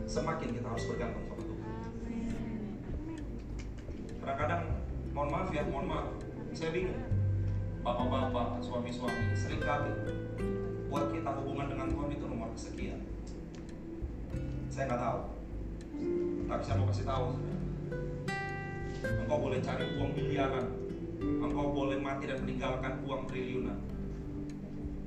semakin 0.10 0.50
kita 0.50 0.66
harus 0.66 0.86
bergantung 0.90 1.24
sama 1.30 1.42
Tuhan. 1.46 1.62
Kadang-kadang, 4.18 4.64
mohon 5.14 5.30
maaf 5.30 5.54
ya, 5.54 5.62
mohon 5.70 5.86
maaf, 5.94 6.10
saya 6.58 6.74
bingung. 6.74 6.98
Bapak-bapak, 7.86 8.66
suami-suami, 8.66 9.38
sering 9.38 9.62
kali 9.62 9.94
buat 10.90 11.14
kita 11.14 11.30
hubungan 11.38 11.70
dengan 11.70 11.88
Tuhan 11.94 12.10
itu 12.10 12.26
nomor 12.26 12.50
kesekian. 12.58 13.00
Saya 14.74 14.90
nggak 14.90 15.02
tahu, 15.06 15.22
tapi 16.50 16.62
saya 16.66 16.76
mau 16.82 16.90
kasih 16.90 17.06
tahu. 17.06 17.26
Engkau 19.00 19.38
boleh 19.38 19.60
cari 19.62 19.86
uang 19.96 20.12
miliaran, 20.18 20.66
engkau 21.22 21.68
boleh 21.72 21.98
mati 22.02 22.26
dan 22.26 22.42
meninggalkan 22.42 23.06
uang 23.06 23.22
triliunan. 23.30 23.78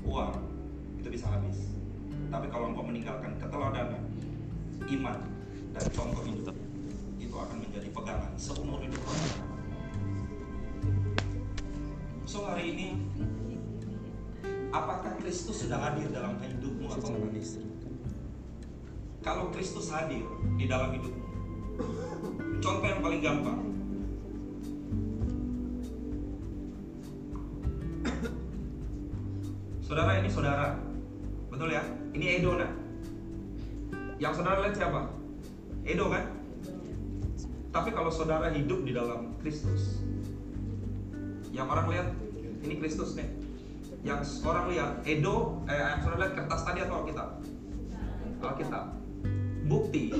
Uang 0.07 0.33
itu 1.03 1.09
bisa 1.11 1.26
habis. 1.26 1.66
Tapi 2.30 2.47
kalau 2.47 2.70
engkau 2.70 2.87
meninggalkan 2.87 3.35
keteladanan, 3.43 4.07
iman, 4.87 5.18
dan 5.74 5.85
contoh 5.91 6.22
hidup, 6.22 6.57
itu 7.18 7.35
akan 7.35 7.59
menjadi 7.59 7.89
pegangan 7.91 8.33
seumur 8.39 8.78
hidup. 8.78 9.03
So 12.22 12.49
hari 12.49 12.70
ini, 12.70 12.89
apakah 14.72 15.12
Kristus 15.20 15.68
sudah 15.68 15.78
hadir 15.78 16.08
dalam 16.08 16.40
hidupmu 16.40 16.88
atau 16.88 17.12
enggak? 17.12 17.44
Kalau 19.22 19.52
Kristus 19.54 19.92
hadir 19.92 20.24
di 20.58 20.66
dalam 20.66 20.96
hidupmu, 20.96 21.24
contoh 22.58 22.88
yang 22.88 23.04
paling 23.04 23.22
gampang, 23.22 23.60
Saudara 29.92 30.24
ini 30.24 30.32
saudara, 30.32 30.80
betul 31.52 31.68
ya? 31.68 31.84
Ini 32.16 32.40
Edo 32.40 32.56
nah. 32.56 32.72
Yang 34.16 34.40
saudara 34.40 34.64
lihat 34.64 34.80
siapa? 34.80 35.12
Edo 35.84 36.08
kan? 36.08 36.32
Tapi 37.76 37.92
kalau 37.92 38.08
saudara 38.08 38.48
hidup 38.56 38.88
di 38.88 38.96
dalam 38.96 39.36
Kristus, 39.44 40.00
yang 41.52 41.68
orang 41.68 41.92
lihat 41.92 42.08
ini 42.64 42.80
Kristus 42.80 43.20
nih. 43.20 43.41
Yang 44.03 44.42
orang 44.42 44.66
lihat 44.74 44.90
Edo, 45.07 45.62
eh, 45.70 45.78
yang 45.78 46.03
saudara 46.03 46.26
lihat 46.26 46.34
kertas 46.42 46.61
tadi 46.66 46.78
atau 46.82 46.94
Alkitab? 47.07 47.28
Alkitab. 48.42 48.84
Bukti 49.70 50.11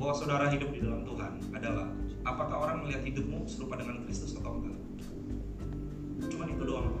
bahwa 0.00 0.14
saudara 0.16 0.48
hidup 0.48 0.72
di 0.72 0.80
dalam 0.80 1.04
Tuhan 1.04 1.32
adalah 1.52 1.86
apakah 2.24 2.56
orang 2.64 2.88
melihat 2.88 3.04
hidupmu 3.04 3.44
serupa 3.44 3.76
dengan 3.76 4.08
Kristus 4.08 4.32
atau 4.40 4.56
enggak? 4.56 4.80
Cuman 6.32 6.48
itu 6.48 6.64
doang. 6.64 6.96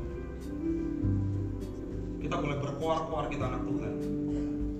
Kita 2.20 2.36
boleh 2.36 2.56
berkoar-koar 2.60 3.32
kita 3.32 3.44
anak 3.48 3.64
Tuhan. 3.64 3.94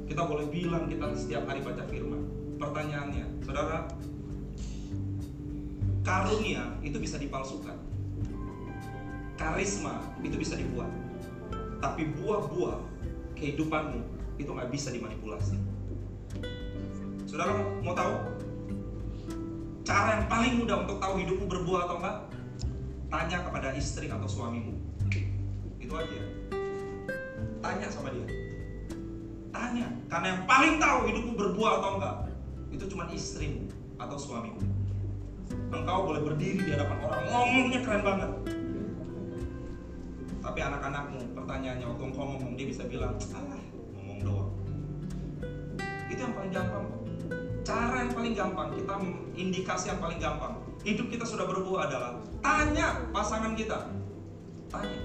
Kita 0.04 0.22
boleh 0.28 0.46
bilang 0.52 0.92
kita 0.92 1.16
setiap 1.16 1.48
hari 1.48 1.64
baca 1.64 1.88
firman. 1.88 2.28
Pertanyaannya, 2.60 3.40
saudara, 3.40 3.88
karunia 6.04 6.76
itu 6.84 7.00
bisa 7.00 7.16
dipalsukan. 7.16 7.80
Karisma 9.40 10.04
itu 10.20 10.36
bisa 10.36 10.60
dibuat. 10.60 10.99
Tapi 11.80 12.12
buah-buah 12.20 12.78
kehidupanmu 13.34 14.00
itu 14.36 14.50
nggak 14.52 14.68
bisa 14.68 14.92
dimanipulasi. 14.92 15.56
Saudara 17.24 17.56
mau, 17.80 17.96
tahu? 17.96 18.14
Cara 19.84 20.20
yang 20.20 20.26
paling 20.28 20.52
mudah 20.60 20.76
untuk 20.84 21.00
tahu 21.00 21.14
hidupmu 21.24 21.44
berbuah 21.48 21.80
atau 21.88 21.96
enggak? 21.98 22.18
Tanya 23.10 23.38
kepada 23.42 23.68
istri 23.74 24.06
atau 24.06 24.28
suamimu. 24.28 24.76
Itu 25.80 25.92
aja. 25.96 26.20
Tanya 27.64 27.86
sama 27.88 28.12
dia. 28.12 28.28
Tanya. 29.50 29.88
Karena 30.12 30.26
yang 30.36 30.42
paling 30.44 30.74
tahu 30.78 30.98
hidupmu 31.10 31.32
berbuah 31.34 31.72
atau 31.80 31.90
enggak, 31.96 32.16
itu 32.70 32.84
cuma 32.92 33.08
istrimu 33.10 33.66
atau 33.96 34.16
suamimu. 34.20 34.60
Engkau 35.70 35.98
boleh 36.06 36.22
berdiri 36.22 36.60
di 36.62 36.70
hadapan 36.70 36.98
orang, 37.08 37.22
ngomongnya 37.30 37.80
keren 37.82 38.02
banget. 38.06 38.30
Tapi 40.60 40.76
anak-anakmu, 40.76 41.20
pertanyaannya 41.32 41.86
waktu 41.88 42.04
engkau 42.04 42.24
ngomong, 42.36 42.52
dia 42.52 42.68
bisa 42.68 42.84
bilang, 42.84 43.16
alah, 43.32 43.64
ngomong 43.96 44.18
doang. 44.20 44.52
Itu 46.12 46.20
yang 46.20 46.36
paling 46.36 46.52
gampang. 46.52 46.84
Cara 47.64 47.96
yang 48.04 48.12
paling 48.12 48.34
gampang, 48.36 48.68
kita 48.76 48.94
indikasi 49.40 49.88
yang 49.88 50.04
paling 50.04 50.20
gampang. 50.20 50.60
Hidup 50.84 51.08
kita 51.08 51.24
sudah 51.24 51.48
berbuah 51.48 51.88
adalah 51.88 52.20
tanya 52.44 53.08
pasangan 53.08 53.56
kita. 53.56 53.88
Tanya. 54.68 55.00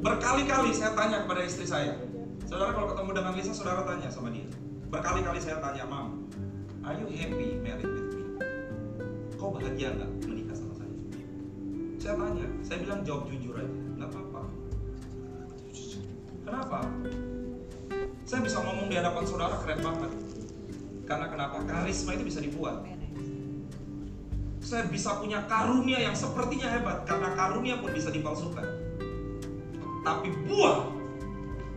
Berkali-kali 0.00 0.72
saya 0.72 0.96
tanya 0.96 1.28
kepada 1.28 1.44
istri 1.44 1.68
saya. 1.68 2.00
Saudara 2.48 2.72
kalau 2.72 2.96
ketemu 2.96 3.10
dengan 3.20 3.32
Lisa, 3.36 3.52
saudara 3.52 3.84
tanya 3.84 4.08
sama 4.08 4.32
dia. 4.32 4.48
Berkali-kali 4.88 5.44
saya 5.44 5.60
tanya, 5.60 5.84
Mam, 5.84 6.24
are 6.88 6.96
you 6.96 7.04
happy 7.20 7.60
married 7.60 7.84
with 7.84 8.16
me? 8.16 8.24
Kau 9.36 9.52
bahagia 9.52 9.92
nggak 9.92 10.08
menikah? 10.24 10.41
Saya 12.02 12.18
tanya, 12.18 12.50
saya 12.66 12.82
bilang 12.82 13.06
jawab 13.06 13.30
jujur 13.30 13.54
aja, 13.54 13.70
nggak 13.94 14.10
apa-apa. 14.10 14.42
Kenapa? 16.42 16.78
Saya 18.26 18.42
bisa 18.42 18.58
ngomong 18.58 18.90
di 18.90 18.98
hadapan 18.98 19.22
saudara 19.22 19.54
keren 19.62 19.78
banget. 19.86 20.10
Karena 21.06 21.30
kenapa? 21.30 21.62
Karisma 21.62 22.18
itu 22.18 22.26
bisa 22.26 22.42
dibuat. 22.42 22.82
Saya 24.58 24.90
bisa 24.90 25.14
punya 25.22 25.46
karunia 25.46 26.02
yang 26.02 26.18
sepertinya 26.18 26.74
hebat 26.74 27.06
karena 27.06 27.38
karunia 27.38 27.78
pun 27.78 27.94
bisa 27.94 28.10
dipalsukan. 28.10 28.66
Tapi 30.02 30.26
buah 30.50 30.90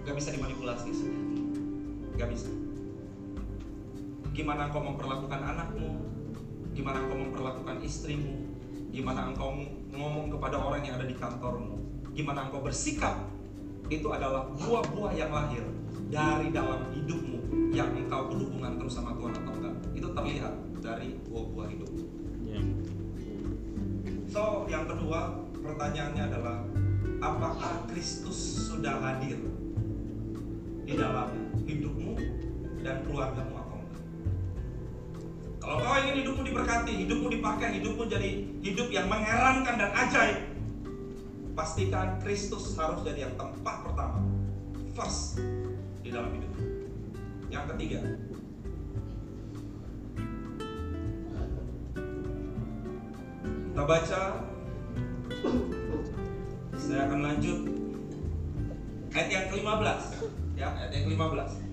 gak 0.10 0.16
bisa 0.18 0.34
dimanipulasi. 0.34 0.90
Gak 2.18 2.34
bisa. 2.34 2.50
Gimana 4.34 4.74
engkau 4.74 4.82
memperlakukan 4.90 5.38
anakmu? 5.54 6.02
Gimana 6.74 7.06
engkau 7.06 7.18
memperlakukan 7.30 7.78
istrimu? 7.86 8.42
Gimana 8.90 9.30
engkau 9.30 9.54
ngomong 9.96 10.28
kepada 10.30 10.60
orang 10.60 10.84
yang 10.84 11.00
ada 11.00 11.08
di 11.08 11.16
kantormu? 11.16 11.80
Gimana 12.12 12.48
engkau 12.48 12.62
bersikap? 12.64 13.32
Itu 13.88 14.12
adalah 14.12 14.50
buah-buah 14.56 15.14
yang 15.16 15.32
lahir 15.32 15.64
dari 16.12 16.52
dalam 16.52 16.90
hidupmu 16.94 17.72
yang 17.72 17.92
engkau 17.96 18.30
berhubungan 18.32 18.78
terus 18.80 19.00
sama 19.00 19.16
Tuhan 19.16 19.34
atau 19.42 19.54
enggak. 19.56 19.76
Itu 19.96 20.08
terlihat 20.12 20.54
dari 20.84 21.18
buah-buah 21.28 21.68
hidupmu. 21.72 22.04
So, 24.30 24.68
yang 24.68 24.84
kedua 24.86 25.48
pertanyaannya 25.56 26.24
adalah 26.28 26.58
apakah 27.24 27.88
Kristus 27.88 28.68
sudah 28.68 29.00
hadir 29.00 29.40
di 30.84 30.94
dalam 30.94 31.56
hidupmu 31.64 32.20
dan 32.84 33.02
keluargamu? 33.08 33.55
Kalau 35.66 35.82
kau 35.82 35.98
ingin 35.98 36.22
hidupmu 36.22 36.46
diberkati, 36.46 36.94
hidupmu 36.94 37.28
dipakai, 37.34 37.82
hidupmu 37.82 38.06
jadi 38.06 38.38
hidup 38.62 38.86
yang 38.94 39.10
mengherankan 39.10 39.82
dan 39.82 39.90
ajaib, 39.98 40.46
pastikan 41.58 42.22
Kristus 42.22 42.78
harus 42.78 43.02
jadi 43.02 43.26
yang 43.26 43.34
tempat 43.34 43.82
pertama, 43.82 44.22
first 44.94 45.42
di 46.06 46.14
dalam 46.14 46.30
hidupmu. 46.38 46.62
Yang 47.50 47.66
ketiga, 47.74 48.00
kita 53.74 53.84
baca. 53.90 54.22
Saya 56.78 57.10
akan 57.10 57.20
lanjut. 57.26 57.60
Ayat 59.18 59.30
yang 59.34 59.46
ke-15 59.50 60.02
ya. 60.62 60.70
Ayat 60.78 60.92
yang 60.94 61.04
ke-15 61.10 61.65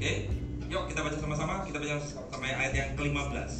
oke 0.00 0.12
yuk 0.72 0.84
kita 0.88 1.00
baca 1.04 1.16
sama-sama 1.20 1.54
kita 1.68 1.76
baca 1.76 2.00
sama 2.00 2.46
ayat 2.48 2.72
yang 2.72 2.88
ke-15 2.96 3.52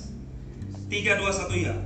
3 0.89 1.21
2 1.21 1.21
1 1.53 1.69
ya 1.69 1.77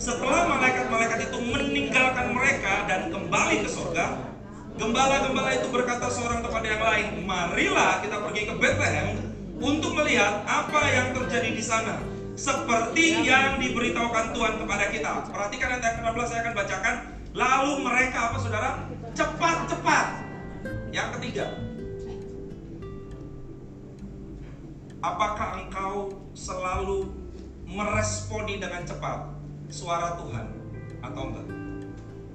setelah 0.00 0.48
malaikat-malaikat 0.48 1.28
itu 1.28 1.38
meninggalkan 1.44 2.32
mereka 2.32 2.88
dan 2.88 3.12
kembali 3.12 3.60
ke 3.60 3.68
surga 3.68 4.32
gembala-gembala 4.80 5.52
itu 5.52 5.68
berkata 5.68 6.08
seorang 6.08 6.40
kepada 6.40 6.64
yang 6.64 6.80
lain 6.80 7.06
marilah 7.28 8.00
kita 8.00 8.24
pergi 8.24 8.42
ke 8.48 8.54
Bethlehem 8.56 9.20
untuk 9.60 9.92
melihat 9.92 10.48
apa 10.48 10.80
yang 10.88 11.12
terjadi 11.12 11.52
di 11.52 11.60
sana 11.60 12.00
seperti 12.40 13.20
yang 13.20 13.60
diberitahukan 13.60 14.32
Tuhan 14.32 14.64
kepada 14.64 14.88
kita. 14.88 15.28
Perhatikan 15.28 15.76
ayat 15.76 15.84
yang 15.84 15.96
ke-16 16.00 16.24
saya 16.24 16.40
akan 16.40 16.54
bacakan. 16.56 16.94
Lalu 17.36 17.72
mereka 17.84 18.18
apa 18.32 18.36
saudara? 18.40 18.70
Cepat-cepat. 19.12 20.06
Yang 20.88 21.08
ketiga. 21.20 21.69
Apakah 25.00 25.64
engkau 25.64 26.12
selalu 26.36 27.08
meresponi 27.64 28.60
dengan 28.60 28.84
cepat 28.84 29.32
suara 29.72 30.20
Tuhan 30.20 30.46
atau 31.00 31.22
enggak? 31.32 31.48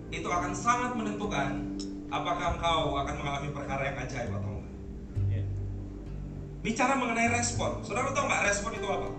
Itu 0.09 0.27
akan 0.33 0.49
sangat 0.49 0.97
menentukan 0.97 1.77
apakah 2.09 2.57
engkau 2.57 2.97
akan 2.97 3.15
mengalami 3.21 3.49
perkara 3.53 3.93
yang 3.93 3.97
ajaib 4.01 4.33
atau 4.33 4.49
enggak. 4.49 4.65
Bicara 6.65 6.97
mengenai 6.97 7.29
respon, 7.29 7.85
saudara 7.85 8.09
tahu 8.09 8.25
nggak 8.25 8.43
respon 8.49 8.71
itu 8.73 8.87
apa? 8.89 9.09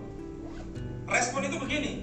Respon 1.07 1.47
itu 1.47 1.55
begini. 1.55 1.93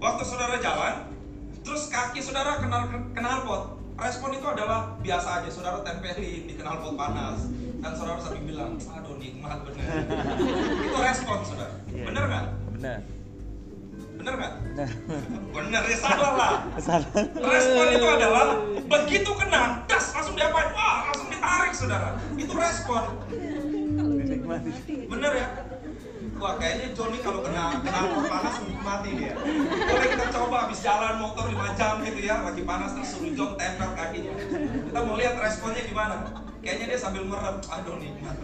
Waktu 0.00 0.24
saudara 0.24 0.56
jalan, 0.56 1.12
terus 1.60 1.92
kaki 1.92 2.24
saudara 2.24 2.56
kenal 2.56 2.88
kenal 3.12 3.44
pot. 3.44 3.76
Respon 4.00 4.32
itu 4.32 4.46
adalah 4.48 4.96
biasa 5.04 5.44
aja, 5.44 5.50
saudara 5.52 5.84
tempelin 5.84 6.48
di 6.48 6.54
knalpot 6.56 6.96
panas. 6.96 7.52
Kan 7.78 7.92
saudara 7.92 8.18
sambil 8.18 8.42
bilang 8.44 8.72
aduh 8.76 9.14
nikmat 9.16 9.58
bener 9.62 9.84
itu 10.86 10.98
respon 10.98 11.38
saudara 11.42 11.74
Iya. 11.88 12.04
bener 12.04 12.22
nggak 12.24 12.44
Benar. 12.74 12.98
bener 14.18 14.32
nggak 14.34 14.52
Benar. 14.58 14.88
bener 15.52 15.82
ya 15.84 15.96
salah 15.96 16.32
lah 16.34 16.52
Salah. 16.78 17.10
respon 17.38 17.86
itu 17.92 18.06
adalah 18.06 18.46
begitu 18.84 19.30
kena 19.34 19.62
das 19.86 20.10
langsung 20.10 20.34
diapain 20.34 20.70
wah 20.70 21.06
langsung 21.06 21.28
ditarik 21.28 21.72
saudara 21.72 22.08
itu 22.34 22.52
respon 22.52 23.02
Dinikmati. 24.18 24.70
bener 25.06 25.32
ya 25.34 25.48
Wah 26.38 26.54
kayaknya 26.54 26.94
Joni 26.94 27.18
kalau 27.18 27.42
kena 27.42 27.82
kena 27.82 27.98
panas 28.22 28.62
mati 28.78 29.10
dia. 29.12 29.34
Boleh 29.34 30.06
kita 30.06 30.30
coba 30.30 30.56
habis 30.62 30.78
jalan 30.78 31.18
motor 31.18 31.50
5 31.50 31.74
jam 31.74 31.98
gitu 31.98 32.20
ya, 32.22 32.46
lagi 32.46 32.62
panas 32.62 32.94
terus 32.94 33.10
suruh 33.10 33.34
John 33.34 33.58
tempel 33.58 33.90
kakinya. 33.90 34.38
Kita 34.86 34.98
mau 35.02 35.18
lihat 35.18 35.34
responnya 35.34 35.82
gimana. 35.82 36.30
Kayaknya 36.68 36.92
dia 36.92 37.00
sambil 37.00 37.24
merem, 37.24 37.56
aduh 37.64 37.96
nikmat. 37.96 38.36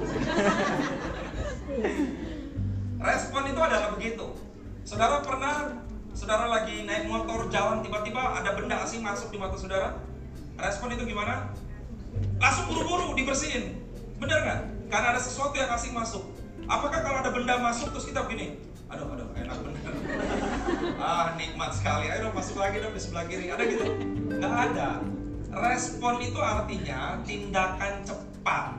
Respon 3.05 3.43
itu 3.53 3.61
adalah 3.61 3.93
begitu. 3.93 4.33
Saudara 4.81 5.21
pernah, 5.21 5.85
saudara 6.17 6.49
lagi 6.49 6.89
naik 6.89 7.05
motor 7.05 7.53
jalan 7.53 7.85
tiba-tiba 7.85 8.41
ada 8.41 8.57
benda 8.57 8.81
asing 8.81 9.05
masuk 9.05 9.29
di 9.29 9.37
mata 9.37 9.61
saudara? 9.61 10.01
Respon 10.57 10.97
itu 10.97 11.05
gimana? 11.05 11.53
Langsung 12.41 12.73
buru-buru 12.73 13.13
dibersihin. 13.13 13.77
Bener 14.17 14.41
nggak? 14.41 14.61
Karena 14.89 15.07
ada 15.13 15.21
sesuatu 15.21 15.61
yang 15.61 15.69
asing 15.77 15.93
masuk. 15.93 16.25
Apakah 16.65 17.05
kalau 17.05 17.21
ada 17.21 17.29
benda 17.29 17.61
masuk 17.61 17.93
terus 17.93 18.09
kita 18.09 18.25
begini? 18.25 18.57
Aduh, 18.89 19.05
aduh, 19.05 19.29
enak 19.37 19.57
bener. 19.69 19.93
ah, 20.97 21.37
nikmat 21.37 21.77
sekali. 21.77 22.09
Ayo 22.09 22.33
masuk 22.33 22.57
lagi 22.57 22.81
dong 22.81 22.97
di 22.97 23.05
sebelah 23.05 23.29
kiri. 23.29 23.53
Ada 23.53 23.69
gitu? 23.69 23.85
Nggak 24.33 24.55
ada. 24.73 25.05
Respon 25.55 26.19
itu 26.19 26.39
artinya 26.43 27.23
tindakan 27.23 28.03
cepat. 28.03 28.75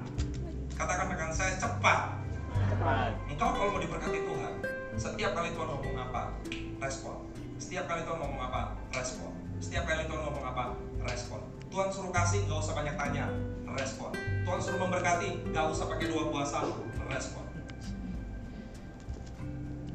Katakan 0.76 1.08
rekan 1.08 1.32
saya 1.32 1.56
cepat. 1.56 2.20
Cepat. 2.52 3.16
Engkau 3.32 3.56
kalau 3.56 3.72
mau 3.72 3.80
diberkati 3.80 4.28
Tuhan, 4.28 4.54
setiap 5.00 5.32
kali 5.32 5.56
Tuhan 5.56 5.72
ngomong 5.72 5.96
apa, 5.96 6.36
respon. 6.84 7.32
Setiap 7.56 7.88
kali 7.88 8.04
Tuhan 8.04 8.20
ngomong 8.20 8.42
apa, 8.52 8.76
respon. 8.92 9.32
Setiap 9.64 9.88
kali 9.88 10.04
Tuhan 10.04 10.20
ngomong 10.20 10.44
apa, 10.44 10.76
respon. 11.08 11.40
Tuhan 11.72 11.88
suruh 11.88 12.12
kasih, 12.12 12.44
nggak 12.44 12.60
usah 12.60 12.76
banyak 12.76 12.96
tanya, 13.00 13.26
respon. 13.72 14.12
Tuhan 14.44 14.60
suruh 14.60 14.80
memberkati, 14.84 15.48
nggak 15.56 15.66
usah 15.72 15.88
pakai 15.88 16.12
dua 16.12 16.28
puasa, 16.28 16.60
respon. 17.08 17.44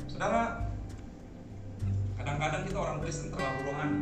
Saudara, 0.08 0.64
kadang-kadang 2.16 2.62
kita 2.64 2.78
orang 2.80 2.98
Kristen 3.04 3.28
terlalu 3.28 3.68
rohani. 3.68 4.00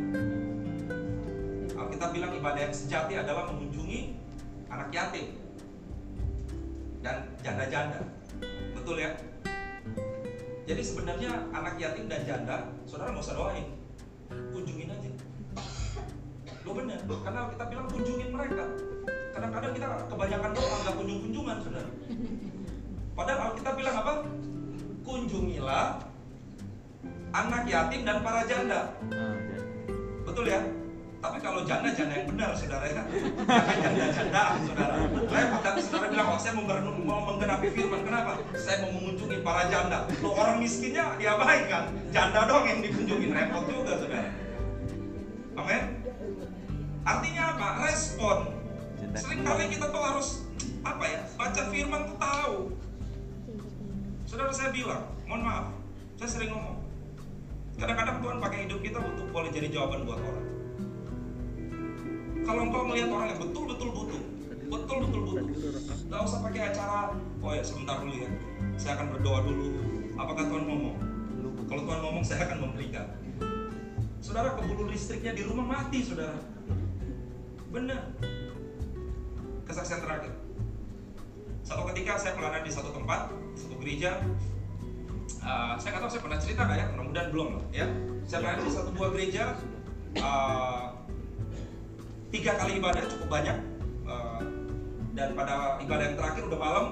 Alkitab 1.79 2.11
bilang 2.11 2.35
ibadah 2.35 2.61
yang 2.67 2.75
sejati 2.75 3.15
adalah 3.15 3.47
mengunjungi 3.47 4.19
anak 4.67 4.91
yatim 4.91 5.39
dan 6.99 7.31
janda-janda. 7.39 8.03
Betul 8.75 8.99
ya? 8.99 9.15
Jadi 10.67 10.81
sebenarnya 10.83 11.49
anak 11.55 11.79
yatim 11.79 12.11
dan 12.11 12.21
janda, 12.27 12.69
saudara 12.83 13.15
nggak 13.15 13.25
usah 13.25 13.37
doain, 13.39 13.65
kunjungin 14.53 14.91
aja. 14.91 15.09
Lo 16.67 16.75
bener, 16.75 16.99
karena 17.07 17.49
kita 17.55 17.63
bilang 17.71 17.87
kunjungin 17.89 18.29
mereka. 18.29 18.65
Kadang-kadang 19.33 19.71
kita 19.73 19.87
kebanyakan 20.11 20.51
doa 20.53 20.75
nggak 20.83 20.95
kunjung-kunjungan, 20.99 21.57
saudara. 21.63 21.91
Padahal 23.15 23.49
kita 23.55 23.69
bilang 23.73 23.95
apa? 23.97 24.13
Kunjungilah 25.07 25.85
anak 27.33 27.63
yatim 27.65 28.01
dan 28.05 28.21
para 28.21 28.45
janda. 28.45 28.93
Jadi. 29.09 29.57
Betul 30.27 30.45
ya? 30.53 30.61
Tapi 31.19 31.37
kalau 31.43 31.67
janda 31.67 31.91
janda 31.91 32.15
yang 32.15 32.27
benar 32.31 32.55
saudara 32.55 32.87
ya. 32.87 33.03
Jangan 33.03 33.75
janda 33.75 34.05
janda 34.15 34.43
saudara. 34.63 34.93
Repot 35.27 35.61
tapi 35.67 35.79
saudara 35.83 36.05
bilang 36.07 36.27
oh 36.31 36.39
saya 36.39 36.55
mau, 36.55 36.63
menggenapi 37.27 37.67
firman. 37.75 38.07
Kenapa? 38.07 38.39
Saya 38.55 38.87
mau 38.87 38.95
mengunjungi 38.95 39.43
para 39.43 39.67
janda. 39.67 40.07
Lo 40.23 40.31
orang 40.31 40.63
miskinnya 40.63 41.19
diabaikan. 41.19 41.91
Janda 42.15 42.47
dong 42.47 42.63
yang 42.71 42.79
dikunjungin. 42.79 43.35
Repot 43.35 43.67
juga 43.67 43.99
saudara. 43.99 44.31
Amin. 45.59 45.83
Artinya 47.03 47.43
apa? 47.51 47.67
Respon. 47.83 48.37
Cinta 48.95 49.19
Seringkali 49.19 49.63
kita 49.75 49.85
tuh 49.91 49.99
harus 49.99 50.47
apa 50.87 51.03
ya? 51.03 51.21
Baca 51.35 51.61
firman 51.67 52.01
tuh 52.07 52.17
tahu. 52.19 52.55
Saudara 54.23 54.53
saya 54.53 54.69
bilang, 54.69 55.09
mohon 55.25 55.41
maaf, 55.41 55.67
saya 56.15 56.29
sering 56.29 56.53
ngomong. 56.53 56.85
Kadang-kadang 57.81 58.21
Tuhan 58.21 58.37
pakai 58.37 58.59
hidup 58.69 58.79
kita 58.85 58.99
untuk 59.01 59.27
boleh 59.33 59.49
jadi 59.49 59.73
jawaban 59.73 60.05
buat 60.05 60.21
orang. 60.21 60.58
Kalau 62.45 62.61
engkau 62.65 62.83
melihat 62.87 63.09
orang 63.13 63.27
yang 63.33 63.39
betul-betul 63.41 63.89
butuh, 63.93 64.21
betul-betul 64.69 65.21
butuh, 65.25 65.45
gak 66.09 66.21
usah 66.25 66.39
pakai 66.45 66.61
acara. 66.73 67.13
Oh 67.39 67.51
ya 67.53 67.63
sebentar 67.63 68.01
dulu 68.01 68.15
ya, 68.19 68.29
saya 68.75 68.99
akan 68.99 69.07
berdoa 69.17 69.39
dulu. 69.45 69.65
Apakah 70.19 70.43
Tuhan 70.45 70.63
ngomong? 70.67 70.97
Kalau 71.69 71.81
Tuhan 71.85 71.99
ngomong, 72.01 72.23
saya 72.25 72.49
akan 72.49 72.59
memberikan. 72.65 73.07
Saudara 74.19 74.57
keburu 74.57 74.89
listriknya 74.91 75.31
di 75.31 75.47
rumah 75.47 75.63
mati, 75.63 76.03
saudara. 76.03 76.35
Benar. 77.69 78.17
Kesaksian 79.63 80.01
terakhir. 80.01 80.33
Satu 81.61 81.85
ketika 81.93 82.17
saya 82.17 82.33
pelayanan 82.33 82.65
di 82.65 82.73
satu 82.73 82.89
tempat, 82.89 83.29
satu 83.53 83.77
gereja. 83.77 84.17
Uh, 85.39 85.77
saya 85.77 85.95
nggak 85.95 86.01
tahu 86.03 86.11
saya 86.11 86.23
pernah 86.25 86.39
cerita 86.41 86.61
nggak 86.65 86.77
ya, 86.81 86.85
mudah-mudahan 86.97 87.29
belum 87.31 87.49
ya. 87.69 87.87
Saya 88.25 88.37
pelayanan 88.43 88.65
di 88.65 88.73
satu 88.73 88.89
buah 88.91 89.09
gereja. 89.13 89.43
uh, 90.19 90.98
tiga 92.29 92.57
kali 92.57 92.77
ibadah 92.77 93.03
cukup 93.09 93.29
banyak. 93.29 93.57
Uh, 94.05 94.41
dan 95.13 95.33
pada 95.33 95.77
ibadah 95.81 96.03
yang 96.13 96.17
terakhir 96.17 96.43
udah 96.49 96.59
malam. 96.59 96.85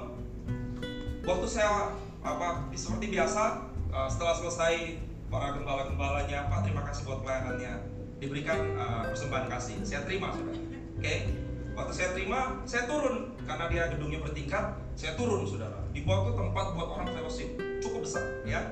Waktu 1.25 1.47
saya 1.47 1.93
apa 2.25 2.67
seperti 2.73 3.13
biasa 3.13 3.43
uh, 3.93 4.07
setelah 4.09 4.35
selesai 4.37 4.99
para 5.27 5.55
gembala-gembalanya, 5.55 6.47
Pak 6.49 6.65
terima 6.65 6.81
kasih 6.87 7.01
buat 7.05 7.19
pelayanannya. 7.23 7.73
Diberikan 8.17 8.57
uh, 8.77 9.03
persembahan 9.13 9.47
kasih. 9.51 9.77
Saya 9.85 10.03
terima 10.05 10.33
saudara. 10.33 10.57
Oke. 10.97 11.15
Waktu 11.77 11.93
saya 11.93 12.09
terima, 12.17 12.65
saya 12.65 12.89
turun 12.89 13.37
karena 13.45 13.69
dia 13.69 13.83
gedungnya 13.93 14.17
bertingkat. 14.25 14.81
Saya 14.97 15.13
turun, 15.13 15.45
saudara. 15.45 15.77
Di 15.93 16.01
bawah 16.01 16.25
itu 16.25 16.33
tempat 16.33 16.65
buat 16.73 16.89
orang 16.89 17.13
fellowship 17.13 17.53
cukup 17.85 18.01
besar, 18.01 18.25
ya. 18.49 18.65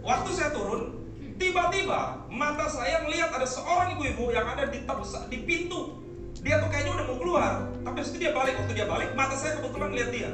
Waktu 0.00 0.30
saya 0.32 0.56
turun, 0.56 1.04
tiba-tiba 1.36 2.24
mata 2.32 2.64
saya 2.64 3.04
melihat 3.04 3.28
ada 3.36 3.44
seorang 3.44 4.00
ibu-ibu 4.00 4.32
yang 4.32 4.48
ada 4.48 4.72
di 4.72 4.80
di 5.28 5.38
pintu. 5.44 6.05
Dia 6.46 6.62
tuh 6.62 6.70
kayaknya 6.70 6.92
udah 6.94 7.06
mau 7.10 7.18
keluar, 7.18 7.52
tapi 7.82 7.98
itu 8.06 8.18
dia 8.22 8.30
balik. 8.30 8.54
Waktu 8.54 8.72
dia 8.78 8.86
balik, 8.86 9.10
mata 9.18 9.34
saya 9.34 9.58
kebetulan 9.58 9.90
lihat 9.90 10.10
dia. 10.14 10.30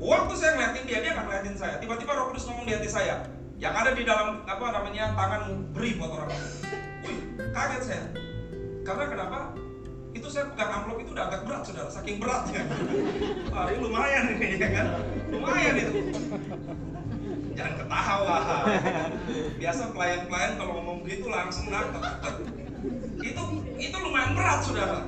Waktu 0.00 0.32
saya 0.40 0.56
ngeliatin 0.56 0.84
dia, 0.88 0.98
dia 1.04 1.12
nggak 1.12 1.26
ngeliatin 1.28 1.56
saya. 1.60 1.74
Tiba-tiba 1.84 2.16
Roh 2.16 2.32
Kudus 2.32 2.48
ngomong 2.48 2.64
di 2.64 2.72
hati 2.72 2.88
saya, 2.88 3.28
yang 3.60 3.76
ada 3.76 3.92
di 3.92 4.08
dalam 4.08 4.40
apa 4.48 4.72
namanya 4.72 5.12
tanganmu 5.12 5.76
beri 5.76 6.00
buat 6.00 6.16
orang. 6.16 6.32
Wih, 7.04 7.18
kaget 7.52 7.82
saya. 7.84 8.04
Karena 8.88 9.04
kenapa? 9.04 9.38
Itu 10.16 10.32
saya 10.32 10.48
pegang 10.48 10.80
amplop 10.80 11.04
itu 11.04 11.10
udah 11.12 11.24
agak 11.28 11.40
berat 11.44 11.62
saudara, 11.68 11.90
saking 11.92 12.16
beratnya. 12.24 12.64
Wah, 13.52 13.68
ini 13.68 13.78
lumayan 13.84 14.24
ini 14.40 14.48
ya 14.56 14.68
kan? 14.72 14.86
Lumayan 15.28 15.74
itu. 15.76 15.92
Jangan 17.52 17.74
ketawa. 17.84 18.38
Biasa 19.60 19.82
pelayan-pelayan 19.92 20.52
kalau 20.56 20.72
ngomong 20.80 20.98
begitu 21.04 21.28
langsung 21.28 21.68
nangkep. 21.68 22.00
Itu 23.20 23.42
itu 23.76 23.96
lumayan 24.00 24.32
berat 24.32 24.64
saudara. 24.64 25.04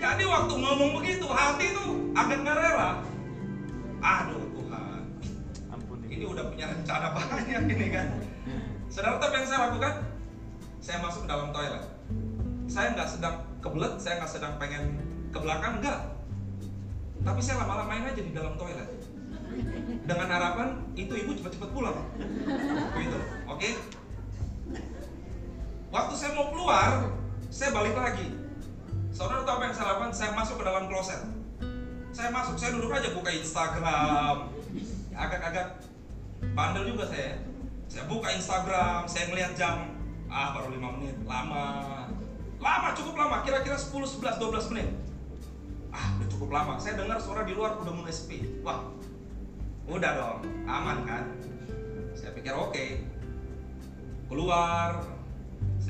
Jadi 0.00 0.24
waktu 0.24 0.54
ngomong 0.56 0.96
begitu 0.96 1.28
hati 1.28 1.76
itu 1.76 1.84
agak 2.16 2.40
nggak 2.40 2.56
rela. 2.56 3.04
Aduh 4.00 4.48
Tuhan, 4.56 5.02
Ampun 5.68 6.00
ini 6.08 6.24
udah 6.24 6.48
punya 6.48 6.72
rencana 6.72 7.12
banyak 7.12 7.62
ini 7.68 7.86
kan. 7.92 8.08
Saudara 8.88 9.20
tahu 9.20 9.28
apa 9.28 9.36
yang 9.36 9.46
saya 9.46 9.60
lakukan? 9.68 9.94
Saya 10.80 10.98
masuk 11.04 11.28
ke 11.28 11.28
dalam 11.28 11.52
toilet. 11.52 11.84
Saya 12.64 12.96
nggak 12.96 13.08
sedang 13.12 13.36
kebelet, 13.60 13.94
saya 14.00 14.14
nggak 14.24 14.32
sedang 14.32 14.52
pengen 14.56 14.84
ke 15.28 15.38
belakang, 15.38 15.84
enggak. 15.84 16.00
Tapi 17.20 17.40
saya 17.44 17.60
lama-lamain 17.60 18.08
aja 18.08 18.22
di 18.24 18.32
dalam 18.32 18.56
toilet. 18.56 18.88
Dengan 20.08 20.28
harapan 20.32 20.80
itu 20.96 21.12
ibu 21.12 21.36
cepat-cepat 21.36 21.70
pulang. 21.76 22.00
Gitu, 22.96 23.18
oke? 23.44 23.70
Waktu 25.92 26.14
saya 26.16 26.32
mau 26.32 26.48
keluar, 26.48 27.12
saya 27.52 27.70
balik 27.76 27.92
lagi. 28.00 28.39
Saudara 29.20 29.44
tahu 29.44 29.60
apa 29.60 29.64
yang 29.68 29.76
saya 29.76 29.86
lakukan? 29.92 30.12
Saya 30.16 30.30
masuk 30.32 30.56
ke 30.56 30.64
dalam 30.64 30.84
kloset. 30.88 31.20
Saya 32.08 32.32
masuk, 32.32 32.56
saya 32.56 32.72
duduk 32.72 32.88
aja 32.88 33.12
buka 33.12 33.28
Instagram. 33.28 34.48
Agak-agak 35.12 35.84
bandel 36.56 36.96
juga 36.96 37.04
saya. 37.04 37.36
Saya 37.84 38.08
buka 38.08 38.32
Instagram, 38.32 39.04
saya 39.04 39.28
melihat 39.28 39.52
jam. 39.52 39.92
Ah, 40.32 40.56
baru 40.56 40.72
5 40.72 40.96
menit. 40.96 41.20
Lama. 41.28 41.68
Lama, 42.64 42.96
cukup 42.96 43.20
lama. 43.20 43.44
Kira-kira 43.44 43.76
10, 43.76 43.92
11, 43.92 44.40
12 44.40 44.72
menit. 44.72 44.88
Ah, 45.92 46.16
udah 46.16 46.28
cukup 46.32 46.56
lama. 46.56 46.80
Saya 46.80 46.96
dengar 46.96 47.20
suara 47.20 47.44
di 47.44 47.52
luar 47.52 47.76
udah 47.76 47.92
mulai 47.92 48.16
sepi. 48.16 48.64
Wah, 48.64 48.88
udah 49.84 50.12
dong. 50.16 50.48
Aman 50.64 51.04
kan? 51.04 51.28
Saya 52.16 52.32
pikir 52.32 52.56
oke. 52.56 53.04
Keluar, 54.32 55.04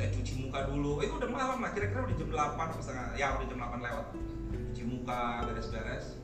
saya 0.00 0.08
cuci 0.16 0.48
muka 0.48 0.64
dulu. 0.64 1.04
Itu 1.04 1.20
udah 1.20 1.28
malam 1.28 1.60
lah, 1.60 1.76
kira-kira 1.76 2.08
udah 2.08 2.16
jam 2.16 2.28
8 2.32 2.56
apa 2.56 2.80
setengah. 2.80 3.06
Ya, 3.20 3.36
udah 3.36 3.46
jam 3.52 3.58
8 3.60 3.84
lewat. 3.84 4.06
Cuci 4.72 4.82
muka, 4.88 5.44
beres-beres. 5.44 6.16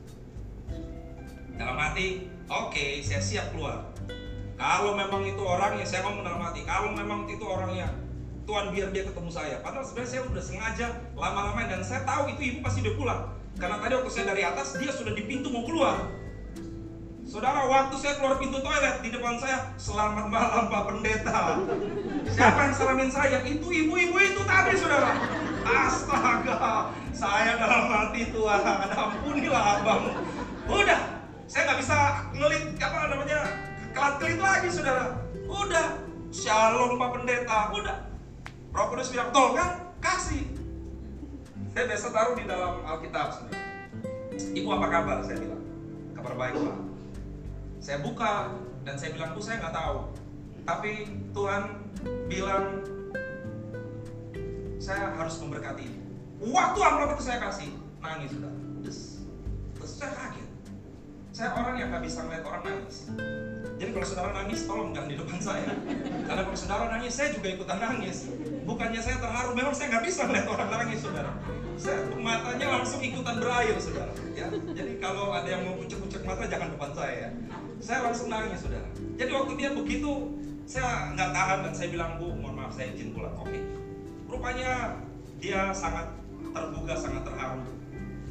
Dalam 1.61 1.77
hati, 1.77 2.33
oke, 2.49 2.87
saya 3.05 3.20
siap 3.20 3.53
keluar. 3.53 3.93
Kalau 4.57 4.97
memang 4.97 5.29
itu 5.29 5.43
orangnya, 5.45 5.85
saya 5.85 6.09
ngomong 6.09 6.24
dalam 6.24 6.41
hati. 6.41 6.64
Kalau 6.64 6.97
memang 6.97 7.29
itu 7.29 7.45
orangnya, 7.45 7.93
Tuhan 8.49 8.72
biar 8.72 8.89
dia 8.97 9.05
ketemu 9.05 9.29
saya. 9.29 9.61
Padahal 9.61 9.85
sebenarnya 9.85 10.11
saya 10.16 10.22
udah 10.24 10.45
sengaja 10.45 10.87
lama-lama 11.12 11.61
dan 11.68 11.85
saya 11.85 12.01
tahu 12.09 12.33
itu 12.33 12.57
ibu 12.57 12.59
pasti 12.64 12.81
udah 12.81 12.95
pulang. 12.97 13.22
Karena 13.61 13.77
tadi 13.77 13.93
waktu 13.93 14.09
saya 14.12 14.24
dari 14.33 14.43
atas, 14.49 14.72
dia 14.81 14.89
sudah 14.89 15.12
di 15.12 15.20
pintu 15.29 15.53
mau 15.53 15.68
keluar. 15.68 16.01
Saudara, 17.27 17.66
waktu 17.66 17.99
saya 17.99 18.22
keluar 18.22 18.39
pintu 18.39 18.62
toilet 18.62 19.03
di 19.03 19.11
depan 19.11 19.35
saya, 19.43 19.74
selamat 19.74 20.31
malam 20.31 20.70
Pak 20.70 20.83
Pendeta. 20.87 21.59
Siapa 22.31 22.70
yang 22.70 22.74
salamin 22.79 23.11
saya? 23.11 23.43
Itu 23.43 23.66
ibu-ibu 23.66 24.14
itu 24.22 24.47
tadi, 24.47 24.79
saudara. 24.79 25.11
Astaga, 25.66 26.95
saya 27.11 27.59
dalam 27.59 27.91
hati 27.91 28.31
Tuhan, 28.31 28.62
ampunilah 28.95 29.59
abang. 29.59 30.22
Udah, 30.70 31.03
saya 31.51 31.66
nggak 31.66 31.79
bisa 31.83 31.99
ngelit 32.31 32.64
apa 32.79 32.99
namanya 33.11 33.41
kelat 33.91 34.14
kelit 34.22 34.39
lagi, 34.39 34.68
saudara. 34.70 35.18
Udah, 35.51 35.99
shalom 36.31 36.95
Pak 36.95 37.11
Pendeta. 37.11 37.74
Udah, 37.74 38.07
Roh 38.70 38.87
Kudus 38.95 39.11
bilang, 39.11 39.35
tol 39.35 39.59
kan, 39.59 39.91
kasih. 39.99 40.47
Saya 41.74 41.91
biasa 41.91 42.07
taruh 42.14 42.39
di 42.39 42.47
dalam 42.47 42.87
Alkitab, 42.87 43.35
saudara. 43.35 43.59
Ibu 44.31 44.68
apa 44.79 44.87
kabar? 44.95 45.18
Saya 45.27 45.43
bilang, 45.43 45.62
kabar 46.14 46.35
baik 46.39 46.55
Pak 46.55 46.95
saya 47.87 48.03
buka 48.03 48.51
dan 48.82 48.99
saya 48.99 49.14
bilang 49.14 49.30
saya 49.39 49.62
nggak 49.62 49.76
tahu. 49.78 50.11
Tapi 50.66 51.07
Tuhan 51.30 51.62
bilang 52.26 52.82
saya 54.82 55.14
harus 55.14 55.39
memberkati 55.39 55.87
waktu 56.43 56.78
amplop 56.82 57.14
itu 57.14 57.22
saya 57.30 57.39
kasih 57.47 57.70
nangis 58.03 58.34
sudah. 58.34 58.51
Terus 58.82 58.99
terus 59.78 59.93
saya 60.03 60.11
kaget. 60.18 60.51
Saya 61.30 61.55
orang 61.55 61.78
yang 61.78 61.95
nggak 61.95 62.03
bisa 62.03 62.26
ngeliat 62.26 62.43
orang 62.43 62.62
nangis. 62.66 63.07
Jadi 63.78 63.91
kalau 63.95 64.07
saudara 64.09 64.30
nangis 64.34 64.61
tolong 64.66 64.91
jangan 64.91 65.07
di 65.14 65.16
depan 65.22 65.39
saya. 65.39 65.70
Karena 66.26 66.43
kalau 66.43 66.59
saudara 66.59 66.84
nangis 66.91 67.12
saya 67.14 67.28
juga 67.39 67.49
ikutan 67.55 67.78
nangis. 67.78 68.18
Bukannya 68.66 68.99
saya 68.99 69.16
terharu 69.22 69.55
memang 69.55 69.74
saya 69.78 69.95
nggak 69.95 70.05
bisa 70.11 70.26
ngeliat 70.26 70.49
orang 70.51 70.68
nangis 70.74 71.07
saudara. 71.07 71.39
Saya 71.78 72.03
matanya 72.18 72.66
langsung 72.82 72.99
ikutan 72.99 73.39
berair 73.39 73.78
saudara. 73.78 74.11
Ya 74.34 74.51
jadi 74.74 74.99
kalau 74.99 75.30
ada 75.30 75.47
yang 75.47 75.62
mau 75.70 75.78
kucek-kucek 75.78 76.26
mata 76.26 76.51
jangan 76.51 76.74
depan 76.74 76.91
saya. 76.91 77.30
ya 77.30 77.66
saya 77.81 78.09
langsung 78.09 78.29
nangis 78.33 78.64
saudara. 78.64 78.89
Jadi 79.16 79.31
waktu 79.33 79.53
dia 79.59 79.70
begitu 79.77 80.12
saya 80.66 81.14
nggak 81.14 81.31
tahan 81.31 81.59
dan 81.62 81.72
saya 81.72 81.89
bilang 81.95 82.18
bu 82.18 82.35
mohon 82.35 82.59
maaf 82.59 82.72
saya 82.74 82.91
izin 82.93 83.14
pulang. 83.14 83.33
Oke. 83.39 83.62
Rupanya 84.27 84.99
dia 85.39 85.70
sangat 85.70 86.11
tergugah 86.51 86.99
sangat 86.99 87.22
terharu. 87.22 87.62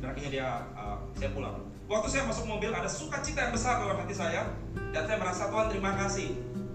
Dan 0.01 0.07
akhirnya 0.11 0.31
dia 0.31 0.49
uh, 0.75 0.97
saya 1.15 1.31
pulang. 1.31 1.55
Waktu 1.85 2.07
saya 2.09 2.23
masuk 2.25 2.49
mobil 2.49 2.73
ada 2.73 2.89
sukacita 2.89 3.49
yang 3.49 3.53
besar 3.53 3.79
dalam 3.79 3.97
hati 4.01 4.15
saya. 4.17 4.51
Dan 4.91 5.05
saya 5.05 5.17
merasa 5.21 5.47
Tuhan 5.47 5.67
terima 5.71 5.91
kasih. 5.95 6.29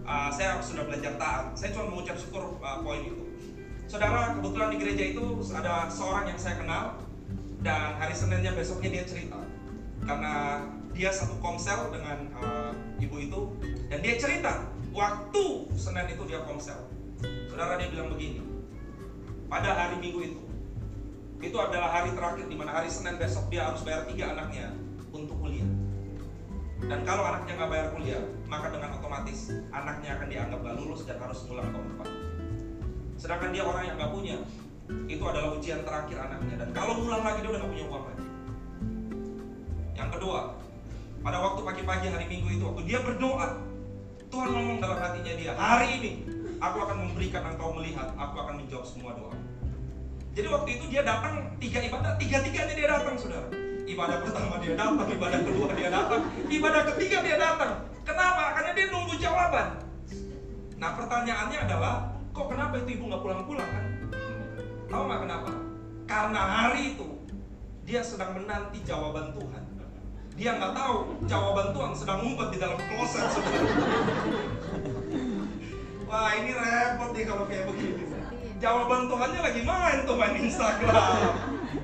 Uh, 0.07 0.31
saya 0.33 0.59
sudah 0.65 0.89
belajar 0.89 1.19
taat. 1.21 1.53
Saya 1.59 1.77
cuma 1.77 1.93
mengucap 1.93 2.17
syukur 2.17 2.57
uh, 2.63 2.79
poin 2.81 3.05
itu. 3.05 3.25
Saudara 3.91 4.39
kebetulan 4.39 4.71
di 4.71 4.79
gereja 4.79 5.05
itu 5.13 5.25
ada 5.51 5.91
seorang 5.91 6.31
yang 6.31 6.41
saya 6.41 6.57
kenal. 6.63 6.85
Dan 7.61 8.01
hari 8.01 8.17
Seninnya 8.17 8.57
besoknya 8.57 8.89
dia 8.89 9.05
cerita. 9.05 9.37
Karena 10.01 10.65
dia 10.95 11.11
satu 11.15 11.39
komsel 11.39 11.91
dengan 11.95 12.29
uh, 12.39 12.73
ibu 12.99 13.17
itu 13.17 13.41
dan 13.89 13.99
dia 14.03 14.15
cerita 14.19 14.67
waktu 14.91 15.45
Senin 15.79 16.07
itu 16.11 16.23
dia 16.27 16.43
komsel. 16.45 16.79
Saudara 17.51 17.77
dia 17.77 17.93
bilang 17.93 18.11
begini 18.13 18.41
pada 19.51 19.75
hari 19.75 19.99
Minggu 19.99 20.21
itu 20.23 20.43
itu 21.41 21.57
adalah 21.57 21.89
hari 21.89 22.13
terakhir 22.13 22.47
di 22.47 22.57
mana 22.57 22.71
hari 22.71 22.93
Senin 22.93 23.17
besok 23.17 23.49
dia 23.49 23.67
harus 23.67 23.81
bayar 23.81 24.05
tiga 24.07 24.37
anaknya 24.37 24.77
untuk 25.11 25.41
kuliah. 25.41 25.67
Dan 26.81 27.05
kalau 27.05 27.25
anaknya 27.29 27.61
nggak 27.61 27.71
bayar 27.71 27.89
kuliah 27.97 28.23
maka 28.49 28.67
dengan 28.73 28.97
otomatis 28.97 29.53
anaknya 29.73 30.17
akan 30.17 30.27
dianggap 30.29 30.59
gak 30.65 30.77
lulus 30.81 31.01
dan 31.09 31.17
harus 31.21 31.39
pulang 31.45 31.69
tahun 31.73 31.87
depan. 31.97 32.09
Sedangkan 33.21 33.51
dia 33.53 33.65
orang 33.65 33.85
yang 33.89 33.97
nggak 33.97 34.13
punya 34.13 34.37
itu 35.07 35.23
adalah 35.23 35.55
ujian 35.55 35.81
terakhir 35.87 36.19
anaknya. 36.19 36.55
Dan 36.67 36.69
kalau 36.77 36.99
pulang 37.01 37.23
lagi 37.25 37.39
dia 37.41 37.51
udah 37.53 37.61
nggak 37.61 37.73
punya 37.73 37.87
uang 37.89 38.05
lagi. 38.05 38.27
Yang 39.97 40.11
kedua 40.17 40.41
pada 41.21 41.37
waktu 41.37 41.61
pagi-pagi 41.61 42.07
hari 42.09 42.27
minggu 42.29 42.49
itu 42.49 42.65
waktu 42.65 42.83
dia 42.89 42.99
berdoa 43.05 43.61
Tuhan 44.33 44.49
ngomong 44.57 44.79
dalam 44.81 44.99
hatinya 45.05 45.33
dia 45.37 45.53
hari 45.53 46.01
ini 46.01 46.13
aku 46.63 46.77
akan 46.81 46.97
memberikan 47.09 47.45
engkau 47.45 47.77
melihat 47.77 48.09
aku 48.17 48.37
akan 48.41 48.63
menjawab 48.63 48.87
semua 48.87 49.13
doa. 49.17 49.37
Jadi 50.33 50.47
waktu 50.47 50.71
itu 50.79 50.85
dia 50.89 51.03
datang 51.03 51.51
tiga 51.59 51.83
ibadah 51.83 52.15
tiga 52.17 52.39
tiganya 52.41 52.73
dia 52.73 52.89
datang 52.89 53.19
saudara. 53.19 53.51
Ibadah 53.85 54.23
pertama 54.23 54.63
dia 54.63 54.79
datang 54.79 55.09
ibadah 55.11 55.41
kedua 55.43 55.69
dia 55.75 55.91
datang 55.91 56.23
ibadah 56.47 56.83
ketiga 56.95 57.17
dia 57.27 57.37
datang. 57.37 57.73
Kenapa? 58.07 58.43
Karena 58.57 58.71
dia 58.73 58.87
nunggu 58.89 59.15
jawaban. 59.19 59.69
Nah 60.79 60.91
pertanyaannya 60.95 61.59
adalah 61.69 61.95
kok 62.31 62.47
kenapa 62.49 62.81
itu 62.81 62.97
ibu 62.97 63.05
nggak 63.11 63.23
pulang-pulang 63.27 63.69
kan? 63.69 63.85
Tahu 64.89 65.03
nggak 65.05 65.21
kenapa? 65.27 65.51
Karena 66.07 66.41
hari 66.41 66.95
itu 66.95 67.09
dia 67.85 68.01
sedang 68.07 68.39
menanti 68.39 68.79
jawaban 68.87 69.35
Tuhan 69.35 69.60
dia 70.41 70.57
nggak 70.57 70.73
tahu 70.73 71.21
jawaban 71.29 71.77
Tuhan 71.77 71.93
sedang 71.93 72.19
ngumpet 72.25 72.49
di 72.57 72.59
dalam 72.65 72.81
kloset. 72.81 73.29
Wah 76.09 76.33
ini 76.33 76.57
repot 76.57 77.13
nih 77.13 77.25
kalau 77.29 77.45
kayak 77.45 77.69
begini. 77.69 78.09
Jawaban 78.57 79.13
Tuhannya 79.13 79.41
lagi 79.45 79.61
main 79.69 79.99
tuh 80.09 80.17
main 80.17 80.41
Instagram. 80.41 81.37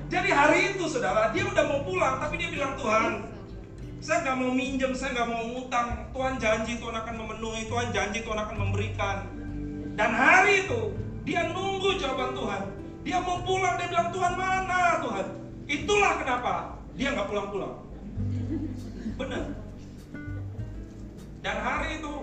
Jadi 0.09 0.29
hari 0.33 0.73
itu 0.73 0.89
saudara 0.89 1.29
dia 1.29 1.45
udah 1.45 1.63
mau 1.69 1.85
pulang 1.85 2.17
tapi 2.17 2.41
dia 2.41 2.49
bilang 2.49 2.73
Tuhan 2.81 3.29
saya 4.01 4.25
nggak 4.25 4.37
mau 4.41 4.49
minjem, 4.49 4.91
saya 4.97 5.13
nggak 5.13 5.29
mau 5.29 5.43
ngutang. 5.53 5.87
Tuhan 6.09 6.33
janji 6.41 6.81
Tuhan 6.81 6.97
akan 6.97 7.13
memenuhi, 7.13 7.61
Tuhan 7.69 7.93
janji 7.93 8.25
Tuhan 8.25 8.39
akan 8.41 8.57
memberikan. 8.57 9.17
Dan 9.93 10.09
hari 10.17 10.65
itu 10.65 10.97
dia 11.29 11.45
nunggu 11.53 12.01
jawaban 12.01 12.33
Tuhan. 12.33 12.61
Dia 13.05 13.21
mau 13.21 13.37
pulang, 13.45 13.77
dia 13.77 13.85
bilang 13.85 14.09
Tuhan 14.09 14.33
mana 14.33 15.05
Tuhan? 15.05 15.25
Itulah 15.69 16.13
kenapa 16.25 16.53
dia 16.97 17.13
nggak 17.13 17.29
pulang-pulang. 17.29 17.86
Benar. 19.17 19.43
Dan 21.41 21.57
hari 21.57 21.97
itu 21.97 22.13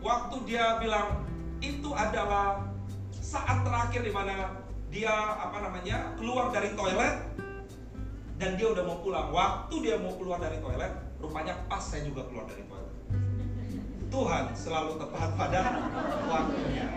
waktu 0.00 0.36
dia 0.48 0.80
bilang 0.80 1.28
itu 1.60 1.90
adalah 1.92 2.64
saat 3.20 3.60
terakhir 3.66 4.00
di 4.06 4.12
mana 4.14 4.64
dia 4.88 5.12
apa 5.12 5.60
namanya 5.60 6.16
keluar 6.16 6.48
dari 6.48 6.72
toilet 6.72 7.14
dan 8.40 8.56
dia 8.56 8.70
udah 8.70 8.84
mau 8.86 8.98
pulang. 9.04 9.28
Waktu 9.34 9.74
dia 9.84 9.96
mau 10.00 10.14
keluar 10.16 10.40
dari 10.40 10.56
toilet, 10.62 10.92
rupanya 11.20 11.58
pas 11.66 11.82
saya 11.82 12.06
juga 12.06 12.24
keluar 12.30 12.46
dari 12.48 12.64
toilet. 12.64 12.94
Tuhan 14.08 14.44
selalu 14.56 14.96
tepat 14.96 15.36
pada 15.36 15.84
waktunya. 16.24 16.88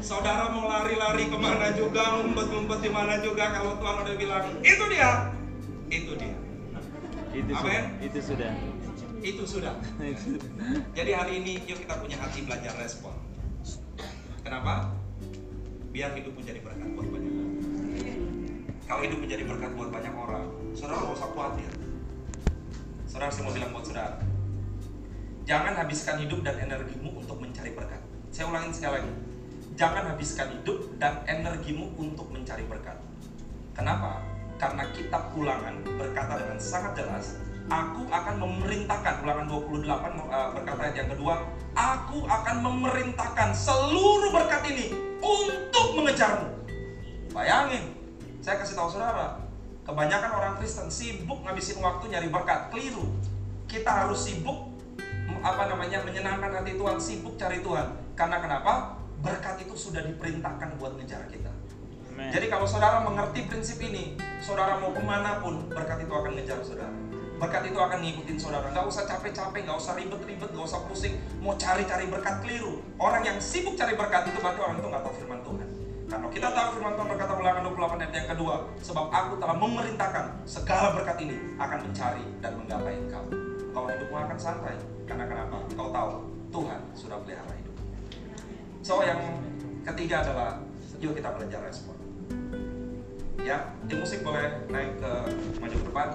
Saudara 0.00 0.48
mau 0.48 0.64
lari-lari 0.64 1.28
ke 1.28 1.36
mana 1.36 1.68
juga, 1.76 2.16
ngumpet-ngumpet 2.16 2.80
di 2.80 2.88
mana 2.88 3.20
juga, 3.20 3.52
kalau 3.52 3.76
Tuhan 3.76 3.96
udah 4.08 4.14
bilang 4.16 4.44
itu 4.64 4.84
dia, 4.88 5.28
itu 5.92 6.12
dia, 6.16 6.29
Itu 7.30 7.52
Amin. 7.54 7.62
sudah. 7.62 7.82
Itu 8.02 8.20
sudah. 8.20 8.52
itu 9.20 9.44
sudah. 9.44 9.74
Jadi 10.96 11.10
hari 11.12 11.32
ini 11.44 11.60
yuk 11.68 11.84
kita 11.84 12.00
punya 12.00 12.16
hati 12.18 12.42
belajar 12.42 12.72
respon. 12.80 13.14
Kenapa? 14.40 14.96
Biar 15.92 16.16
hidup 16.16 16.34
menjadi 16.34 16.58
berkat 16.64 16.88
buat 16.96 17.08
banyak 17.12 17.32
orang. 17.36 17.54
Kalau 18.88 19.02
hidup 19.06 19.18
menjadi 19.22 19.42
berkat 19.46 19.70
buat 19.78 19.90
banyak 19.94 20.14
orang, 20.16 20.44
saudara 20.74 21.04
gak 21.06 21.14
usah 21.14 21.30
khawatir. 21.30 21.70
Saudara 23.06 23.30
saya 23.30 23.44
mau 23.46 23.54
bilang 23.54 23.70
buat 23.70 23.86
saudara, 23.86 24.18
jangan 25.46 25.72
habiskan 25.78 26.16
hidup 26.18 26.40
dan 26.42 26.56
energimu 26.58 27.22
untuk 27.22 27.38
mencari 27.38 27.70
berkat. 27.76 28.02
Saya 28.34 28.50
ulangin 28.50 28.74
sekali 28.74 29.02
lagi, 29.02 29.12
jangan 29.78 30.04
habiskan 30.10 30.48
hidup 30.58 30.78
dan 30.98 31.22
energimu 31.28 31.94
untuk 31.94 32.26
mencari 32.34 32.66
berkat. 32.66 32.98
Kenapa? 33.76 34.29
Karena 34.60 34.84
kitab 34.92 35.32
ulangan 35.32 35.80
berkata 35.96 36.36
dengan 36.36 36.60
sangat 36.60 36.92
jelas, 37.00 37.40
Aku 37.72 38.04
akan 38.12 38.34
memerintahkan, 38.44 39.24
ulangan 39.24 39.46
28 39.48 39.88
eh, 39.88 40.48
berkata 40.52 40.82
yang 40.92 41.08
kedua, 41.16 41.34
Aku 41.72 42.28
akan 42.28 42.56
memerintahkan 42.68 43.56
seluruh 43.56 44.28
berkat 44.28 44.60
ini 44.68 44.92
untuk 45.24 45.96
mengejarmu. 45.96 46.60
Bayangin, 47.32 47.96
saya 48.44 48.60
kasih 48.60 48.76
tahu 48.76 48.92
saudara, 48.92 49.40
kebanyakan 49.88 50.30
orang 50.34 50.54
Kristen 50.60 50.92
sibuk 50.92 51.40
ngabisin 51.40 51.80
waktu 51.80 52.12
nyari 52.12 52.28
berkat, 52.28 52.68
keliru. 52.68 53.06
Kita 53.64 54.04
harus 54.04 54.28
sibuk 54.28 54.76
apa 55.40 55.72
namanya 55.72 56.04
menyenangkan 56.04 56.60
hati 56.60 56.76
Tuhan, 56.76 56.98
sibuk 57.00 57.38
cari 57.40 57.64
Tuhan. 57.64 57.96
Karena 58.12 58.42
kenapa? 58.42 58.98
Berkat 59.24 59.62
itu 59.64 59.72
sudah 59.78 60.04
diperintahkan 60.04 60.76
buat 60.76 60.98
ngejar 61.00 61.24
kita. 61.32 61.49
Amen. 62.20 62.36
Jadi 62.36 62.46
kalau 62.52 62.68
saudara 62.68 63.00
mengerti 63.00 63.48
prinsip 63.48 63.80
ini, 63.80 64.12
saudara 64.44 64.76
mau 64.76 64.92
ke 64.92 65.00
mana 65.00 65.40
pun 65.40 65.64
berkat 65.72 66.04
itu 66.04 66.12
akan 66.12 66.36
ngejar 66.36 66.60
saudara. 66.60 66.92
Berkat 67.40 67.72
itu 67.72 67.80
akan 67.80 67.98
ngikutin 68.04 68.36
saudara. 68.36 68.68
Gak 68.68 68.84
usah 68.84 69.08
capek-capek, 69.08 69.64
gak 69.64 69.78
usah 69.80 69.96
ribet-ribet, 69.96 70.52
gak 70.52 70.66
usah 70.68 70.84
pusing. 70.84 71.16
Mau 71.40 71.56
cari-cari 71.56 72.12
berkat 72.12 72.44
keliru. 72.44 72.84
Orang 73.00 73.24
yang 73.24 73.40
sibuk 73.40 73.72
cari 73.72 73.96
berkat 73.96 74.28
itu 74.28 74.36
berarti 74.36 74.60
orang 74.60 74.76
itu 74.76 74.88
gak 74.92 75.00
tahu 75.00 75.14
firman 75.16 75.40
Tuhan. 75.40 75.68
Karena 76.12 76.26
kita 76.28 76.48
tahu 76.52 76.68
firman 76.76 76.92
Tuhan 76.92 77.08
berkata 77.08 77.32
ulangan 77.40 77.62
28 77.72 78.02
ayat 78.04 78.12
yang 78.12 78.28
kedua, 78.36 78.54
sebab 78.84 79.06
aku 79.08 79.32
telah 79.40 79.56
memerintahkan 79.56 80.24
segala 80.44 80.86
berkat 80.92 81.16
ini 81.24 81.36
akan 81.56 81.78
mencari 81.88 82.24
dan 82.44 82.52
menggapai 82.60 82.94
engkau. 83.00 83.24
Kau 83.72 83.84
hidupmu 83.88 84.16
akan 84.20 84.36
santai. 84.36 84.76
Karena 85.08 85.24
kenapa? 85.24 85.56
Kau 85.72 85.88
tahu 85.88 86.10
Tuhan 86.52 86.80
sudah 86.92 87.16
pelihara 87.24 87.52
hidup. 87.56 87.76
So 88.84 89.00
yang 89.00 89.16
ketiga 89.88 90.20
adalah 90.20 90.60
yuk 91.00 91.16
kita 91.16 91.32
belajar 91.32 91.64
respon. 91.64 91.99
Ya, 93.40 93.72
tim 93.88 93.98
musik 94.04 94.20
boleh 94.20 94.68
naik 94.68 95.00
ke 95.00 95.12
maju 95.56 95.76
ke 95.80 95.86
depan. 95.88 96.08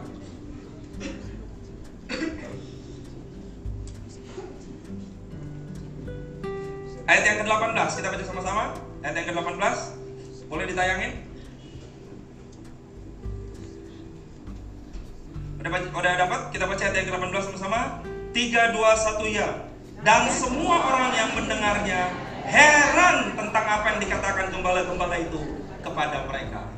Ayat 7.06 7.24
yang 7.26 7.38
ke-18 7.46 7.90
kita 8.02 8.08
baca 8.14 8.26
sama-sama. 8.26 8.64
Ayat 9.02 9.16
yang 9.18 9.28
ke-18 9.34 9.76
boleh 10.50 10.66
ditayangin? 10.70 11.12
Udah, 15.62 15.70
udah 15.98 16.12
dapat? 16.18 16.42
Kita 16.54 16.66
baca 16.70 16.82
ayat 16.82 16.96
yang 16.98 17.08
ke-18 17.10 17.42
sama-sama. 17.50 17.80
3 18.34 18.74
2 18.74 18.78
1 18.78 19.26
ya. 19.34 19.50
Dan 20.06 20.30
semua 20.30 20.78
orang 20.78 21.12
yang 21.18 21.30
mendengarnya 21.34 22.14
heran 22.46 23.34
tentang 23.34 23.66
apa 23.66 23.86
yang 23.96 24.00
dikatakan 24.06 24.54
gembala-gembala 24.54 25.18
itu 25.18 25.42
kepada 25.82 26.30
mereka. 26.30 26.75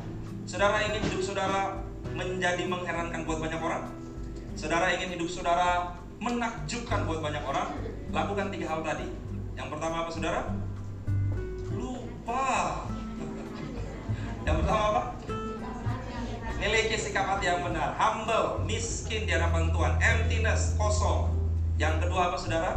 Saudara 0.47 0.79
ingin 0.79 1.03
hidup 1.03 1.19
saudara 1.19 1.75
menjadi 2.15 2.63
mengherankan 2.71 3.27
buat 3.27 3.43
banyak 3.43 3.59
orang? 3.59 3.91
Saudara 4.55 4.95
ingin 4.95 5.19
hidup 5.19 5.27
saudara 5.27 5.91
menakjubkan 6.23 7.03
buat 7.03 7.19
banyak 7.19 7.43
orang? 7.43 7.75
Lakukan 8.15 8.47
tiga 8.55 8.71
hal 8.71 8.79
tadi. 8.79 9.11
Yang 9.59 9.67
pertama 9.75 10.07
apa 10.07 10.11
saudara? 10.15 10.47
Lupa. 11.75 12.47
Yang 14.47 14.55
pertama 14.63 14.83
apa? 14.87 15.01
Miliki 16.63 16.95
sikap 16.95 17.27
hati 17.27 17.51
yang 17.51 17.67
benar, 17.67 17.99
humble, 17.99 18.63
miskin 18.63 19.27
di 19.27 19.35
hadapan 19.35 19.67
Tuhan, 19.75 19.93
emptiness, 19.99 20.79
kosong. 20.79 21.27
Yang 21.75 22.07
kedua 22.07 22.31
apa 22.31 22.37
saudara? 22.39 22.71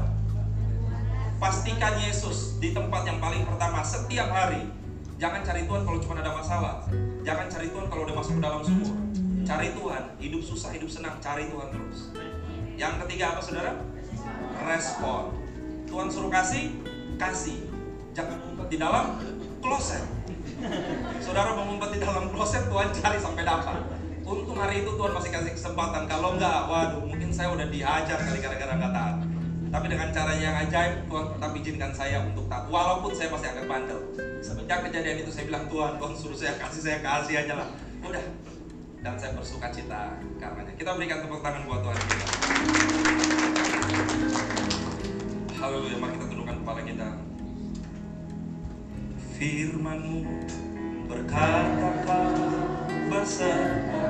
Pastikan 1.39 2.03
Yesus 2.03 2.59
di 2.59 2.75
tempat 2.75 3.07
yang 3.07 3.23
paling 3.23 3.47
pertama 3.47 3.87
setiap 3.87 4.27
hari. 4.27 4.67
Jangan 5.23 5.47
cari 5.47 5.71
Tuhan 5.71 5.87
kalau 5.87 6.03
cuma 6.03 6.19
ada 6.19 6.35
masalah. 6.35 6.91
Jangan 7.21 7.47
cari 7.53 7.67
Tuhan 7.69 7.87
kalau 7.93 8.03
udah 8.09 8.17
masuk 8.17 8.35
ke 8.41 8.43
dalam 8.43 8.61
sumur. 8.65 8.97
Cari 9.45 9.69
Tuhan, 9.75 10.03
hidup 10.21 10.43
susah, 10.45 10.71
hidup 10.73 10.91
senang, 10.91 11.17
cari 11.19 11.51
Tuhan 11.51 11.69
terus. 11.75 11.99
Yang 12.79 12.95
ketiga 13.05 13.25
apa 13.37 13.41
saudara? 13.45 13.73
Respon. 14.65 15.23
Tuhan 15.91 16.07
suruh 16.09 16.31
kasih, 16.33 16.81
kasih. 17.19 17.67
Jangan 18.15 18.39
ngumpet 18.41 18.69
di 18.73 18.79
dalam 18.79 19.19
kloset. 19.61 20.05
Saudara 21.19 21.57
mau 21.57 21.65
ngumpet 21.67 21.97
di 21.97 22.01
dalam 22.01 22.31
kloset, 22.33 22.69
Tuhan 22.69 22.89
cari 22.95 23.19
sampai 23.19 23.43
dapat. 23.45 23.81
Untung 24.23 24.63
hari 24.63 24.87
itu 24.87 24.91
Tuhan 24.95 25.13
masih 25.13 25.31
kasih 25.35 25.53
kesempatan. 25.59 26.07
Kalau 26.07 26.39
enggak, 26.39 26.71
waduh, 26.71 27.03
mungkin 27.03 27.35
saya 27.35 27.51
udah 27.51 27.67
dihajar 27.67 28.19
kali 28.23 28.39
gara-gara 28.39 28.73
nggak 28.79 28.93
taat. 28.95 29.17
Tapi 29.71 29.87
dengan 29.87 30.11
cara 30.11 30.35
yang 30.35 30.59
ajaib, 30.67 31.07
Tuhan 31.07 31.27
tetap 31.31 31.51
izinkan 31.55 31.93
saya 31.95 32.19
untuk 32.27 32.51
taat. 32.51 32.67
Walaupun 32.67 33.15
saya 33.15 33.31
masih 33.31 33.55
agak 33.55 33.71
bandel. 33.71 34.03
Semenjak 34.43 34.83
kejadian 34.91 35.23
itu 35.23 35.31
saya 35.31 35.47
bilang, 35.47 35.71
Tuhan, 35.71 35.95
Tuhan 35.95 36.13
suruh 36.19 36.35
saya 36.35 36.59
kasih, 36.59 36.83
saya 36.83 36.99
kasih 36.99 37.35
aja 37.47 37.55
lah. 37.55 37.69
Udah. 38.03 38.25
Dan 39.01 39.15
saya 39.15 39.31
bersuka 39.39 39.71
cita 39.71 40.19
karenanya. 40.43 40.75
Kita 40.75 40.91
berikan 40.99 41.23
tepuk 41.23 41.39
tangan 41.39 41.63
buat 41.71 41.81
Tuhan 41.87 41.97
kita. 42.03 42.27
Haleluya, 45.55 45.97
mari 46.03 46.13
kita 46.19 46.27
tundukkan 46.35 46.57
kepala 46.67 46.81
kita. 46.83 47.09
Firmanmu 49.39 50.19
berkata 51.07 51.91
kau 52.05 52.35
bersama 53.07 54.05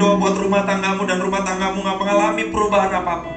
berdoa 0.00 0.16
buat 0.16 0.36
rumah 0.40 0.64
tanggamu 0.64 1.04
dan 1.04 1.20
rumah 1.20 1.44
tanggamu 1.44 1.84
nggak 1.84 1.98
mengalami 2.00 2.48
perubahan 2.48 2.88
apa 2.88 3.20
pun. 3.20 3.36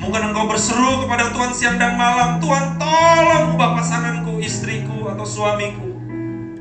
Mungkin 0.00 0.32
engkau 0.32 0.48
berseru 0.48 1.04
kepada 1.04 1.28
Tuhan 1.28 1.52
siang 1.52 1.76
dan 1.76 1.92
malam, 1.92 2.40
Tuhan 2.40 2.80
tolong 2.80 3.52
ubah 3.52 3.76
pasanganku, 3.76 4.40
istriku, 4.40 5.12
atau 5.12 5.28
suamiku. 5.28 5.84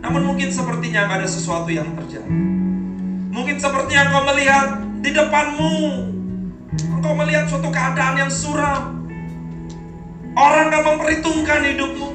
Namun 0.03 0.27
mungkin 0.27 0.51
sepertinya 0.51 1.07
nggak 1.07 1.23
ada 1.23 1.29
sesuatu 1.31 1.71
yang 1.71 1.87
terjadi. 1.95 2.27
Mungkin 3.31 3.55
sepertinya 3.55 4.11
engkau 4.11 4.23
melihat 4.27 4.67
di 4.99 5.11
depanmu, 5.15 5.75
engkau 6.99 7.13
melihat 7.15 7.47
suatu 7.47 7.71
keadaan 7.71 8.27
yang 8.27 8.27
suram. 8.27 9.07
Orang 10.35 10.67
gak 10.67 10.83
memperhitungkan 10.83 11.63
hidupmu. 11.63 12.09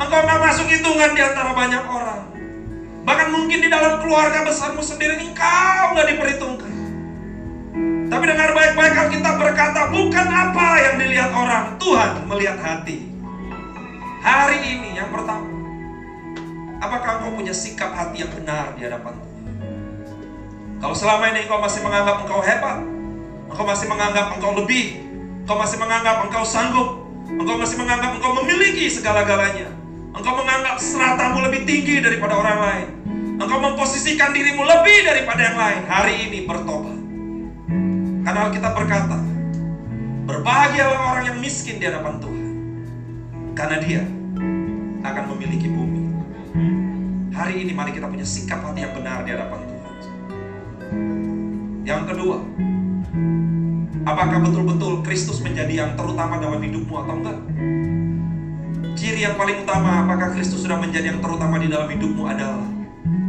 Engkau 0.00 0.20
gak 0.24 0.40
masuk 0.48 0.66
hitungan 0.66 1.12
di 1.12 1.20
antara 1.20 1.52
banyak 1.52 1.84
orang. 1.84 2.13
Bahkan 3.04 3.28
mungkin 3.30 3.58
di 3.60 3.68
dalam 3.68 4.00
keluarga 4.00 4.48
besarmu 4.48 4.80
sendiri 4.80 5.20
engkau 5.20 5.92
gak 5.92 6.08
diperhitungkan. 6.08 6.72
Tapi 8.08 8.24
dengar 8.24 8.50
baik-baik 8.56 8.94
Alkitab 8.96 9.34
berkata, 9.40 9.92
bukan 9.92 10.26
apa 10.28 10.66
yang 10.80 10.94
dilihat 11.00 11.30
orang, 11.32 11.76
Tuhan 11.80 12.24
melihat 12.28 12.58
hati. 12.60 13.12
Hari 14.24 14.58
ini 14.64 14.96
yang 14.96 15.12
pertama, 15.12 15.44
apakah 16.80 17.20
engkau 17.20 17.36
punya 17.36 17.52
sikap 17.52 17.92
hati 17.92 18.24
yang 18.24 18.32
benar 18.32 18.72
di 18.76 18.88
hadapan 18.88 19.12
Tuhan? 19.20 19.44
Kalau 20.80 20.96
selama 20.96 21.32
ini 21.32 21.44
engkau 21.44 21.60
masih 21.60 21.80
menganggap 21.84 22.16
engkau 22.24 22.40
hebat, 22.40 22.78
engkau 23.52 23.64
masih 23.68 23.86
menganggap 23.88 24.26
engkau 24.36 24.52
lebih, 24.56 24.84
engkau 25.44 25.56
masih 25.60 25.76
menganggap 25.76 26.16
engkau 26.24 26.44
sanggup, 26.44 27.04
Engkau 27.24 27.56
masih 27.56 27.80
menganggap 27.80 28.20
engkau 28.20 28.36
memiliki 28.44 28.84
segala-galanya. 28.92 29.72
Engkau 30.12 30.36
menganggap 30.36 30.76
seratamu 30.76 31.40
lebih 31.48 31.64
tinggi 31.64 32.04
daripada 32.04 32.36
orang 32.36 32.58
lain. 32.60 32.88
Engkau 33.44 33.60
memposisikan 33.60 34.32
dirimu 34.32 34.64
lebih 34.64 35.04
daripada 35.04 35.40
yang 35.44 35.56
lain. 35.60 35.82
Hari 35.84 36.14
ini 36.24 36.38
bertobat. 36.48 36.96
Karena 38.24 38.48
kita 38.48 38.68
berkata, 38.72 39.20
berbahagialah 40.24 41.00
orang 41.12 41.24
yang 41.28 41.38
miskin 41.44 41.76
di 41.76 41.84
hadapan 41.84 42.24
Tuhan. 42.24 42.48
Karena 43.52 43.76
dia 43.84 44.02
akan 45.04 45.24
memiliki 45.36 45.68
bumi. 45.68 46.08
Hari 47.36 47.68
ini 47.68 47.76
mari 47.76 47.92
kita 47.92 48.08
punya 48.08 48.24
sikap 48.24 48.64
hati 48.64 48.80
yang 48.80 48.96
benar 48.96 49.28
di 49.28 49.36
hadapan 49.36 49.60
Tuhan. 49.68 49.94
Yang 51.84 52.02
kedua, 52.16 52.40
Apakah 54.04 54.36
betul-betul 54.36 55.00
Kristus 55.00 55.40
menjadi 55.40 55.80
yang 55.80 55.96
terutama 55.96 56.36
dalam 56.36 56.60
hidupmu 56.60 56.92
atau 56.92 57.24
enggak? 57.24 57.40
Ciri 59.00 59.24
yang 59.24 59.32
paling 59.32 59.64
utama 59.64 60.04
apakah 60.04 60.36
Kristus 60.36 60.60
sudah 60.60 60.76
menjadi 60.76 61.16
yang 61.16 61.24
terutama 61.24 61.56
di 61.56 61.72
dalam 61.72 61.88
hidupmu 61.88 62.20
adalah 62.28 62.73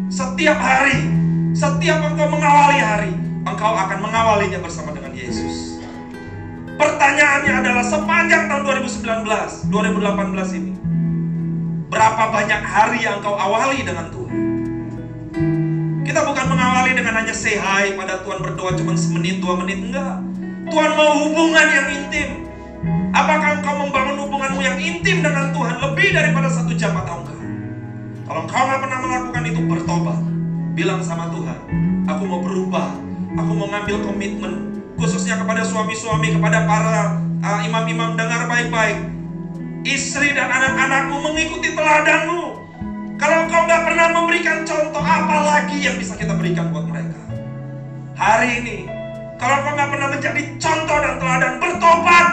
setiap 0.09 0.57
hari, 0.57 1.09
setiap 1.57 1.97
engkau 2.05 2.27
mengawali 2.29 2.77
hari, 2.77 3.11
engkau 3.41 3.73
akan 3.73 3.99
mengawalinya 4.01 4.59
bersama 4.61 4.93
dengan 4.93 5.13
Yesus. 5.17 5.81
Pertanyaannya 6.75 7.53
adalah 7.63 7.85
sepanjang 7.87 8.51
tahun 8.51 8.63
2019, 8.85 9.71
2018 9.71 10.59
ini, 10.59 10.73
berapa 11.89 12.23
banyak 12.29 12.61
hari 12.61 12.99
yang 13.01 13.23
engkau 13.23 13.33
awali 13.33 13.81
dengan 13.81 14.11
Tuhan? 14.11 14.39
Kita 16.05 16.21
bukan 16.21 16.45
mengawali 16.53 16.91
dengan 16.93 17.13
hanya 17.17 17.33
say 17.33 17.57
hi 17.57 17.97
pada 17.97 18.21
Tuhan 18.21 18.39
berdoa 18.43 18.77
cuma 18.77 18.93
semenit, 18.93 19.41
dua 19.41 19.57
menit, 19.57 19.89
enggak. 19.89 20.21
Tuhan 20.69 20.91
mau 20.93 21.11
hubungan 21.27 21.67
yang 21.71 21.87
intim. 21.91 22.29
Apakah 23.15 23.63
engkau 23.63 23.73
membangun 23.79 24.17
hubunganmu 24.27 24.61
yang 24.61 24.77
intim 24.77 25.23
dengan 25.23 25.55
Tuhan 25.55 25.75
lebih 25.81 26.13
daripada 26.13 26.51
satu 26.51 26.75
jam 26.75 26.93
atau 26.93 27.23
enggak? 27.23 27.34
Kalau 28.25 28.41
engkau 28.41 28.57
nggak 28.57 28.81
pernah 28.81 28.99
melakukan 29.05 29.43
itu, 29.45 29.61
bertobat. 29.69 30.19
Bilang 30.73 30.99
sama 31.05 31.29
Tuhan, 31.29 31.59
aku 32.09 32.23
mau 32.25 32.41
berubah. 32.41 32.89
Aku 33.37 33.51
mau 33.53 33.69
ngambil 33.69 34.01
komitmen. 34.01 34.53
Khususnya 34.97 35.37
kepada 35.37 35.61
suami-suami, 35.61 36.33
kepada 36.33 36.65
para 36.65 37.21
uh, 37.21 37.59
imam-imam 37.61 38.17
dengar 38.17 38.49
baik-baik. 38.49 39.13
Istri 39.85 40.33
dan 40.33 40.49
anak-anakmu 40.49 41.21
mengikuti 41.21 41.77
teladanmu. 41.77 42.65
Kalau 43.21 43.37
engkau 43.45 43.61
nggak 43.69 43.83
pernah 43.85 44.07
memberikan 44.17 44.57
contoh, 44.65 45.03
apa 45.05 45.37
lagi 45.45 45.77
yang 45.85 45.95
bisa 46.01 46.17
kita 46.17 46.33
berikan 46.33 46.73
buat 46.73 46.89
mereka? 46.89 47.21
Hari 48.17 48.49
ini, 48.65 48.77
kalau 49.37 49.61
kau 49.61 49.71
nggak 49.77 49.89
pernah 49.93 50.07
menjadi 50.11 50.41
contoh 50.57 50.97
dan 50.97 51.13
teladan 51.21 51.53
bertobat, 51.61 52.27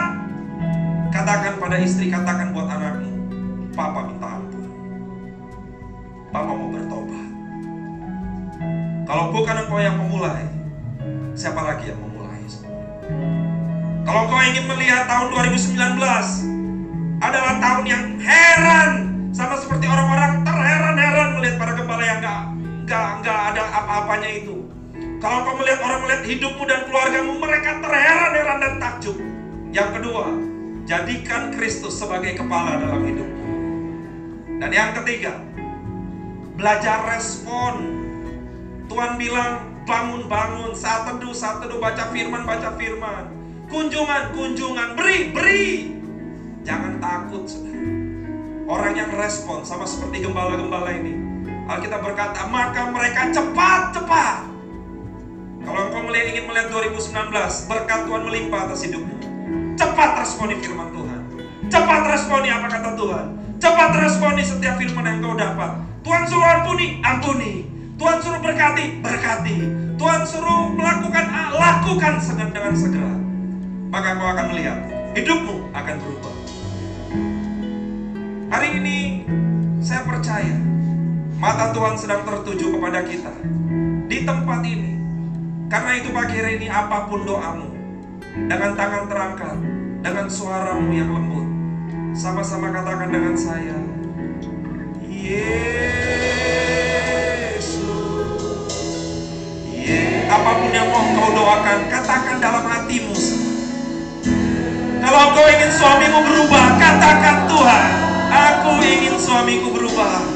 katakan 1.13 1.53
pada 1.61 1.77
istri, 1.77 2.09
katakan 2.09 2.51
buat 2.51 2.67
anakmu, 2.67 3.11
Papa 3.77 4.11
minta 4.11 4.42
Papa 6.33 6.49
mau 6.49 6.65
bertobat. 6.73 7.29
Kalau 9.05 9.29
bukan 9.29 9.53
engkau 9.53 9.77
yang 9.77 10.01
memulai, 10.01 10.49
siapa 11.37 11.61
lagi 11.61 11.93
yang 11.93 12.01
memulai? 12.01 12.41
Kalau 14.01 14.25
kau 14.25 14.41
ingin 14.41 14.65
melihat 14.65 15.05
tahun 15.05 15.29
2019 15.29 15.77
adalah 17.21 17.53
tahun 17.61 17.85
yang 17.85 18.03
heran, 18.17 18.91
sama 19.29 19.61
seperti 19.61 19.85
orang-orang 19.85 20.41
terheran-heran 20.41 21.37
melihat 21.37 21.55
para 21.61 21.73
gembala 21.77 22.01
yang 22.01 22.17
nggak 22.17 22.41
nggak 22.89 23.09
nggak 23.21 23.39
ada 23.53 23.63
apa-apanya 23.69 24.29
itu. 24.33 24.57
Kalau 25.21 25.37
kau 25.45 25.55
melihat 25.61 25.85
orang 25.85 26.01
melihat 26.01 26.23
hidupmu 26.33 26.63
dan 26.65 26.81
keluargamu, 26.89 27.33
mereka 27.37 27.77
terheran-heran 27.77 28.57
dan 28.57 28.73
takjub. 28.81 29.17
Yang 29.69 29.89
kedua, 30.01 30.25
jadikan 30.89 31.53
Kristus 31.53 31.93
sebagai 31.93 32.41
kepala 32.41 32.81
dalam 32.81 33.05
hidupmu. 33.05 33.45
Dan 34.57 34.69
yang 34.73 34.97
ketiga, 34.97 35.53
belajar 36.55 37.05
respon. 37.09 37.73
Tuhan 38.87 39.17
bilang, 39.17 39.83
bangun-bangun, 39.83 40.71
saat 40.77 41.09
teduh, 41.09 41.33
saat 41.33 41.63
teduh, 41.63 41.79
baca 41.81 42.11
firman, 42.13 42.43
baca 42.45 42.75
firman. 42.77 43.31
Kunjungan, 43.71 44.35
kunjungan, 44.37 44.93
beri, 44.93 45.33
beri. 45.33 45.67
Jangan 46.63 47.01
takut, 47.01 47.43
saudara. 47.49 47.81
Orang 48.63 48.93
yang 48.95 49.11
respon 49.11 49.65
sama 49.67 49.83
seperti 49.83 50.23
gembala-gembala 50.23 50.93
ini. 50.93 51.19
Alkitab 51.67 51.99
berkata, 52.03 52.47
maka 52.47 52.91
mereka 52.91 53.31
cepat-cepat 53.31 54.53
kalau 55.63 55.79
engkau 55.87 56.01
melihat, 56.11 56.25
ingin 56.35 56.43
melihat 56.43 56.67
2019, 56.75 57.71
berkat 57.71 57.99
Tuhan 58.03 58.21
melimpah 58.27 58.59
atas 58.67 58.83
hidupmu. 58.83 59.15
Cepat 59.79 60.11
responi 60.19 60.59
firman 60.59 60.91
Tuhan. 60.91 61.19
Cepat 61.71 62.01
responi 62.11 62.47
apa 62.51 62.67
kata 62.67 62.89
Tuhan. 62.99 63.25
Cepat 63.63 63.91
responi 63.95 64.43
setiap 64.43 64.75
firman 64.75 65.07
yang 65.07 65.17
kau 65.23 65.35
dapat. 65.39 65.71
Tuhan 66.03 66.23
suruh 66.27 66.43
ampuni, 66.43 66.99
ampuni. 66.99 67.51
Tuhan 67.95 68.19
suruh 68.19 68.43
berkati, 68.43 68.99
berkati. 68.99 69.55
Tuhan 69.95 70.21
suruh 70.27 70.75
melakukan, 70.75 71.31
lakukan 71.55 72.19
dengan 72.51 72.73
segera. 72.75 73.15
Maka 73.87 74.19
kau 74.19 74.27
akan 74.27 74.45
melihat, 74.51 74.79
hidupmu 75.15 75.71
akan 75.71 75.95
berubah. 76.03 76.35
Hari 78.51 78.69
ini, 78.83 78.97
saya 79.79 80.03
percaya, 80.03 80.59
mata 81.39 81.71
Tuhan 81.71 81.95
sedang 81.95 82.27
tertuju 82.27 82.75
kepada 82.75 82.99
kita. 83.07 83.31
Di 84.11 84.27
tempat 84.27 84.59
ini, 84.67 84.99
karena 85.71 85.91
itu 86.03 86.11
pagi 86.11 86.35
hari 86.35 86.59
ini 86.59 86.67
apa 86.67 87.07
pun 87.07 87.23
doamu, 87.23 87.71
dengan 88.51 88.75
tangan 88.75 89.07
terangkat, 89.07 89.57
dengan 90.03 90.27
suaramu 90.27 90.91
yang 90.91 91.15
lembut, 91.15 91.47
sama-sama 92.11 92.75
katakan 92.75 93.07
dengan 93.07 93.39
saya, 93.39 93.77
Yesus. 95.23 95.39
Yesus. 99.71 100.27
Apa 100.27 100.51
pun 100.59 100.67
yang 100.75 100.91
mau 100.91 100.99
kau 101.15 101.31
doakan, 101.31 101.87
katakan 101.87 102.43
dalam 102.43 102.67
hatimu. 102.67 103.15
Kalau 104.99 105.23
kau 105.31 105.47
ingin 105.47 105.71
suamimu 105.71 106.19
berubah, 106.27 106.75
katakan 106.75 107.47
Tuhan, 107.47 107.87
aku 108.35 108.83
ingin 108.83 109.15
suamiku 109.15 109.71
berubah. 109.71 110.27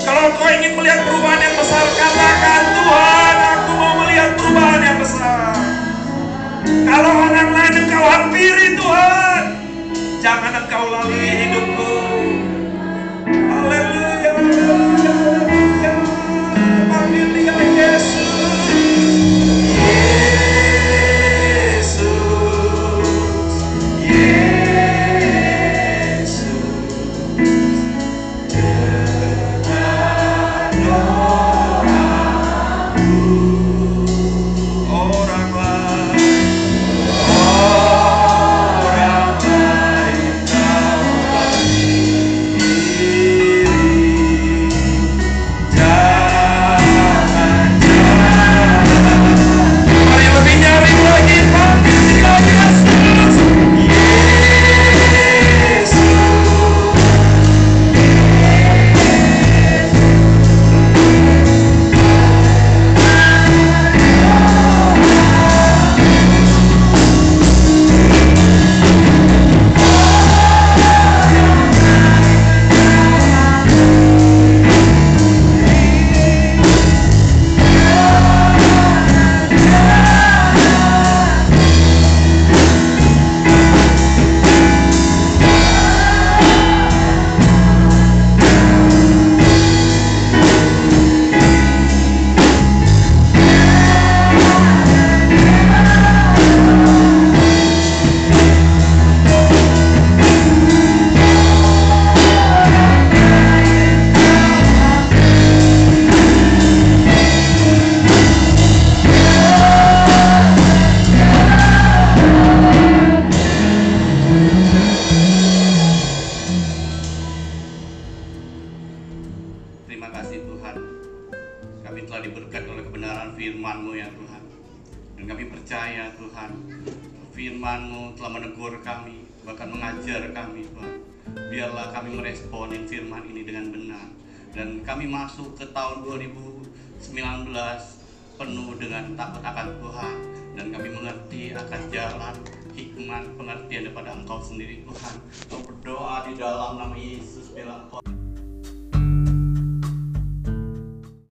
Kalau 0.00 0.32
kau 0.40 0.48
ingin 0.48 0.72
melihat 0.72 1.04
perubahan 1.04 1.44
yang 1.44 1.60
besar, 1.60 1.84
katakan 1.92 2.80
Tuhan, 2.80 3.36
aku 3.60 3.76
mau 3.76 3.92
melihat 4.08 4.40
perubahan 4.40 4.80
yang 4.80 5.04
besar. 5.04 5.52
Kalau 6.64 7.12
orang 7.28 7.52
lain 7.52 7.76
engkau 7.76 8.04
hampiri 8.08 8.72
Tuhan, 8.72 9.42
jangan 10.24 10.64
engkau 10.64 10.88
lalui 10.88 11.28
hidupku. 11.28 11.83